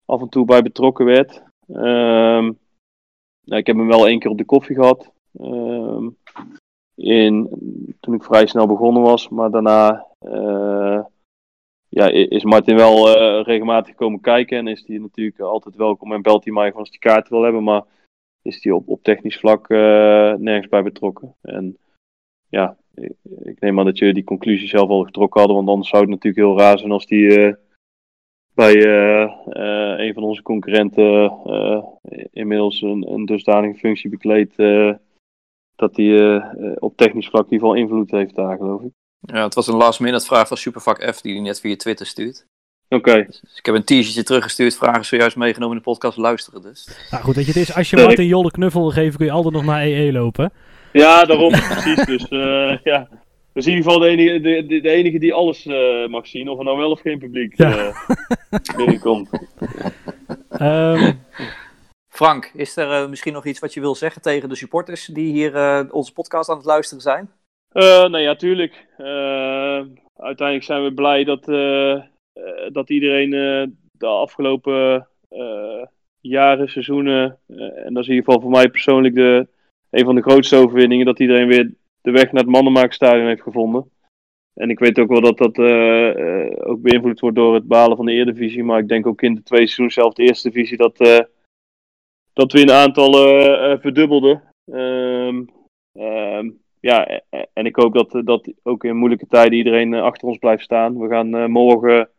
af 0.05 0.21
en 0.21 0.29
toe 0.29 0.45
bij 0.45 0.61
betrokken 0.61 1.05
werd. 1.05 1.43
Ehm, 1.67 2.43
nou, 3.43 3.59
ik 3.61 3.67
heb 3.67 3.75
hem 3.75 3.87
wel 3.87 4.07
één 4.07 4.19
keer 4.19 4.31
op 4.31 4.37
de 4.37 4.45
koffie 4.45 4.75
gehad. 4.75 5.11
Ehm, 5.39 6.09
in, 6.95 7.49
toen 7.99 8.13
ik 8.13 8.23
vrij 8.23 8.47
snel 8.47 8.67
begonnen 8.67 9.01
was. 9.01 9.29
Maar 9.29 9.51
daarna 9.51 10.07
ja, 11.89 12.07
is 12.09 12.43
Martin 12.43 12.75
wel 12.75 13.15
eh, 13.15 13.43
regelmatig 13.43 13.95
komen 13.95 14.21
kijken. 14.21 14.57
En 14.57 14.67
is 14.67 14.83
hij 14.87 14.97
natuurlijk 14.97 15.39
altijd 15.39 15.75
welkom. 15.75 16.13
En 16.13 16.21
belt 16.21 16.43
hij 16.43 16.53
mij 16.53 16.65
gewoon 16.65 16.79
als 16.79 16.89
hij 16.89 16.99
kaarten 16.99 17.33
wil 17.33 17.43
hebben. 17.43 17.63
Maar 17.63 17.83
is 18.41 18.63
hij 18.63 18.71
op, 18.71 18.87
op 18.87 19.03
technisch 19.03 19.39
vlak 19.39 19.69
eh, 19.69 20.33
nergens 20.33 20.67
bij 20.67 20.83
betrokken. 20.83 21.35
En 21.41 21.77
ja, 22.49 22.77
ik, 23.43 23.59
neem 23.59 23.79
aan 23.79 23.85
dat 23.85 23.97
jullie 23.97 24.13
die 24.13 24.23
conclusie 24.23 24.67
zelf 24.67 24.89
al 24.89 25.03
getrokken 25.03 25.39
hadden, 25.39 25.57
want 25.57 25.69
anders 25.69 25.89
zou 25.89 26.01
het 26.01 26.11
natuurlijk 26.11 26.45
heel 26.45 26.57
raar 26.57 26.79
zijn 26.79 26.91
als 26.91 27.05
die 27.05 27.39
eh, 27.39 27.53
bij 28.53 28.85
een 29.99 30.13
van 30.13 30.23
onze 30.23 30.41
concurrenten 30.41 31.37
inmiddels 32.31 32.81
een, 32.81 33.11
een 33.11 33.25
dusdanige 33.25 33.79
functie 33.79 34.09
bekleedt 34.09 34.55
dat 35.75 35.95
hij 35.95 36.41
op 36.79 36.97
technisch 36.97 37.27
vlak 37.27 37.45
in 37.45 37.51
ieder 37.51 37.67
geval 37.67 37.83
invloed 37.83 38.11
heeft 38.11 38.35
daar, 38.35 38.57
geloof 38.57 38.81
ik. 38.81 38.91
Ja, 39.19 39.43
het 39.43 39.53
was 39.53 39.67
een 39.67 39.75
last 39.75 39.99
minute 39.99 40.25
vraag 40.25 40.47
van 40.47 40.57
Supervak 40.57 41.13
F 41.15 41.21
die 41.21 41.33
hij 41.33 41.41
net 41.41 41.59
via 41.59 41.75
Twitter 41.75 42.05
stuurt. 42.05 42.45
Oké, 42.89 43.23
Dus 43.25 43.41
ik 43.55 43.65
heb 43.65 43.75
een 43.75 43.83
t-shirtje 43.83 44.23
teruggestuurd, 44.23 44.75
vragen 44.75 45.05
zojuist 45.05 45.35
meegenomen 45.35 45.77
in 45.77 45.83
de 45.83 45.89
podcast, 45.89 46.17
luisteren 46.17 46.61
dus. 46.61 46.87
Nou 47.11 47.23
goed, 47.23 47.35
weet 47.35 47.45
je, 47.45 47.51
het 47.51 47.61
is, 47.69 47.73
als 47.75 47.89
je. 47.89 47.95
Martin 47.97 48.25
Jol 48.25 48.41
de 48.43 48.51
knuffel 48.51 48.81
wil 48.81 48.91
geven, 48.91 49.17
kun 49.17 49.25
je 49.25 49.31
altijd 49.31 49.53
nog 49.53 49.63
naar 49.65 49.81
EE 49.85 50.11
lopen. 50.11 50.51
ja, 50.93 51.23
daarom 51.25 51.51
precies. 51.69 52.05
Dus 52.05 52.27
eh, 52.27 52.77
ja, 52.83 53.07
dat 53.09 53.09
is 53.53 53.65
in 53.65 53.71
ieder 53.75 53.83
geval 53.83 53.99
de 53.99 54.07
enige, 54.07 54.39
de, 54.39 54.65
de, 54.65 54.81
de 54.81 54.89
enige 54.89 55.19
die 55.19 55.33
alles 55.33 55.65
eh, 55.65 56.07
mag 56.07 56.27
zien, 56.27 56.49
of 56.49 56.57
er 56.57 56.63
nou 56.63 56.77
wel 56.77 56.91
of 56.91 57.01
geen 57.01 57.19
publiek 57.19 57.57
Ja. 57.57 57.77
eh, 57.77 58.75
binnenkomt. 58.75 59.29
Ehm, 60.49 61.13
Frank, 62.09 62.51
is 62.55 62.77
er 62.77 62.91
eh, 63.03 63.09
misschien 63.09 63.33
nog 63.33 63.45
iets 63.45 63.59
wat 63.59 63.73
je 63.73 63.79
wil 63.79 63.95
zeggen 63.95 64.21
tegen 64.21 64.49
de 64.49 64.55
supporters 64.55 65.05
die 65.05 65.31
hier 65.31 65.55
eh, 65.55 65.83
onze 65.91 66.13
podcast 66.13 66.49
aan 66.49 66.57
het 66.57 66.65
luisteren 66.65 67.01
zijn? 67.01 67.29
Eh 67.77 68.09
nou 68.09 68.17
ja, 68.17 68.35
tuurlijk. 68.35 68.87
Eh, 68.97 69.81
uiteindelijk 70.15 70.63
zijn 70.63 70.83
we 70.83 70.93
blij 70.93 71.23
dat, 71.23 71.49
eh, 71.49 72.01
dat 72.71 72.89
iedereen 72.89 73.29
de 73.91 74.05
afgelopen 74.05 75.07
jaren, 76.19 76.69
seizoenen, 76.69 77.39
en 77.47 77.93
dat 77.93 78.03
is 78.03 78.09
in 78.09 78.13
ieder 78.13 78.23
geval 78.23 78.41
voor 78.41 78.49
mij 78.49 78.69
persoonlijk 78.69 79.15
de, 79.15 79.47
een 79.89 80.05
van 80.05 80.15
de 80.15 80.21
grootste 80.21 80.55
overwinningen, 80.55 81.05
dat 81.05 81.19
iedereen 81.19 81.47
weer 81.47 81.73
de 82.01 82.11
weg 82.11 82.31
naar 82.31 82.43
het 82.43 82.51
Mannenmaakstadion 82.51 83.27
heeft 83.27 83.41
gevonden. 83.41 83.91
En 84.53 84.69
ik 84.69 84.79
weet 84.79 84.99
ook 84.99 85.09
wel 85.09 85.21
dat 85.21 85.37
dat 85.37 85.59
ook 86.65 86.81
beïnvloed 86.81 87.19
wordt 87.19 87.35
door 87.35 87.53
het 87.53 87.67
behalen 87.67 87.97
van 87.97 88.05
de 88.05 88.11
Eredivisie, 88.11 88.63
maar 88.63 88.79
ik 88.79 88.87
denk 88.87 89.07
ook 89.07 89.21
in 89.21 89.35
de 89.35 89.43
twee 89.43 89.67
seizoenen, 89.67 89.93
zelfs 89.93 90.15
de 90.15 90.23
eerste 90.23 90.49
divisie, 90.49 90.77
dat, 90.77 90.97
dat 92.33 92.51
we 92.51 92.59
in 92.59 92.71
aantallen 92.71 93.79
verdubbelden. 93.81 94.43
Ehm, 94.71 95.43
ja, 96.79 97.11
e- 97.11 97.19
e- 97.29 97.45
en 97.53 97.65
ik 97.65 97.75
hoop 97.75 97.93
dat, 97.93 98.15
eh, 98.15 98.21
dat 98.23 98.53
ook 98.63 98.83
in 98.83 98.95
moeilijke 98.95 99.27
tijden 99.27 99.57
iedereen 99.57 99.93
eh, 99.93 100.01
achter 100.01 100.27
ons 100.27 100.37
blijft 100.37 100.63
staan. 100.63 100.99
We 100.99 101.07
gaan 101.07 101.35
eh, 101.35 101.45
morgen, 101.45 102.09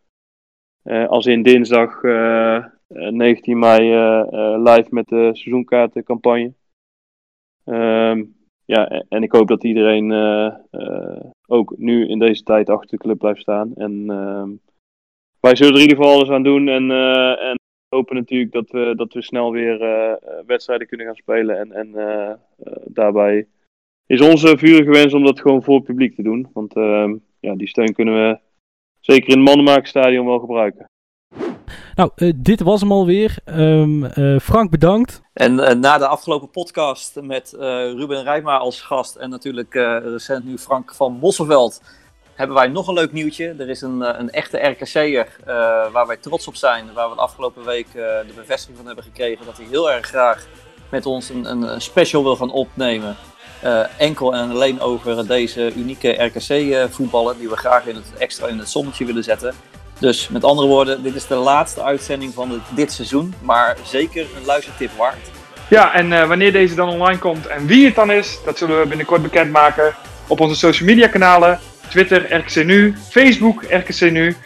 eh, 0.82 1.09
als 1.09 1.26
in 1.26 1.42
dinsdag 1.42 2.02
eh, 2.02 2.56
eh, 2.56 2.64
19 2.88 3.59
mei, 3.59 3.92
eh, 3.92 4.20
eh, 4.20 4.62
live 4.62 4.86
met 4.90 5.09
de 5.09 5.30
seizoenkaartencampagne. 5.32 6.52
Ehm, 7.64 8.24
ja, 8.64 8.88
en 9.09 9.22
ik 9.22 9.32
hoop 9.32 9.48
dat 9.48 9.64
iedereen 9.64 10.12
eh, 10.12 10.54
eh, 10.70 11.24
ook 11.46 11.74
nu 11.76 12.09
in 12.09 12.18
deze 12.18 12.42
tijd 12.42 12.70
achter 12.70 12.90
de 12.90 12.96
club 12.96 13.18
blijft 13.18 13.40
staan. 13.40 13.74
En 13.74 14.11
ehm, 14.11 14.50
wij 15.40 15.56
zullen 15.56 15.72
er 15.72 15.80
in 15.80 15.88
ieder 15.88 15.96
geval 15.96 16.14
alles 16.14 16.30
aan 16.30 16.42
doen. 16.42 16.68
En, 16.68 16.90
eh, 16.90 17.50
en 17.50 17.59
hopen 17.88 18.16
natuurlijk 18.16 18.52
dat 18.52 18.70
we, 18.70 18.92
dat 18.96 19.12
we 19.12 19.22
snel 19.22 19.52
weer 19.52 19.82
eh, 19.82 20.12
eh, 20.12 20.18
wedstrijden 20.46 20.86
kunnen 20.86 21.06
gaan 21.06 21.14
spelen. 21.14 21.59
En, 21.59 21.72
en 21.72 21.94
eh, 21.94 22.30
eh, 22.30 22.36
daarbij 22.84 23.46
is 24.09 24.20
onze 24.20 24.59
vurige 24.59 24.90
wens 24.90 25.14
om 25.14 25.24
dat 25.24 25.40
gewoon 25.40 25.62
voor 25.62 25.74
het 25.74 25.84
publiek 25.84 26.14
te 26.14 26.22
doen. 26.22 26.50
Want 26.52 26.76
ehm, 26.76 27.14
ja, 27.40 27.54
die 27.54 27.68
steun 27.68 27.92
kunnen 27.92 28.14
we 28.14 28.38
zeker 29.00 29.28
in 29.28 29.36
het 29.36 29.44
Mannenmakerstadion 29.44 30.26
wel 30.26 30.38
gebruiken. 30.38 30.90
nou, 31.94 32.11
eh, 32.14 32.32
dit 32.36 32.61
was 32.61 32.80
hem 32.80 32.92
alweer. 32.92 33.38
Ehm, 33.44 34.04
eh, 34.04 34.38
Frank, 34.38 34.70
bedankt. 34.70 35.22
En 35.38 35.61
eh, 35.61 35.74
na 35.74 35.98
de 35.98 36.06
afgelopen 36.06 36.50
podcast 36.50 37.20
met 37.22 37.52
eh, 37.52 37.61
Ruben 37.92 38.22
Rijma 38.22 38.56
als 38.56 38.80
gast 38.80 39.16
en 39.16 39.30
natuurlijk 39.30 39.74
eh, 39.74 39.96
recent 40.02 40.44
nu 40.44 40.59
Frank 40.59 40.94
van 40.94 41.12
Mosselveld, 41.12 41.82
hebben 42.34 42.56
wij 42.56 42.68
nog 42.68 42.88
een 42.88 42.94
leuk 42.94 43.12
nieuwtje. 43.12 43.54
Er 43.59 43.68
is 43.68 43.80
een, 43.80 44.20
een 44.20 44.30
echte 44.30 44.59
RKC'er 44.59 45.36
eh 45.44 45.92
waar 45.92 46.06
wij 46.06 46.16
trots 46.16 46.48
op 46.48 46.54
zijn, 46.54 46.92
waar 46.94 47.09
we 47.09 47.14
de 47.14 47.20
afgelopen 47.20 47.64
week 47.64 47.92
de 47.92 48.32
bevestiging 48.36 48.76
van 48.76 48.86
hebben 48.86 49.04
gekregen 49.04 49.46
dat 49.46 49.56
hij 49.56 49.66
heel 49.70 49.90
erg 49.90 50.06
graag 50.06 50.46
met 50.90 51.06
ons 51.06 51.28
een, 51.28 51.44
een 51.44 51.80
special 51.80 52.22
wil 52.22 52.36
gaan 52.36 52.52
opnemen. 52.52 53.16
Eh, 53.61 53.80
enkel 53.96 54.34
en 54.34 54.50
alleen 54.50 54.80
over 54.80 55.26
deze 55.26 55.72
unieke 55.76 56.09
RKC-voetballen 56.24 57.38
die 57.38 57.48
we 57.48 57.56
graag 57.56 57.86
in 57.86 57.94
het 57.94 58.04
extra 58.18 58.46
in 58.46 58.59
het 58.59 58.68
zonnetje 58.70 59.04
willen 59.04 59.24
zetten. 59.24 59.54
Dus 59.98 60.28
met 60.28 60.44
andere 60.44 60.68
woorden, 60.68 61.02
dit 61.02 61.14
is 61.14 61.26
de 61.26 61.34
laatste 61.34 61.82
uitzending 61.82 62.34
van 62.34 62.48
dit- 62.48 62.61
dit 62.76 62.92
seizoen, 62.92 63.34
maar 63.40 63.76
zeker 63.84 64.20
een 64.22 64.44
luistertip 64.46 64.90
waard. 64.96 65.16
Ja, 65.68 65.94
en 65.94 66.12
eh, 66.12 66.28
wanneer 66.28 66.52
deze 66.52 66.74
dan 66.74 66.88
online 66.88 67.18
komt 67.18 67.46
en 67.46 67.66
wie 67.66 67.84
het 67.86 67.94
dan 67.94 68.11
is, 68.11 68.38
dat 68.44 68.59
zullen 68.59 68.80
we 68.80 68.86
binnenkort 68.86 69.22
bekendmaken 69.22 69.94
op 70.26 70.40
onze 70.40 70.56
social 70.56 70.88
media 70.88 71.09
kanalen. 71.09 71.59
Twitter, 71.88 72.34
RKC 72.36 72.64
Nu, 72.64 72.94
Facebook, 73.11 73.62
RKC 73.62 74.00
Nu. 74.00 74.36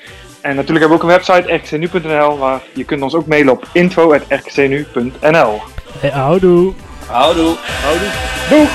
En 0.41 0.57
natuurlijk 0.57 0.81
hebben 0.81 0.89
we 0.89 0.95
ook 0.95 1.03
een 1.03 1.09
website, 1.25 1.53
rkcnu.nl, 1.55 2.39
waar 2.39 2.61
je 2.75 2.85
kunt 2.85 3.03
ons 3.03 3.15
ook 3.15 3.27
mailen 3.27 3.53
op 3.53 3.67
info.rkcnu.nl. 3.73 5.61
Hey, 5.99 6.11
houdoe. 6.11 6.73
Houdoe! 7.07 7.57
Houdoe! 7.83 8.09
Doeg! 8.51 8.71